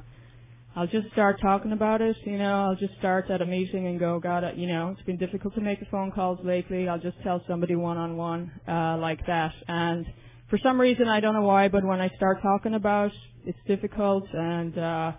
I'll 0.74 0.88
just 0.88 1.12
start 1.12 1.42
talking 1.42 1.74
about 1.74 2.00
it, 2.02 2.16
you 2.24 2.38
know, 2.38 2.64
I'll 2.64 2.76
just 2.78 2.98
start 2.98 3.30
at 3.30 3.42
a 3.42 3.46
meeting 3.46 3.88
and 3.88 4.00
go, 4.00 4.22
God, 4.22 4.46
you 4.56 4.68
know, 4.68 4.96
it's 4.96 5.06
been 5.06 5.18
difficult 5.18 5.54
to 5.56 5.62
make 5.62 5.82
the 5.82 5.86
phone 5.88 6.12
calls 6.12 6.40
lately. 6.46 6.88
I'll 6.88 7.00
just 7.00 7.22
tell 7.24 7.44
somebody 7.46 7.76
one 7.76 7.98
on 7.98 8.16
one, 8.16 8.52
uh, 8.70 8.98
like 8.98 9.20
that. 9.28 9.54
And 9.68 10.06
for 10.50 10.58
some 10.64 10.80
reason, 10.80 11.10
I 11.10 11.20
don't 11.20 11.34
know 11.34 11.42
why, 11.42 11.68
but 11.68 11.84
when 11.84 12.00
I 12.00 12.08
start 12.16 12.42
talking 12.42 12.74
about 12.74 13.12
it's 13.46 13.58
difficult 13.68 14.24
and, 14.32 14.78
uh, 14.78 15.12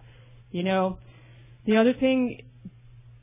you 0.53 0.62
know, 0.62 0.96
the 1.66 1.76
other 1.76 1.92
thing, 1.92 2.40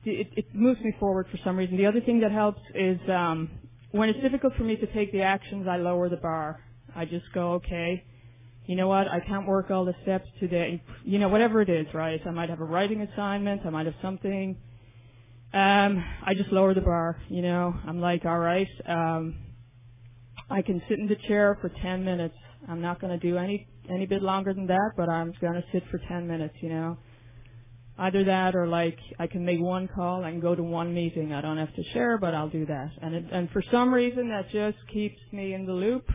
it, 0.05 0.27
it 0.35 0.53
moves 0.53 0.79
me 0.81 0.93
forward 0.99 1.25
for 1.31 1.39
some 1.43 1.57
reason. 1.57 1.77
The 1.77 1.87
other 1.87 2.01
thing 2.01 2.19
that 2.19 2.31
helps 2.31 2.61
is, 2.75 2.99
um, 3.09 3.49
when 3.89 4.07
it's 4.07 4.19
difficult 4.21 4.53
for 4.55 4.63
me 4.63 4.75
to 4.75 4.85
take 4.93 5.11
the 5.11 5.23
actions, 5.23 5.67
I 5.67 5.77
lower 5.77 6.09
the 6.09 6.17
bar. 6.17 6.63
I 6.95 7.05
just 7.05 7.25
go, 7.33 7.53
okay, 7.53 8.03
you 8.69 8.75
know 8.75 8.87
what, 8.87 9.07
I 9.07 9.19
can't 9.19 9.47
work 9.47 9.71
all 9.71 9.83
the 9.83 9.95
steps 10.03 10.29
today. 10.39 10.79
You 11.03 11.17
know, 11.17 11.27
whatever 11.27 11.59
it 11.59 11.69
is, 11.69 11.87
right? 11.91 12.21
I 12.23 12.29
might 12.29 12.51
have 12.51 12.59
a 12.59 12.63
writing 12.63 13.01
assignment, 13.01 13.65
I 13.65 13.71
might 13.71 13.87
have 13.87 13.95
something. 13.99 14.55
Um, 15.51 16.05
I 16.23 16.35
just 16.35 16.51
lower 16.51 16.75
the 16.75 16.81
bar, 16.81 17.17
you 17.29 17.41
know. 17.41 17.73
I'm 17.87 17.99
like, 17.99 18.25
all 18.25 18.37
right, 18.37 18.67
um, 18.87 19.37
I 20.51 20.61
can 20.61 20.83
sit 20.87 20.99
in 20.99 21.07
the 21.07 21.15
chair 21.27 21.57
for 21.59 21.69
10 21.81 22.05
minutes. 22.05 22.35
I'm 22.67 22.79
not 22.79 23.01
going 23.01 23.19
to 23.19 23.27
do 23.27 23.39
any 23.39 23.67
any 23.89 24.05
bit 24.05 24.21
longer 24.21 24.53
than 24.53 24.67
that, 24.67 24.91
but 24.95 25.09
I'm 25.09 25.33
going 25.41 25.55
to 25.55 25.63
sit 25.71 25.81
for 25.89 25.99
10 26.07 26.27
minutes, 26.27 26.53
you 26.61 26.69
know. 26.69 26.95
Either 27.97 28.23
that 28.25 28.55
or 28.55 28.67
like 28.67 28.99
I 29.17 29.25
can 29.25 29.43
make 29.43 29.59
one 29.59 29.87
call 29.87 30.25
and 30.25 30.43
go 30.43 30.53
to 30.53 30.61
one 30.61 30.93
meeting. 30.93 31.33
I 31.33 31.41
don't 31.41 31.57
have 31.57 31.73
to 31.73 31.83
share, 31.91 32.19
but 32.19 32.35
I'll 32.35 32.49
do 32.49 32.67
that. 32.67 32.91
And 33.01 33.15
it, 33.15 33.25
and 33.31 33.49
for 33.49 33.63
some 33.71 33.91
reason 33.91 34.29
that 34.29 34.51
just 34.51 34.77
keeps 34.93 35.19
me 35.31 35.55
in 35.55 35.65
the 35.65 35.73
loop. 35.73 36.07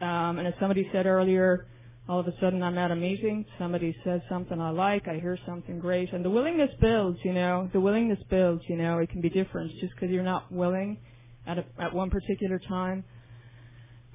Um, 0.00 0.38
and 0.38 0.46
as 0.46 0.54
somebody 0.60 0.88
said 0.92 1.06
earlier, 1.06 1.66
all 2.08 2.20
of 2.20 2.26
a 2.26 2.32
sudden 2.40 2.62
I'm 2.62 2.78
at 2.78 2.90
a 2.90 2.96
meeting, 2.96 3.44
somebody 3.58 3.94
says 4.04 4.20
something 4.28 4.60
I 4.60 4.70
like, 4.70 5.06
I 5.08 5.14
hear 5.14 5.38
something 5.44 5.78
great, 5.78 6.12
and 6.12 6.24
the 6.24 6.30
willingness 6.30 6.70
builds, 6.80 7.18
you 7.22 7.32
know, 7.32 7.68
the 7.72 7.80
willingness 7.80 8.18
builds, 8.30 8.62
you 8.68 8.76
know, 8.76 8.98
it 8.98 9.10
can 9.10 9.20
be 9.20 9.28
different 9.28 9.72
just 9.80 9.92
because 9.94 10.10
you're 10.10 10.22
not 10.22 10.50
willing 10.50 10.98
at 11.46 11.58
a, 11.58 11.64
at 11.78 11.92
one 11.92 12.10
particular 12.10 12.58
time. 12.58 13.04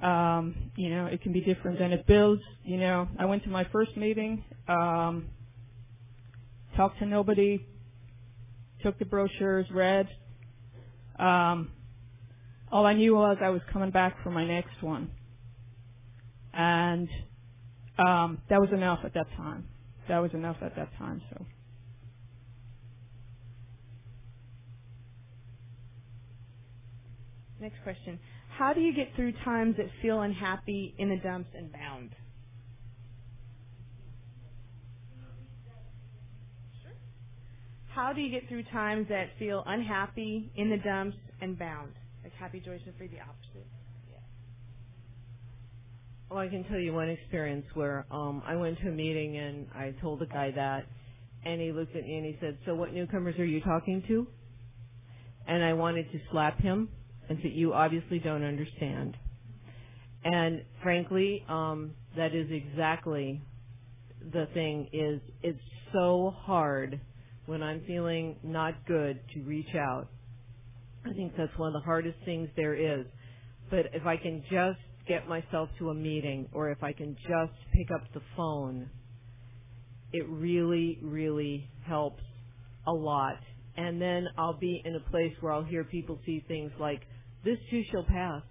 Um, 0.02 0.70
you 0.76 0.90
know, 0.90 1.06
it 1.06 1.22
can 1.22 1.32
be 1.32 1.40
different 1.40 1.80
and 1.80 1.94
it 1.94 2.06
builds, 2.06 2.42
you 2.64 2.78
know, 2.78 3.08
I 3.18 3.26
went 3.26 3.44
to 3.44 3.48
my 3.48 3.64
first 3.72 3.96
meeting, 3.96 4.44
um, 4.68 5.26
talked 6.76 6.98
to 6.98 7.06
nobody, 7.06 7.64
took 8.82 8.98
the 8.98 9.04
brochures, 9.04 9.66
read, 9.70 10.08
um, 11.18 11.70
all 12.72 12.86
I 12.86 12.94
knew 12.94 13.14
was 13.14 13.38
I 13.40 13.50
was 13.50 13.62
coming 13.72 13.90
back 13.90 14.16
for 14.24 14.30
my 14.30 14.44
next 14.44 14.82
one 14.82 15.10
and 16.56 17.08
um, 17.98 18.38
that 18.48 18.60
was 18.60 18.70
enough 18.72 19.00
at 19.04 19.14
that 19.14 19.26
time. 19.36 19.68
That 20.08 20.18
was 20.18 20.32
enough 20.34 20.56
at 20.62 20.76
that 20.76 20.88
time. 20.98 21.22
So. 21.30 21.46
Next 27.60 27.82
question. 27.82 28.18
How 28.58 28.72
do 28.72 28.80
you 28.80 28.94
get 28.94 29.08
through 29.16 29.32
times 29.44 29.76
that 29.78 29.86
feel 30.02 30.20
unhappy 30.20 30.94
in 30.98 31.08
the 31.08 31.16
dumps 31.16 31.50
and 31.56 31.72
bound? 31.72 32.10
How 37.94 38.12
do 38.12 38.20
you 38.20 38.30
get 38.30 38.48
through 38.48 38.64
times 38.64 39.06
that 39.08 39.28
feel 39.38 39.62
unhappy 39.66 40.50
in 40.56 40.68
the 40.68 40.78
dumps 40.78 41.16
and 41.40 41.56
bound? 41.56 41.92
Like 42.24 42.32
happy, 42.34 42.60
joyous, 42.60 42.82
and 42.86 42.96
free, 42.96 43.06
the 43.06 43.20
opposite. 43.20 43.66
Well, 46.30 46.40
I 46.40 46.48
can 46.48 46.64
tell 46.64 46.78
you 46.78 46.94
one 46.94 47.10
experience 47.10 47.66
where 47.74 48.06
um 48.10 48.42
I 48.46 48.56
went 48.56 48.78
to 48.80 48.88
a 48.88 48.92
meeting 48.92 49.36
and 49.38 49.68
I 49.74 49.94
told 50.00 50.20
the 50.20 50.26
guy 50.26 50.50
that, 50.52 50.86
and 51.44 51.60
he 51.60 51.72
looked 51.72 51.96
at 51.96 52.04
me 52.04 52.16
and 52.16 52.26
he 52.26 52.36
said, 52.40 52.58
"So 52.66 52.74
what 52.74 52.92
newcomers 52.94 53.38
are 53.38 53.44
you 53.44 53.60
talking 53.60 54.02
to?" 54.08 54.26
And 55.46 55.64
I 55.64 55.74
wanted 55.74 56.10
to 56.12 56.20
slap 56.30 56.58
him 56.60 56.88
and 57.28 57.38
say, 57.42 57.50
"You 57.50 57.74
obviously 57.74 58.18
don't 58.20 58.44
understand." 58.44 59.16
And 60.24 60.64
frankly, 60.82 61.44
um, 61.48 61.94
that 62.16 62.34
is 62.34 62.50
exactly 62.50 63.42
the 64.32 64.46
thing. 64.54 64.88
Is 64.92 65.20
it's 65.42 65.60
so 65.92 66.34
hard 66.36 67.00
when 67.46 67.62
I'm 67.62 67.82
feeling 67.86 68.36
not 68.42 68.86
good 68.86 69.20
to 69.34 69.42
reach 69.42 69.74
out. 69.76 70.08
I 71.06 71.12
think 71.14 71.34
that's 71.36 71.56
one 71.58 71.68
of 71.68 71.74
the 71.74 71.84
hardest 71.84 72.18
things 72.24 72.48
there 72.56 72.74
is. 72.74 73.06
But 73.70 73.86
if 73.94 74.06
I 74.06 74.16
can 74.16 74.42
just 74.50 74.80
get 75.06 75.28
myself 75.28 75.68
to 75.78 75.90
a 75.90 75.94
meeting 75.94 76.48
or 76.52 76.70
if 76.70 76.82
I 76.82 76.92
can 76.92 77.16
just 77.22 77.52
pick 77.72 77.90
up 77.90 78.02
the 78.14 78.20
phone, 78.36 78.88
it 80.12 80.26
really, 80.28 80.98
really 81.02 81.68
helps 81.86 82.22
a 82.86 82.92
lot. 82.92 83.38
And 83.76 84.00
then 84.00 84.26
I'll 84.38 84.58
be 84.58 84.80
in 84.84 84.94
a 84.94 85.10
place 85.10 85.32
where 85.40 85.52
I'll 85.52 85.64
hear 85.64 85.84
people 85.84 86.18
see 86.24 86.44
things 86.46 86.70
like, 86.78 87.00
this 87.44 87.58
too 87.70 87.82
shall 87.90 88.04
pass, 88.04 88.42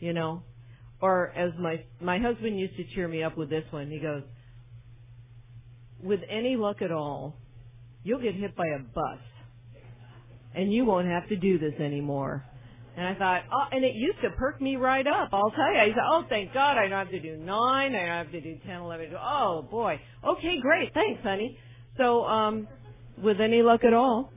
you 0.00 0.12
know? 0.12 0.42
Or 1.00 1.30
as 1.30 1.52
my, 1.60 1.84
my 2.00 2.18
husband 2.18 2.58
used 2.58 2.76
to 2.76 2.84
cheer 2.94 3.06
me 3.06 3.22
up 3.22 3.36
with 3.38 3.48
this 3.48 3.64
one, 3.70 3.88
he 3.90 4.00
goes, 4.00 4.22
with 6.02 6.20
any 6.28 6.56
luck 6.56 6.82
at 6.82 6.90
all, 6.90 7.36
you'll 8.02 8.20
get 8.20 8.34
hit 8.34 8.56
by 8.56 8.66
a 8.66 8.78
bus 8.78 9.20
and 10.54 10.72
you 10.72 10.84
won't 10.84 11.06
have 11.06 11.28
to 11.28 11.36
do 11.36 11.58
this 11.58 11.74
anymore. 11.80 12.44
And 12.98 13.06
I 13.08 13.14
thought, 13.16 13.44
oh, 13.52 13.64
and 13.72 13.84
it 13.86 13.94
used 13.96 14.18
to 14.24 14.30
perk 14.32 14.60
me 14.60 14.76
right 14.76 15.06
up. 15.06 15.30
I'll 15.32 15.52
tell 15.52 15.72
you. 15.74 15.80
I 15.80 15.88
said, 15.90 16.04
oh, 16.04 16.26
thank 16.28 16.54
God 16.54 16.78
I 16.78 16.88
don't 16.88 16.98
have 16.98 17.10
to 17.12 17.20
do 17.20 17.38
nine. 17.38 17.94
I 17.96 18.00
don't 18.00 18.08
have 18.08 18.32
to 18.32 18.42
do 18.42 18.58
ten, 18.66 18.82
eleven. 18.82 19.12
Oh 19.20 19.66
boy. 19.70 20.00
Okay, 20.28 20.60
great. 20.60 20.94
Thanks, 20.94 21.22
honey. 21.24 21.58
So, 21.98 22.24
um, 22.26 22.68
with 23.22 23.40
any 23.40 23.62
luck 23.62 23.82
at 23.86 23.94
all. 23.94 24.32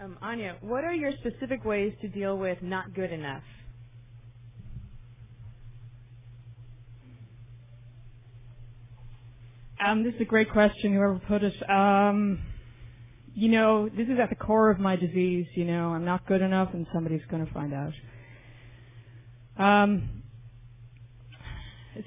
Um, 0.00 0.18
Anya, 0.22 0.56
what 0.62 0.84
are 0.84 0.94
your 0.94 1.12
specific 1.20 1.64
ways 1.64 1.92
to 2.02 2.08
deal 2.08 2.38
with 2.38 2.58
not 2.62 2.94
good 2.94 3.12
enough? 3.12 3.42
Um, 9.84 10.04
this 10.04 10.14
is 10.14 10.22
a 10.22 10.24
great 10.24 10.50
question, 10.50 10.94
whoever 10.94 11.20
put 11.28 11.42
it. 11.42 11.70
Um, 11.70 12.40
you 13.34 13.50
know, 13.50 13.90
this 13.90 14.08
is 14.08 14.18
at 14.18 14.30
the 14.30 14.36
core 14.36 14.70
of 14.70 14.78
my 14.78 14.96
disease. 14.96 15.46
You 15.54 15.66
know, 15.66 15.90
I'm 15.90 16.04
not 16.04 16.26
good 16.26 16.40
enough, 16.40 16.70
and 16.72 16.86
somebody's 16.94 17.20
going 17.30 17.46
to 17.46 17.52
find 17.52 17.74
out. 17.74 17.92
Um, 19.58 20.22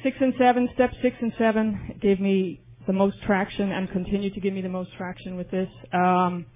six 0.02 0.18
and 0.20 0.34
seven, 0.40 0.70
step 0.74 0.92
six 1.04 1.16
and 1.22 1.32
seven 1.38 2.00
gave 2.02 2.20
me 2.20 2.62
the 2.88 2.94
most 2.94 3.22
traction 3.24 3.72
and 3.72 3.90
continue 3.92 4.34
to 4.34 4.40
give 4.40 4.54
me 4.54 4.62
the 4.62 4.70
most 4.70 4.90
traction 4.98 5.36
with 5.36 5.52
this. 5.52 5.70
Um, 5.94 6.48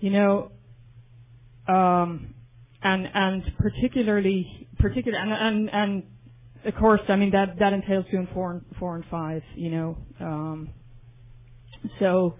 you 0.00 0.10
know, 0.10 0.50
um, 1.68 2.34
and 2.82 3.08
and 3.14 3.44
particularly 3.58 4.68
particular 4.80 5.16
and 5.16 5.32
and 5.32 5.70
and 5.70 6.02
of 6.66 6.74
course, 6.76 7.00
I 7.08 7.16
mean 7.16 7.30
that 7.30 7.58
that 7.60 7.72
entails 7.72 8.06
doing 8.10 8.28
four 8.34 8.52
and 8.52 8.62
four 8.78 8.96
and 8.96 9.04
five, 9.10 9.42
you 9.54 9.70
know. 9.70 9.98
Um, 10.20 10.70
so, 11.98 12.34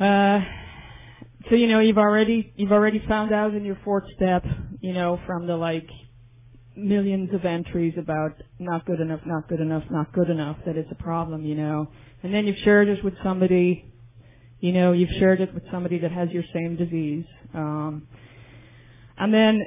uh, 0.00 0.40
so 1.48 1.54
you 1.54 1.68
know 1.68 1.80
you've 1.80 1.98
already 1.98 2.52
you've 2.56 2.72
already 2.72 3.02
found 3.06 3.32
out 3.32 3.54
in 3.54 3.64
your 3.64 3.78
fourth 3.84 4.04
step, 4.16 4.44
you 4.80 4.92
know, 4.92 5.20
from 5.26 5.46
the 5.46 5.56
like 5.56 5.88
millions 6.76 7.32
of 7.32 7.44
entries 7.44 7.94
about 7.96 8.34
not 8.58 8.84
good 8.84 9.00
enough, 9.00 9.20
not 9.24 9.48
good 9.48 9.60
enough, 9.60 9.84
not 9.90 10.12
good 10.12 10.28
enough 10.28 10.58
that 10.66 10.76
it's 10.76 10.90
a 10.90 11.02
problem, 11.02 11.44
you 11.44 11.54
know. 11.54 11.88
And 12.22 12.34
then 12.34 12.46
you've 12.46 12.58
shared 12.58 12.88
it 12.88 13.02
with 13.04 13.14
somebody, 13.22 13.84
you 14.60 14.72
know, 14.72 14.92
you've 14.92 15.10
shared 15.18 15.40
it 15.40 15.54
with 15.54 15.62
somebody 15.70 15.98
that 16.00 16.12
has 16.12 16.30
your 16.30 16.44
same 16.52 16.76
disease. 16.76 17.24
Um, 17.54 18.08
and 19.16 19.32
then 19.32 19.62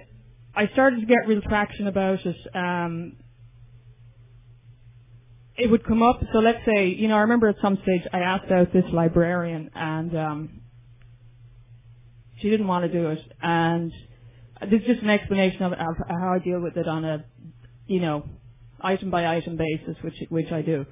I 0.56 0.68
started 0.74 1.00
to 1.00 1.06
get 1.06 1.28
real 1.28 1.42
traction 1.42 1.88
about 1.88 2.20
it. 2.26 2.36
Um, 2.56 3.16
it 5.60 5.70
would 5.70 5.86
come 5.86 6.02
up. 6.02 6.22
So 6.32 6.40
let's 6.40 6.60
say, 6.66 6.88
you 6.88 7.08
know, 7.08 7.16
I 7.16 7.22
remember 7.22 7.50
at 7.50 7.58
some 7.62 7.78
stage 7.84 8.02
I 8.14 8.20
asked 8.20 8.50
out 8.52 8.72
this 8.72 8.86
librarian, 8.94 9.70
and 9.76 10.18
um, 10.18 10.62
she 12.40 12.50
didn't 12.50 12.68
want 12.68 12.90
to 12.90 12.92
do 12.92 13.10
it. 13.10 13.20
And 13.42 13.92
this 14.62 14.82
is 14.82 14.88
just 14.88 15.02
an 15.02 15.10
explanation 15.10 15.64
of, 15.64 15.74
of 15.74 15.96
how 16.10 16.34
I 16.34 16.40
deal 16.40 16.62
with 16.62 16.78
it 16.78 16.88
on 16.88 17.04
a, 17.04 17.26
you 17.88 18.00
know, 18.00 18.24
item 18.80 19.12
by 19.12 19.28
item 19.28 19.58
basis, 19.58 20.02
which 20.02 20.16
which 20.30 20.52
I 20.52 20.62
do. 20.62 20.86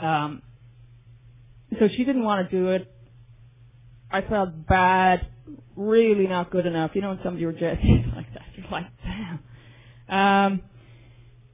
Um, 0.00 0.42
so 1.78 1.88
she 1.88 2.04
didn't 2.04 2.24
want 2.24 2.48
to 2.48 2.56
do 2.56 2.68
it. 2.68 2.90
I 4.10 4.22
felt 4.22 4.66
bad, 4.66 5.26
really 5.76 6.26
not 6.26 6.50
good 6.50 6.64
enough. 6.64 6.92
You 6.94 7.02
know 7.02 7.10
when 7.10 7.20
somebody 7.22 7.44
rejects 7.44 7.84
you 7.84 8.04
like 8.16 8.32
that, 8.32 8.46
you're 8.56 8.66
like, 8.70 8.86
damn. 9.02 9.40
Um, 10.08 10.62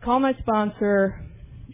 call 0.03 0.21
my 0.21 0.35
sponsor, 0.41 1.30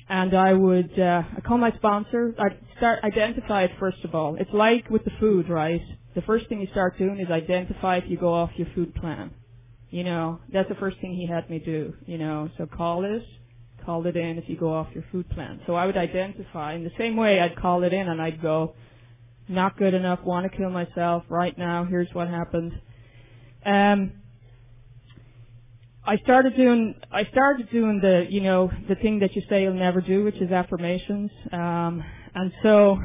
and 0.09 0.35
I 0.35 0.53
would 0.53 0.99
uh, 0.99 1.23
I 1.37 1.41
call 1.41 1.59
my 1.59 1.73
sponsor. 1.73 2.35
I'd 2.39 2.59
start 2.77 3.01
identify 3.03 3.65
it 3.65 3.73
first 3.79 4.05
of 4.05 4.15
all. 4.15 4.37
It's 4.37 4.53
like 4.53 4.89
with 4.91 5.05
the 5.05 5.11
food, 5.19 5.49
right? 5.49 5.83
The 6.15 6.23
first 6.23 6.49
thing 6.49 6.61
you 6.61 6.69
start 6.71 6.99
doing 6.99 7.19
is 7.19 7.31
identify 7.31 7.99
if 7.99 8.05
you 8.09 8.17
go 8.17 8.33
off 8.33 8.51
your 8.57 8.69
food 8.75 8.95
plan. 8.95 9.33
You 9.91 10.05
know, 10.05 10.41
that's 10.53 10.69
the 10.69 10.75
first 10.77 10.99
thing 11.01 11.15
he 11.15 11.27
had 11.27 11.49
me 11.51 11.59
do. 11.59 11.95
You 12.07 12.19
know, 12.19 12.51
so 12.57 12.67
call 12.67 13.05
it, 13.05 13.23
call 13.85 14.07
it 14.07 14.17
in 14.17 14.39
if 14.39 14.49
you 14.49 14.57
go 14.57 14.73
off 14.73 14.89
your 14.95 15.05
food 15.13 15.29
plan. 15.31 15.61
So 15.67 15.75
I 15.75 15.87
would 15.87 15.97
identify 15.97 16.75
in 16.75 16.85
the 16.85 16.91
same 16.99 17.17
way 17.17 17.41
I'd 17.41 17.57
call 17.57 17.83
it 17.85 17.93
in 17.93 18.09
and 18.09 18.21
I'd 18.21 18.41
go, 18.41 18.75
not 19.49 19.79
good 19.79 19.95
enough, 19.95 20.21
want 20.25 20.51
to 20.51 20.57
kill 20.57 20.71
myself 20.71 21.25
right 21.29 21.57
now. 21.57 21.85
Here's 21.85 22.09
what 22.13 22.29
happened. 22.29 22.73
Um, 23.65 24.13
I 26.09 26.19
started 26.19 26.57
doing 26.57 26.95
I 27.11 27.25
started 27.25 27.69
doing 27.71 27.99
the 28.01 28.27
you 28.31 28.41
know 28.41 28.71
the 28.89 28.95
thing 28.95 29.19
that 29.21 29.35
you 29.35 29.43
say 29.49 29.63
you'll 29.63 29.75
never 29.75 30.01
do, 30.01 30.23
which 30.23 30.37
is 30.37 30.53
affirmations. 30.53 31.33
Um, 31.53 32.05
and 32.35 32.53
so 32.63 32.97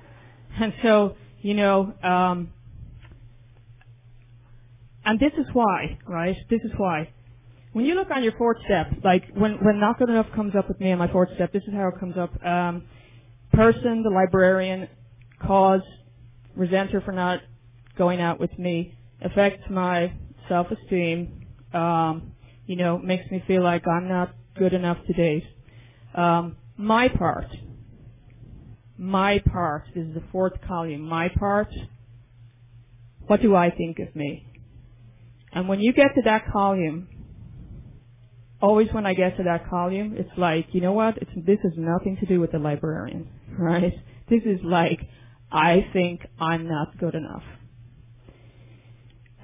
and 0.60 0.72
so 0.82 1.14
you 1.42 1.54
know 1.54 1.92
um, 2.02 2.50
and 5.04 5.20
this 5.20 5.32
is 5.38 5.46
why, 5.52 5.98
right? 6.06 6.36
This 6.48 6.60
is 6.64 6.70
why. 6.78 7.10
When 7.74 7.84
you 7.84 7.94
look 7.94 8.10
on 8.10 8.22
your 8.22 8.32
fourth 8.38 8.56
step, 8.64 8.92
like 9.04 9.24
when 9.34 9.62
when 9.62 9.78
not 9.78 9.98
good 9.98 10.08
enough 10.08 10.26
comes 10.34 10.54
up 10.56 10.68
with 10.68 10.80
me 10.80 10.90
on 10.90 10.98
my 10.98 11.12
fourth 11.12 11.28
step, 11.34 11.52
this 11.52 11.62
is 11.64 11.74
how 11.74 11.88
it 11.88 12.00
comes 12.00 12.16
up. 12.16 12.42
Um, 12.42 12.84
person, 13.52 14.02
the 14.02 14.10
librarian, 14.10 14.88
cause, 15.42 15.82
resent 16.56 16.92
her 16.92 17.02
for 17.02 17.12
not 17.12 17.40
going 17.98 18.20
out 18.22 18.40
with 18.40 18.58
me, 18.58 18.94
affects 19.20 19.68
my 19.68 20.12
self-esteem, 20.48 21.46
um, 21.74 22.32
you 22.68 22.76
know, 22.76 22.98
makes 22.98 23.28
me 23.30 23.42
feel 23.46 23.62
like 23.62 23.88
I'm 23.88 24.08
not 24.08 24.34
good 24.56 24.74
enough 24.74 24.98
to 25.06 25.12
date. 25.14 25.44
Um, 26.14 26.56
my 26.76 27.08
part, 27.08 27.46
my 28.98 29.38
part 29.38 29.84
is 29.96 30.14
the 30.14 30.22
fourth 30.30 30.52
column. 30.66 31.00
My 31.00 31.30
part, 31.30 31.68
what 33.26 33.40
do 33.40 33.56
I 33.56 33.70
think 33.70 33.98
of 34.00 34.14
me? 34.14 34.46
And 35.50 35.66
when 35.66 35.80
you 35.80 35.94
get 35.94 36.14
to 36.16 36.22
that 36.26 36.52
column, 36.52 37.08
always 38.60 38.88
when 38.92 39.06
I 39.06 39.14
get 39.14 39.38
to 39.38 39.44
that 39.44 39.70
column, 39.70 40.14
it's 40.18 40.36
like, 40.36 40.66
you 40.72 40.82
know 40.82 40.92
what? 40.92 41.16
It's, 41.16 41.30
this 41.34 41.58
has 41.62 41.72
nothing 41.74 42.18
to 42.20 42.26
do 42.26 42.38
with 42.38 42.52
the 42.52 42.58
librarian, 42.58 43.30
right? 43.58 43.94
This 44.28 44.42
is 44.44 44.60
like, 44.62 45.00
I 45.50 45.86
think 45.94 46.20
I'm 46.38 46.68
not 46.68 46.98
good 46.98 47.14
enough 47.14 47.44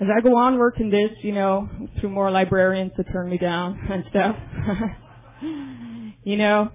as 0.00 0.08
I 0.14 0.20
go 0.20 0.36
on 0.36 0.58
working 0.58 0.90
this, 0.90 1.10
you 1.22 1.32
know, 1.32 1.68
through 2.00 2.10
more 2.10 2.30
librarians 2.30 2.92
to 2.96 3.04
turn 3.04 3.28
me 3.30 3.38
down 3.38 3.78
and 3.90 4.04
stuff, 4.10 4.36
you 6.24 6.36
know, 6.36 6.70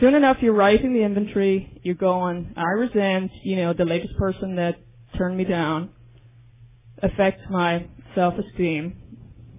soon 0.00 0.14
enough 0.14 0.38
you're 0.40 0.54
writing 0.54 0.92
the 0.92 1.02
inventory, 1.02 1.80
you're 1.82 1.94
going, 1.94 2.52
I 2.56 2.70
resent, 2.78 3.30
you 3.42 3.56
know, 3.56 3.72
the 3.72 3.84
latest 3.84 4.16
person 4.18 4.56
that 4.56 4.76
turned 5.16 5.36
me 5.36 5.44
down 5.44 5.90
affects 7.02 7.42
my 7.48 7.86
self-esteem, 8.14 8.96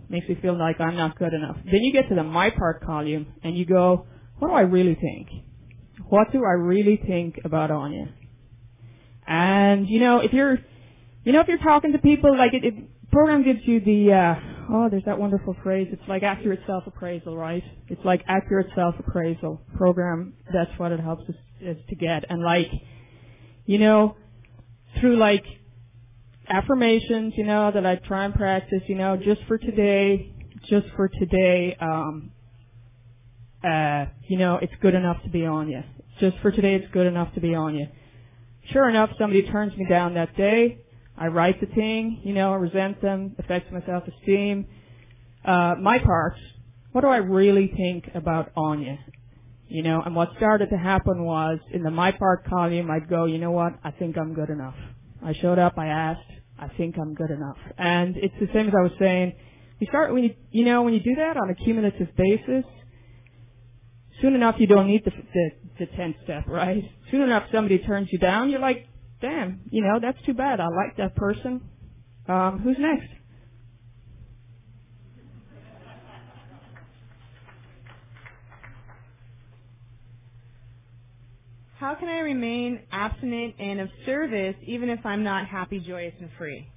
makes 0.09 0.27
me 0.27 0.37
feel 0.41 0.57
like 0.57 0.79
I'm 0.79 0.95
not 0.95 1.17
good 1.17 1.33
enough. 1.33 1.57
Then 1.65 1.81
you 1.81 1.93
get 1.93 2.09
to 2.09 2.15
the 2.15 2.23
my 2.23 2.49
part 2.51 2.83
column 2.85 3.27
and 3.43 3.57
you 3.57 3.65
go, 3.65 4.05
what 4.37 4.49
do 4.49 4.53
I 4.53 4.61
really 4.61 4.95
think? 4.95 5.29
What 6.07 6.31
do 6.31 6.39
I 6.39 6.53
really 6.53 6.97
think 6.97 7.39
about 7.43 7.71
Anya? 7.71 8.13
And, 9.27 9.87
you 9.87 9.99
know, 9.99 10.19
if 10.19 10.33
you're, 10.33 10.57
you 11.23 11.33
know, 11.33 11.41
if 11.41 11.47
you're 11.47 11.59
talking 11.59 11.91
to 11.91 11.99
people, 11.99 12.35
like 12.35 12.53
it, 12.53 12.63
it 12.63 12.73
program 13.11 13.43
gives 13.43 13.59
you 13.63 13.79
the 13.79 14.13
uh, 14.13 14.35
oh, 14.71 14.87
there's 14.89 15.03
that 15.05 15.19
wonderful 15.19 15.55
phrase. 15.63 15.87
It's 15.91 16.07
like 16.07 16.23
accurate 16.23 16.61
self-appraisal, 16.67 17.35
right? 17.35 17.63
It's 17.87 18.03
like 18.05 18.23
accurate 18.27 18.67
self-appraisal 18.75 19.61
program. 19.75 20.33
That's 20.53 20.71
what 20.77 20.91
it 20.91 20.99
helps 20.99 21.23
us, 21.29 21.35
us 21.67 21.77
to 21.89 21.95
get. 21.95 22.25
And 22.29 22.43
like, 22.43 22.67
you 23.65 23.79
know, 23.79 24.15
through 24.99 25.17
like 25.17 25.45
affirmations, 26.47 27.33
you 27.35 27.45
know, 27.45 27.71
that 27.71 27.85
I 27.85 27.95
try 27.95 28.25
and 28.25 28.33
practice, 28.33 28.81
you 28.87 28.95
know, 28.95 29.17
just 29.17 29.41
for 29.47 29.57
today, 29.57 30.33
just 30.69 30.87
for 30.95 31.07
today, 31.07 31.75
um, 31.79 32.31
uh, 33.63 34.05
you 34.27 34.37
know, 34.37 34.57
it's 34.61 34.73
good 34.81 34.95
enough 34.95 35.21
to 35.23 35.29
be 35.29 35.45
on 35.45 35.69
you. 35.69 35.83
Just 36.19 36.37
for 36.41 36.51
today, 36.51 36.75
it's 36.75 36.91
good 36.91 37.07
enough 37.07 37.33
to 37.33 37.41
be 37.41 37.55
on 37.55 37.75
you. 37.75 37.87
Sure 38.71 38.89
enough, 38.89 39.09
somebody 39.17 39.43
turns 39.43 39.75
me 39.77 39.85
down 39.87 40.13
that 40.13 40.35
day. 40.35 40.79
I 41.19 41.27
write 41.27 41.59
the 41.59 41.67
thing, 41.67 42.21
you 42.23 42.33
know, 42.33 42.53
I 42.53 42.55
resent 42.55 43.01
them, 43.01 43.35
affects 43.37 43.69
my 43.73 43.85
self-esteem. 43.85 44.65
Uh, 45.43 45.75
my 45.81 45.99
part, 45.99 46.35
what 46.93 47.01
do 47.01 47.07
I 47.07 47.17
really 47.17 47.67
think 47.75 48.09
about 48.15 48.51
Anya? 48.55 48.97
You 49.67 49.83
know, 49.83 50.01
and 50.01 50.15
what 50.15 50.29
started 50.37 50.69
to 50.69 50.77
happen 50.77 51.25
was 51.25 51.59
in 51.73 51.83
the 51.83 51.91
my 51.91 52.13
part 52.13 52.47
column, 52.47 52.89
I'd 52.89 53.09
go, 53.09 53.25
you 53.25 53.37
know 53.37 53.51
what, 53.51 53.73
I 53.83 53.91
think 53.91 54.17
I'm 54.17 54.33
good 54.33 54.49
enough. 54.49 54.75
I 55.23 55.33
showed 55.33 55.59
up, 55.59 55.77
I 55.77 55.87
asked, 55.87 56.21
I 56.57 56.69
think 56.69 56.97
I'm 56.97 57.13
good 57.13 57.31
enough. 57.31 57.57
And 57.77 58.15
it's 58.15 58.33
the 58.39 58.47
same 58.53 58.69
as 58.69 58.73
I 58.77 58.81
was 58.81 58.93
saying, 58.97 59.33
you 59.79 59.87
start 59.87 60.13
when 60.13 60.23
you, 60.23 60.35
you 60.51 60.63
know, 60.63 60.83
when 60.83 60.93
you 60.93 61.01
do 61.01 61.15
that 61.15 61.35
on 61.35 61.49
a 61.49 61.55
cumulative 61.55 62.15
basis, 62.15 62.63
soon 64.21 64.35
enough 64.35 64.55
you 64.57 64.67
don't 64.67 64.87
need 64.87 65.03
the, 65.03 65.11
the, 65.11 65.51
the 65.79 65.85
10th 65.85 66.23
step, 66.23 66.47
right? 66.47 66.83
Soon 67.11 67.21
enough 67.23 67.43
somebody 67.51 67.79
turns 67.79 68.07
you 68.11 68.19
down, 68.19 68.49
you're 68.49 68.61
like, 68.61 68.87
damn, 69.21 69.61
you 69.71 69.83
know, 69.83 69.99
that's 70.01 70.17
too 70.25 70.33
bad. 70.35 70.59
I 70.59 70.67
like 70.67 70.97
that 70.97 71.15
person. 71.15 71.61
Um, 72.27 72.61
who's 72.63 72.77
next? 72.79 73.09
How 81.79 81.95
can 81.95 82.09
I 82.09 82.19
remain 82.19 82.81
abstinent 82.91 83.55
and 83.59 83.81
of 83.81 83.89
service 84.05 84.55
even 84.67 84.89
if 84.89 85.05
I'm 85.05 85.23
not 85.23 85.47
happy, 85.47 85.79
joyous, 85.79 86.13
and 86.21 86.29
free? 86.37 86.67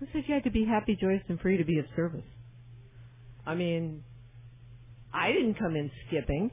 Who 0.00 0.06
said 0.12 0.24
you 0.28 0.34
had 0.34 0.44
to 0.44 0.50
be 0.52 0.64
happy, 0.66 0.96
joyous, 1.00 1.22
and 1.28 1.40
free 1.40 1.58
to 1.58 1.64
be 1.64 1.78
of 1.78 1.86
service? 1.96 2.24
I 3.48 3.54
mean, 3.54 4.04
I 5.12 5.32
didn't 5.32 5.54
come 5.58 5.74
in 5.74 5.90
skipping. 6.06 6.50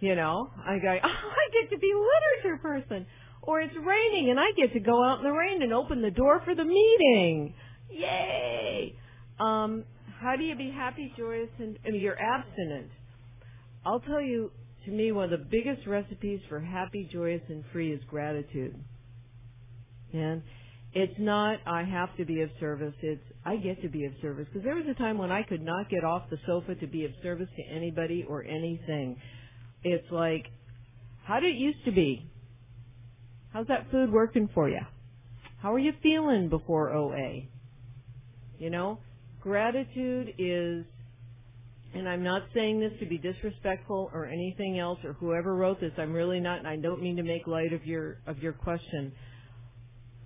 You 0.00 0.16
know, 0.16 0.50
I 0.58 0.78
go, 0.78 0.98
oh, 1.04 1.08
I 1.08 1.62
get 1.62 1.70
to 1.70 1.78
be 1.78 1.92
literature 1.94 2.60
person. 2.60 3.06
Or 3.42 3.60
it's 3.60 3.74
raining 3.74 4.30
and 4.30 4.40
I 4.40 4.50
get 4.56 4.72
to 4.72 4.80
go 4.80 5.04
out 5.04 5.18
in 5.18 5.24
the 5.24 5.30
rain 5.30 5.62
and 5.62 5.72
open 5.72 6.02
the 6.02 6.10
door 6.10 6.42
for 6.44 6.56
the 6.56 6.64
meeting. 6.64 7.54
Yay! 7.90 8.96
Um, 9.38 9.84
how 10.20 10.34
do 10.36 10.42
you 10.42 10.56
be 10.56 10.70
happy, 10.70 11.12
joyous, 11.16 11.48
and 11.60 11.78
I 11.86 11.90
mean, 11.90 12.00
you're 12.00 12.20
abstinent? 12.20 12.90
I'll 13.84 14.00
tell 14.00 14.20
you, 14.20 14.50
to 14.84 14.90
me, 14.90 15.12
one 15.12 15.32
of 15.32 15.38
the 15.38 15.46
biggest 15.48 15.86
recipes 15.86 16.40
for 16.48 16.58
happy, 16.58 17.08
joyous, 17.12 17.42
and 17.48 17.62
free 17.72 17.92
is 17.92 18.00
gratitude. 18.10 18.74
And 20.12 20.42
it's 20.92 21.18
not 21.18 21.58
I 21.66 21.84
have 21.84 22.16
to 22.16 22.24
be 22.24 22.40
of 22.40 22.50
service. 22.58 22.94
It's 23.02 23.22
I 23.44 23.56
get 23.56 23.82
to 23.82 23.88
be 23.88 24.04
of 24.06 24.12
service. 24.22 24.46
Because 24.48 24.64
there 24.64 24.74
was 24.74 24.86
a 24.90 24.94
time 24.94 25.18
when 25.18 25.30
I 25.30 25.42
could 25.42 25.62
not 25.62 25.90
get 25.90 26.04
off 26.04 26.30
the 26.30 26.38
sofa 26.46 26.74
to 26.76 26.86
be 26.86 27.04
of 27.04 27.12
service 27.22 27.48
to 27.56 27.74
anybody 27.74 28.24
or 28.28 28.44
anything. 28.44 29.20
It's 29.82 30.10
like, 30.10 30.46
how 31.24 31.40
did 31.40 31.54
it 31.54 31.58
used 31.58 31.84
to 31.84 31.92
be? 31.92 32.30
How's 33.52 33.66
that 33.68 33.90
food 33.90 34.12
working 34.12 34.48
for 34.54 34.68
you? 34.68 34.80
How 35.62 35.72
are 35.72 35.78
you 35.78 35.92
feeling 36.02 36.48
before 36.48 36.92
OA? 36.92 37.42
You 38.58 38.70
know, 38.70 38.98
gratitude 39.40 40.34
is, 40.38 40.84
and 41.94 42.08
I'm 42.08 42.22
not 42.22 42.42
saying 42.54 42.80
this 42.80 42.92
to 43.00 43.06
be 43.06 43.18
disrespectful 43.18 44.10
or 44.12 44.26
anything 44.26 44.78
else 44.78 44.98
or 45.04 45.14
whoever 45.14 45.54
wrote 45.54 45.80
this. 45.80 45.92
I'm 45.98 46.12
really 46.12 46.40
not, 46.40 46.58
and 46.58 46.68
I 46.68 46.76
don't 46.76 47.02
mean 47.02 47.16
to 47.16 47.22
make 47.22 47.46
light 47.46 47.72
of 47.72 47.84
your 47.84 48.18
of 48.26 48.38
your 48.38 48.52
question, 48.52 49.12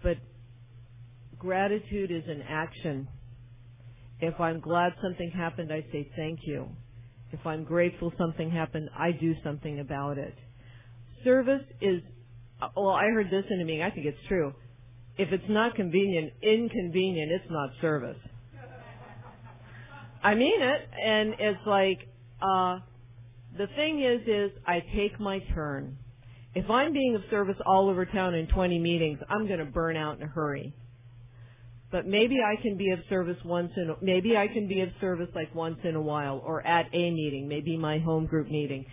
but 0.02 0.16
gratitude 1.40 2.12
is 2.12 2.22
an 2.28 2.42
action. 2.48 3.08
If 4.20 4.38
I'm 4.38 4.60
glad 4.60 4.92
something 5.02 5.30
happened, 5.30 5.72
I 5.72 5.80
say 5.90 6.08
thank 6.14 6.40
you. 6.44 6.68
If 7.32 7.44
I'm 7.46 7.64
grateful 7.64 8.12
something 8.18 8.50
happened, 8.50 8.90
I 8.96 9.12
do 9.12 9.34
something 9.42 9.80
about 9.80 10.18
it. 10.18 10.34
Service 11.24 11.62
is, 11.80 12.02
well, 12.76 12.90
I 12.90 13.06
heard 13.06 13.30
this 13.30 13.44
in 13.50 13.60
a 13.60 13.64
meeting. 13.64 13.82
I 13.82 13.90
think 13.90 14.06
it's 14.06 14.18
true. 14.28 14.52
If 15.16 15.32
it's 15.32 15.48
not 15.48 15.74
convenient, 15.74 16.32
inconvenient, 16.42 17.32
it's 17.32 17.50
not 17.50 17.70
service. 17.80 18.18
I 20.22 20.34
mean 20.34 20.60
it, 20.60 20.88
and 21.02 21.34
it's 21.38 21.66
like, 21.66 22.00
uh, 22.42 22.80
the 23.56 23.66
thing 23.74 24.02
is, 24.02 24.20
is 24.26 24.50
I 24.66 24.80
take 24.94 25.18
my 25.18 25.38
turn. 25.54 25.96
If 26.54 26.68
I'm 26.68 26.92
being 26.92 27.14
of 27.14 27.22
service 27.30 27.56
all 27.64 27.88
over 27.88 28.04
town 28.04 28.34
in 28.34 28.46
20 28.48 28.78
meetings, 28.78 29.18
I'm 29.30 29.46
going 29.46 29.60
to 29.60 29.64
burn 29.64 29.96
out 29.96 30.18
in 30.18 30.22
a 30.24 30.26
hurry. 30.26 30.74
But 31.90 32.06
maybe 32.06 32.36
I 32.44 32.60
can 32.60 32.76
be 32.76 32.90
of 32.90 33.00
service 33.08 33.36
once 33.44 33.72
in, 33.76 33.90
a, 33.90 33.94
maybe 34.00 34.36
I 34.36 34.48
can 34.48 34.68
be 34.68 34.80
of 34.80 34.90
service 35.00 35.28
like 35.34 35.54
once 35.54 35.78
in 35.84 35.96
a 35.96 36.00
while 36.00 36.40
or 36.44 36.64
at 36.66 36.86
a 36.92 37.10
meeting, 37.10 37.48
maybe 37.48 37.76
my 37.76 37.98
home 37.98 38.26
group 38.26 38.48
meeting. 38.48 38.86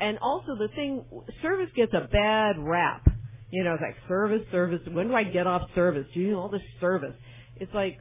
And 0.00 0.18
also 0.18 0.56
the 0.58 0.68
thing, 0.74 1.04
service 1.42 1.70
gets 1.76 1.92
a 1.92 2.08
bad 2.10 2.56
rap. 2.58 3.06
You 3.50 3.64
know, 3.64 3.74
it's 3.74 3.82
like 3.82 3.96
service, 4.08 4.42
service. 4.50 4.80
When 4.90 5.08
do 5.08 5.14
I 5.14 5.24
get 5.24 5.46
off 5.46 5.62
service? 5.74 6.06
Do 6.14 6.20
you 6.20 6.32
know 6.32 6.40
all 6.40 6.48
this 6.48 6.62
service? 6.80 7.14
It's 7.56 7.72
like 7.74 7.98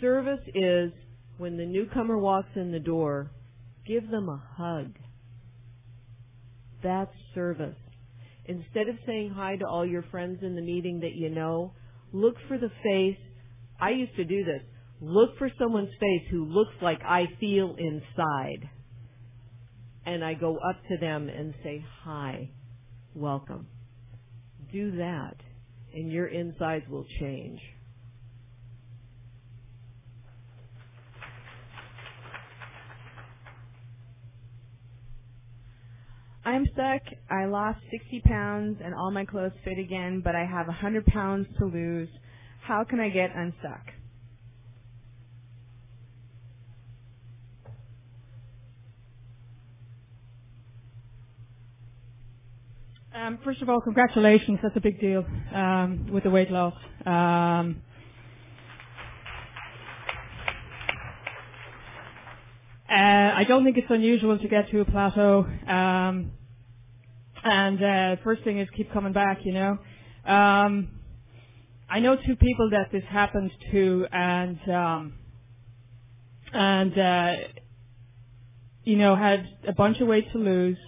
service 0.00 0.40
is 0.54 0.92
when 1.38 1.56
the 1.56 1.66
newcomer 1.66 2.18
walks 2.18 2.50
in 2.56 2.72
the 2.72 2.80
door, 2.80 3.30
give 3.86 4.10
them 4.10 4.28
a 4.28 4.42
hug. 4.56 4.94
That's 6.82 7.12
service. 7.34 7.76
Instead 8.46 8.88
of 8.88 8.96
saying 9.06 9.32
hi 9.34 9.56
to 9.56 9.66
all 9.66 9.86
your 9.86 10.02
friends 10.10 10.40
in 10.42 10.56
the 10.56 10.62
meeting 10.62 11.00
that 11.00 11.14
you 11.14 11.30
know, 11.30 11.72
look 12.12 12.36
for 12.48 12.58
the 12.58 12.70
face. 12.82 13.18
I 13.80 13.90
used 13.90 14.16
to 14.16 14.24
do 14.24 14.44
this. 14.44 14.62
Look 15.00 15.36
for 15.38 15.50
someone's 15.58 15.94
face 15.98 16.22
who 16.30 16.44
looks 16.44 16.74
like 16.80 17.00
I 17.02 17.26
feel 17.40 17.74
inside. 17.76 18.68
And 20.06 20.24
I 20.24 20.34
go 20.34 20.56
up 20.56 20.76
to 20.88 20.96
them 20.98 21.28
and 21.28 21.54
say, 21.62 21.84
hi, 22.04 22.50
welcome. 23.14 23.66
Do 24.72 24.96
that, 24.96 25.36
and 25.94 26.10
your 26.10 26.26
insides 26.26 26.84
will 26.88 27.06
change. 27.20 27.60
I'm 36.52 36.66
stuck. 36.74 37.02
I 37.30 37.46
lost 37.46 37.80
60 37.92 38.22
pounds 38.26 38.78
and 38.84 38.94
all 38.94 39.12
my 39.12 39.26
clothes 39.26 39.52
fit 39.64 39.78
again, 39.78 40.22
but 40.24 40.36
I 40.36 40.46
have 40.46 40.68
100 40.68 41.06
pounds 41.06 41.48
to 41.58 41.66
lose. 41.66 42.10
How 42.62 42.84
can 42.84 43.00
I 43.00 43.10
get 43.10 43.30
unstuck? 43.36 43.82
Um, 53.14 53.38
first 53.44 53.62
of 53.62 53.70
all, 53.70 53.80
congratulations. 53.80 54.60
That's 54.62 54.76
a 54.76 54.80
big 54.80 55.00
deal 55.00 55.24
um, 55.54 56.08
with 56.12 56.24
the 56.24 56.30
weight 56.30 56.50
loss. 56.50 56.74
Um, 57.06 57.82
Uh, 62.90 62.94
I 63.36 63.44
don't 63.48 63.64
think 63.64 63.78
it's 63.78 63.90
unusual 63.90 64.38
to 64.38 64.48
get 64.48 64.70
to 64.72 64.80
a 64.80 64.86
plateau. 64.86 65.46
Um, 65.68 66.32
and 67.44 67.82
uh, 67.82 68.16
first 68.22 68.44
thing 68.44 68.58
is 68.58 68.68
keep 68.76 68.92
coming 68.92 69.12
back. 69.12 69.38
You 69.44 69.52
know, 69.52 69.78
um, 70.24 70.90
I 71.90 72.00
know 72.00 72.16
two 72.16 72.36
people 72.36 72.70
that 72.70 72.90
this 72.92 73.04
happened 73.08 73.50
to, 73.70 74.06
and 74.12 74.58
um, 74.70 75.14
and 76.52 76.98
uh, 76.98 77.32
you 78.84 78.96
know 78.96 79.16
had 79.16 79.46
a 79.66 79.72
bunch 79.72 80.00
of 80.00 80.08
weight 80.08 80.30
to 80.32 80.38
lose, 80.38 80.78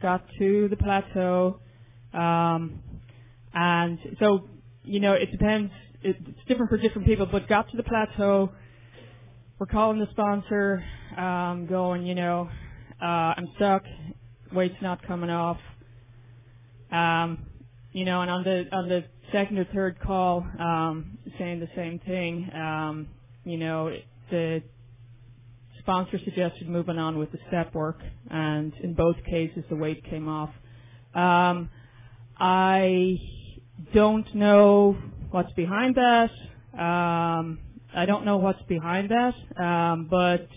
got 0.00 0.24
to 0.38 0.68
the 0.68 0.76
plateau, 0.76 1.60
um, 2.12 2.80
and 3.52 3.98
so 4.18 4.48
you 4.84 5.00
know 5.00 5.12
it 5.12 5.30
depends. 5.30 5.72
It's 6.02 6.18
different 6.48 6.70
for 6.70 6.76
different 6.76 7.06
people, 7.06 7.26
but 7.26 7.48
got 7.48 7.70
to 7.70 7.76
the 7.76 7.82
plateau. 7.82 8.50
We're 9.58 9.66
calling 9.66 10.00
the 10.00 10.08
sponsor 10.10 10.84
um, 11.16 11.66
going, 11.66 12.04
you 12.04 12.14
know, 12.16 12.50
uh, 13.00 13.04
I'm 13.04 13.46
stuck, 13.56 13.84
weight's 14.52 14.74
not 14.82 15.06
coming 15.06 15.30
off. 15.30 15.58
Um, 16.94 17.46
you 17.92 18.04
know, 18.04 18.22
and 18.22 18.30
on 18.30 18.44
the 18.44 18.64
on 18.72 18.88
the 18.88 19.04
second 19.32 19.58
or 19.58 19.64
third 19.72 20.00
call, 20.00 20.46
um, 20.58 21.18
saying 21.38 21.60
the 21.60 21.68
same 21.74 21.98
thing. 22.00 22.50
Um, 22.54 23.08
you 23.44 23.58
know, 23.58 23.94
the 24.30 24.62
sponsor 25.80 26.18
suggested 26.24 26.68
moving 26.68 26.98
on 26.98 27.18
with 27.18 27.30
the 27.32 27.38
step 27.48 27.74
work, 27.74 27.98
and 28.30 28.72
in 28.82 28.94
both 28.94 29.16
cases, 29.24 29.64
the 29.68 29.76
weight 29.76 30.04
came 30.04 30.28
off. 30.28 30.50
Um, 31.14 31.70
I 32.38 33.18
don't 33.92 34.34
know 34.34 34.96
what's 35.30 35.52
behind 35.52 35.96
that. 35.96 36.30
Um, 36.72 37.58
I 37.94 38.06
don't 38.06 38.24
know 38.24 38.38
what's 38.38 38.62
behind 38.62 39.10
that, 39.10 39.62
um, 39.62 40.08
but 40.10 40.48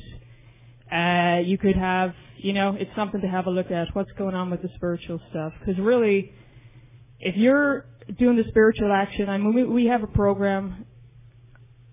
uh, 0.92 1.40
you 1.44 1.58
could 1.58 1.76
have, 1.76 2.14
you 2.38 2.54
know, 2.54 2.76
it's 2.80 2.92
something 2.96 3.22
to 3.22 3.28
have 3.28 3.48
a 3.48 3.50
look 3.50 3.72
at. 3.72 3.88
What's 3.94 4.12
going 4.18 4.36
on 4.36 4.50
with 4.50 4.62
the 4.62 4.70
spiritual 4.76 5.20
stuff? 5.30 5.54
Because 5.60 5.80
really, 5.80 6.34
if 7.20 7.36
you're 7.36 7.86
doing 8.18 8.38
the 8.38 8.46
spiritual 8.50 8.92
action, 8.92 9.30
I 9.30 9.38
mean, 9.38 9.54
we, 9.54 9.64
we 9.64 9.86
have 9.86 10.04
a 10.04 10.08
program. 10.08 10.86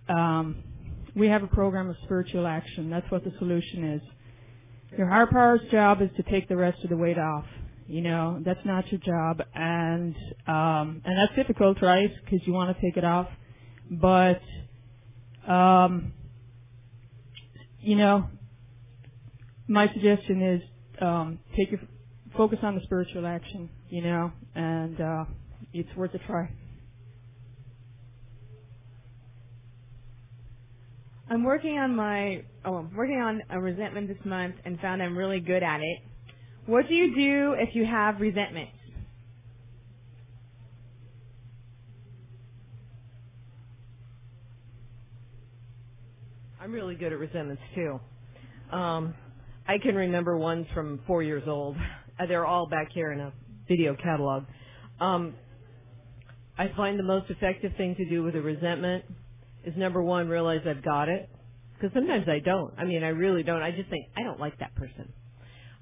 Um, 0.09 0.63
we 1.15 1.29
have 1.29 1.43
a 1.43 1.47
program 1.47 1.89
of 1.89 1.97
spiritual 2.05 2.47
action. 2.47 2.91
That's 2.91 3.11
what 3.11 3.25
the 3.25 3.33
solution 3.39 3.95
is. 3.95 4.03
Your 4.99 5.09
higher 5.09 5.27
power's 5.27 5.61
job 5.71 6.03
is 6.03 6.11
to 6.17 6.23
take 6.25 6.49
the 6.49 6.57
rest 6.57 6.83
of 6.85 6.91
the 6.91 6.97
weight 6.97 7.19
off. 7.19 7.47
You 7.87 8.01
know, 8.01 8.41
that's 8.45 8.65
not 8.65 8.91
your 8.91 9.01
job, 9.01 9.43
and 9.55 10.15
um, 10.47 11.03
and 11.05 11.19
that's 11.19 11.35
difficult, 11.37 11.83
right? 11.83 12.11
Because 12.25 12.47
you 12.47 12.55
want 12.55 12.75
to 12.75 12.83
take 12.83 12.97
it 12.97 13.05
off, 13.05 13.29
but 13.91 14.41
um, 15.47 16.15
you 17.81 17.97
know, 17.97 18.29
my 19.69 19.89
suggestion 19.93 20.43
is 20.43 20.63
um, 21.03 21.39
take 21.57 21.71
your 21.71 21.81
focus 22.37 22.59
on 22.63 22.75
the 22.75 22.83
spiritual 22.83 23.27
action, 23.27 23.71
you 23.91 24.03
know, 24.03 24.33
and 24.55 25.01
uh, 25.01 25.25
it's 25.73 25.89
worth 25.97 26.15
a 26.15 26.19
try. 26.21 26.49
I'm 31.31 31.45
working 31.45 31.79
on 31.79 31.97
my 31.97 32.43
oh, 32.65 32.77
I'm 32.77 32.95
working 32.95 33.21
on 33.21 33.43
a 33.51 33.61
resentment 33.61 34.09
this 34.09 34.25
month 34.25 34.57
and 34.65 34.79
found 34.81 35.03
I'm 35.03 35.17
really 35.17 35.41
good 35.41 35.63
at 35.63 35.81
it. 35.81 35.99
What 36.67 36.89
do 36.89 36.95
you 36.95 37.15
do 37.15 37.55
if 37.59 37.75
you 37.75 37.87
have 37.87 38.21
resentment? 38.21 38.71
I'm 46.61 46.73
really 46.73 46.95
good 46.95 47.13
at 47.13 47.19
resentments 47.19 47.63
too. 47.75 48.01
Um, 48.73 49.15
I 49.67 49.79
can 49.79 49.95
remember 49.95 50.37
ones 50.37 50.67
from 50.75 51.01
four 51.07 51.23
years 51.23 51.45
old. 51.47 51.77
They're 52.29 52.47
all 52.47 52.69
back 52.69 52.93
here 52.93 53.13
in 53.13 53.21
a 53.21 53.33
video 53.67 53.97
catalog. 53.97 54.45
Um, 55.01 55.35
I 56.59 56.71
find 56.77 56.99
the 56.99 57.05
most 57.05 57.31
effective 57.31 57.73
thing 57.77 57.97
to 57.97 58.05
do 58.09 58.23
with 58.23 58.37
a 58.37 58.41
resentment 58.43 59.05
is 59.65 59.75
number 59.77 60.03
one, 60.03 60.29
realize 60.29 60.61
I've 60.69 60.85
got 60.85 61.09
it. 61.09 61.29
Because 61.75 61.93
sometimes 61.95 62.27
I 62.29 62.39
don't. 62.39 62.73
I 62.79 62.85
mean, 62.85 63.03
I 63.03 63.09
really 63.09 63.43
don't. 63.43 63.63
I 63.63 63.71
just 63.73 63.91
think, 63.91 64.07
I 64.17 64.23
don't 64.23 64.39
like 64.39 64.59
that 64.59 64.75
person. 64.77 65.13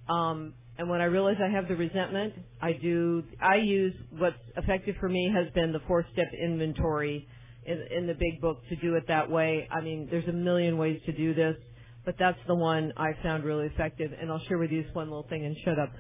Um, 0.09 0.55
and 0.79 0.89
when 0.89 1.01
I 1.01 1.05
realize 1.05 1.37
I 1.45 1.51
have 1.51 1.69
the 1.69 1.77
resentment, 1.77 2.35
I 2.61 2.73
do, 2.73 3.23
I 3.41 3.57
use 3.57 3.95
what's 4.17 4.37
effective 4.57 4.97
for 4.99 5.09
me 5.09 5.31
has 5.35 5.53
been 5.53 5.73
the 5.73 5.81
four 5.87 6.07
step 6.13 6.29
inventory 6.41 7.29
in, 7.67 7.85
in 7.95 8.07
the 8.07 8.15
big 8.15 8.41
book 8.41 8.63
to 8.71 8.77
do 8.77 8.95
it 8.95 9.05
that 9.09 9.31
way. 9.31 9.69
I 9.71 9.83
mean, 9.83 10.09
there's 10.11 10.27
a 10.29 10.33
million 10.33 10.79
ways 10.79 11.01
to 11.07 11.13
do 11.13 11.35
this 11.35 11.57
but 12.05 12.17
that's 12.19 12.39
the 12.47 12.55
one 12.55 12.93
I 12.97 13.13
found 13.23 13.45
really 13.45 13.67
effective. 13.67 14.13
And 14.19 14.31
I'll 14.31 14.43
share 14.49 14.59
with 14.59 14.71
you 14.71 14.83
this 14.83 14.95
one 14.95 15.09
little 15.09 15.27
thing 15.29 15.45
and 15.45 15.57
shut 15.65 15.79
up. 15.79 15.91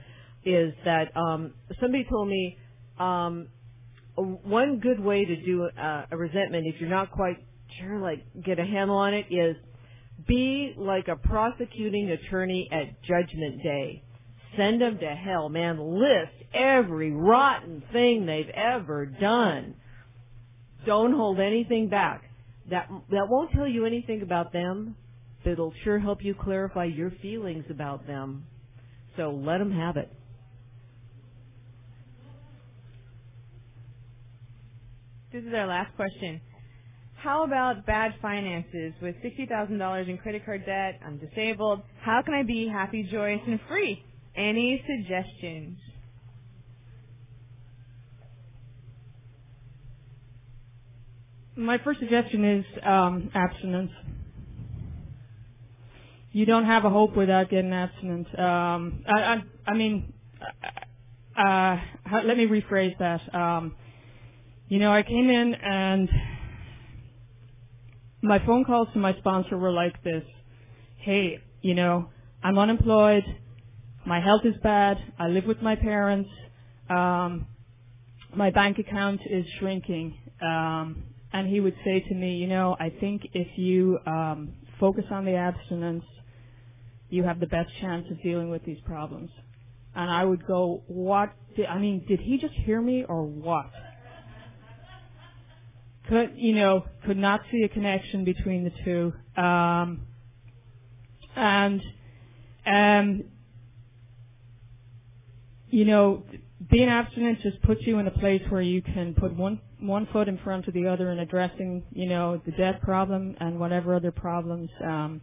Is 0.44 0.74
that 0.84 1.16
um, 1.16 1.54
somebody 1.80 2.04
told 2.10 2.28
me 2.28 2.58
um, 2.98 3.48
one 4.16 4.80
good 4.80 5.00
way 5.00 5.24
to 5.24 5.36
do 5.36 5.68
a, 5.76 6.06
a 6.10 6.16
resentment, 6.16 6.66
if 6.66 6.80
you're 6.80 6.90
not 6.90 7.10
quite 7.12 7.36
sure, 7.78 8.00
like 8.00 8.24
get 8.44 8.58
a 8.58 8.64
handle 8.64 8.96
on 8.96 9.14
it, 9.14 9.26
is 9.30 9.56
be 10.26 10.74
like 10.76 11.08
a 11.08 11.16
prosecuting 11.16 12.10
attorney 12.10 12.68
at 12.70 13.02
Judgment 13.02 13.62
Day. 13.62 14.02
Send 14.56 14.82
them 14.82 14.98
to 14.98 15.06
hell, 15.06 15.48
man. 15.48 15.78
List 15.78 16.32
every 16.52 17.10
rotten 17.10 17.82
thing 17.92 18.26
they've 18.26 18.50
ever 18.50 19.06
done. 19.06 19.74
Don't 20.84 21.12
hold 21.12 21.40
anything 21.40 21.88
back. 21.88 22.24
That 22.70 22.88
that 23.10 23.28
won't 23.28 23.52
tell 23.52 23.66
you 23.66 23.86
anything 23.86 24.22
about 24.22 24.52
them 24.52 24.96
that'll 25.44 25.74
sure 25.84 25.98
help 25.98 26.24
you 26.24 26.34
clarify 26.34 26.84
your 26.84 27.10
feelings 27.22 27.64
about 27.70 28.06
them. 28.06 28.44
So 29.16 29.30
let 29.30 29.58
them 29.58 29.72
have 29.72 29.96
it. 29.96 30.10
This 35.32 35.44
is 35.44 35.54
our 35.54 35.66
last 35.66 35.94
question. 35.96 36.40
How 37.16 37.44
about 37.44 37.86
bad 37.86 38.12
finances? 38.20 38.92
With 39.00 39.14
$60,000 39.24 40.08
in 40.08 40.18
credit 40.18 40.44
card 40.44 40.66
debt, 40.66 41.00
I'm 41.06 41.18
disabled. 41.18 41.82
How 42.02 42.20
can 42.22 42.34
I 42.34 42.42
be 42.42 42.68
happy, 42.68 43.08
joyous, 43.10 43.40
and 43.46 43.60
free? 43.68 44.02
Any 44.36 44.82
suggestions? 44.86 45.78
My 51.56 51.78
first 51.84 52.00
suggestion 52.00 52.44
is 52.44 52.64
um, 52.84 53.30
abstinence 53.34 53.90
you 56.32 56.46
don't 56.46 56.64
have 56.64 56.84
a 56.84 56.90
hope 56.90 57.16
without 57.16 57.50
getting 57.50 57.72
abstinent. 57.72 58.26
Um, 58.38 59.04
I, 59.06 59.22
I, 59.22 59.42
I 59.66 59.74
mean, 59.74 60.12
uh, 61.38 61.40
uh, 61.40 61.78
let 62.24 62.36
me 62.36 62.46
rephrase 62.46 62.98
that. 62.98 63.34
Um, 63.34 63.74
you 64.68 64.78
know, 64.78 64.92
I 64.92 65.02
came 65.02 65.28
in 65.28 65.54
and 65.54 66.08
my 68.22 68.44
phone 68.46 68.64
calls 68.64 68.88
to 68.94 68.98
my 68.98 69.14
sponsor 69.18 69.58
were 69.58 69.72
like 69.72 70.02
this. 70.02 70.24
Hey, 70.96 71.40
you 71.60 71.74
know, 71.74 72.08
I'm 72.42 72.58
unemployed. 72.58 73.24
My 74.06 74.20
health 74.20 74.42
is 74.44 74.54
bad. 74.62 74.98
I 75.18 75.28
live 75.28 75.44
with 75.44 75.60
my 75.60 75.76
parents. 75.76 76.30
Um, 76.88 77.46
my 78.34 78.50
bank 78.50 78.78
account 78.78 79.20
is 79.28 79.44
shrinking. 79.58 80.16
Um, 80.40 81.04
and 81.32 81.48
he 81.48 81.60
would 81.60 81.74
say 81.84 82.00
to 82.00 82.14
me, 82.14 82.36
you 82.36 82.46
know, 82.46 82.76
I 82.78 82.90
think 82.90 83.22
if 83.34 83.48
you 83.56 83.98
um, 84.06 84.54
focus 84.80 85.04
on 85.10 85.24
the 85.24 85.34
abstinence, 85.34 86.04
you 87.12 87.22
have 87.24 87.40
the 87.40 87.46
best 87.46 87.70
chance 87.80 88.06
of 88.10 88.22
dealing 88.22 88.48
with 88.48 88.64
these 88.64 88.80
problems. 88.86 89.30
And 89.94 90.10
I 90.10 90.24
would 90.24 90.46
go, 90.46 90.82
what? 90.86 91.32
Did, 91.54 91.66
I 91.66 91.78
mean, 91.78 92.04
did 92.08 92.20
he 92.20 92.38
just 92.38 92.54
hear 92.54 92.80
me 92.80 93.04
or 93.06 93.22
what? 93.22 93.70
Could 96.08 96.32
you 96.36 96.54
know? 96.54 96.84
Could 97.04 97.18
not 97.18 97.42
see 97.50 97.62
a 97.64 97.68
connection 97.68 98.24
between 98.24 98.64
the 98.64 98.72
two. 98.84 99.12
Um, 99.40 100.06
and 101.36 101.82
um, 102.66 103.24
you 105.68 105.84
know, 105.84 106.24
being 106.70 106.88
abstinent 106.88 107.40
just 107.42 107.60
puts 107.62 107.82
you 107.86 107.98
in 107.98 108.06
a 108.06 108.10
place 108.10 108.42
where 108.48 108.62
you 108.62 108.80
can 108.80 109.14
put 109.14 109.34
one 109.36 109.60
one 109.80 110.08
foot 110.12 110.28
in 110.28 110.38
front 110.38 110.66
of 110.66 110.74
the 110.74 110.86
other 110.86 111.10
in 111.10 111.18
addressing, 111.18 111.84
you 111.92 112.08
know, 112.08 112.40
the 112.46 112.52
debt 112.52 112.80
problem 112.80 113.36
and 113.40 113.58
whatever 113.58 113.94
other 113.94 114.12
problems, 114.12 114.70
um, 114.84 115.20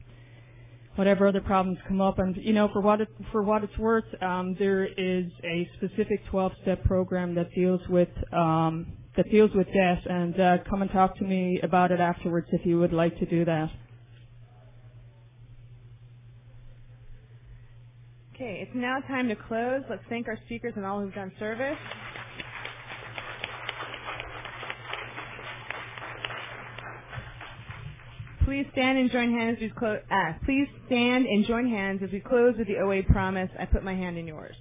whatever 1.00 1.30
other 1.30 1.40
problems 1.40 1.80
come 1.88 2.02
up. 2.02 2.20
And 2.20 2.36
you 2.36 2.52
know, 2.52 2.68
for 2.74 2.82
what 2.82 3.00
it, 3.00 3.08
for 3.32 3.42
what 3.42 3.64
it's 3.64 3.78
worth, 3.78 4.04
um, 4.22 4.58
there 4.60 4.86
is 4.86 5.32
a 5.46 5.68
specific 5.78 6.22
12-step 6.30 6.84
program 6.84 7.34
that 7.36 7.56
deals 7.56 7.80
with 7.88 8.10
um, 8.34 8.86
that 9.16 9.32
deals 9.32 9.50
with. 9.56 9.68
And 9.74 10.38
uh, 10.40 10.58
come 10.70 10.82
and 10.82 10.92
talk 10.92 11.18
to 11.20 11.24
me 11.24 11.62
about 11.64 11.94
it 11.94 12.02
afterwards 12.02 12.48
if 12.52 12.66
you 12.66 12.78
would 12.80 12.92
like 12.92 13.18
to 13.20 13.26
do 13.26 13.46
that. 13.46 13.70
Okay, 18.36 18.60
it's 18.62 18.76
now 18.76 19.00
time 19.08 19.30
to 19.30 19.36
close. 19.36 19.82
Let's 19.90 20.04
thank 20.10 20.28
our 20.28 20.38
speakers 20.46 20.74
and 20.76 20.86
all 20.86 21.00
who've 21.00 21.14
done 21.14 21.32
service. 21.40 21.78
Please 28.50 28.68
stand 28.74 28.98
and 28.98 29.12
join 29.12 29.32
hands 29.32 29.58
as 29.60 29.64
we 29.64 29.70
close. 29.78 30.00
Ah, 30.12 30.36
please 30.46 30.68
stand 30.88 31.28
and 31.28 31.46
join 31.48 31.70
hands 31.70 32.02
as 32.04 32.12
we 32.12 32.20
close 32.20 32.56
with 32.58 32.68
the 32.68 32.78
OA 32.80 33.04
promise. 33.04 33.52
I 33.60 33.66
put 33.66 33.84
my 33.86 33.96
hand 33.96 34.18
in 34.18 34.28
yours. 34.28 34.56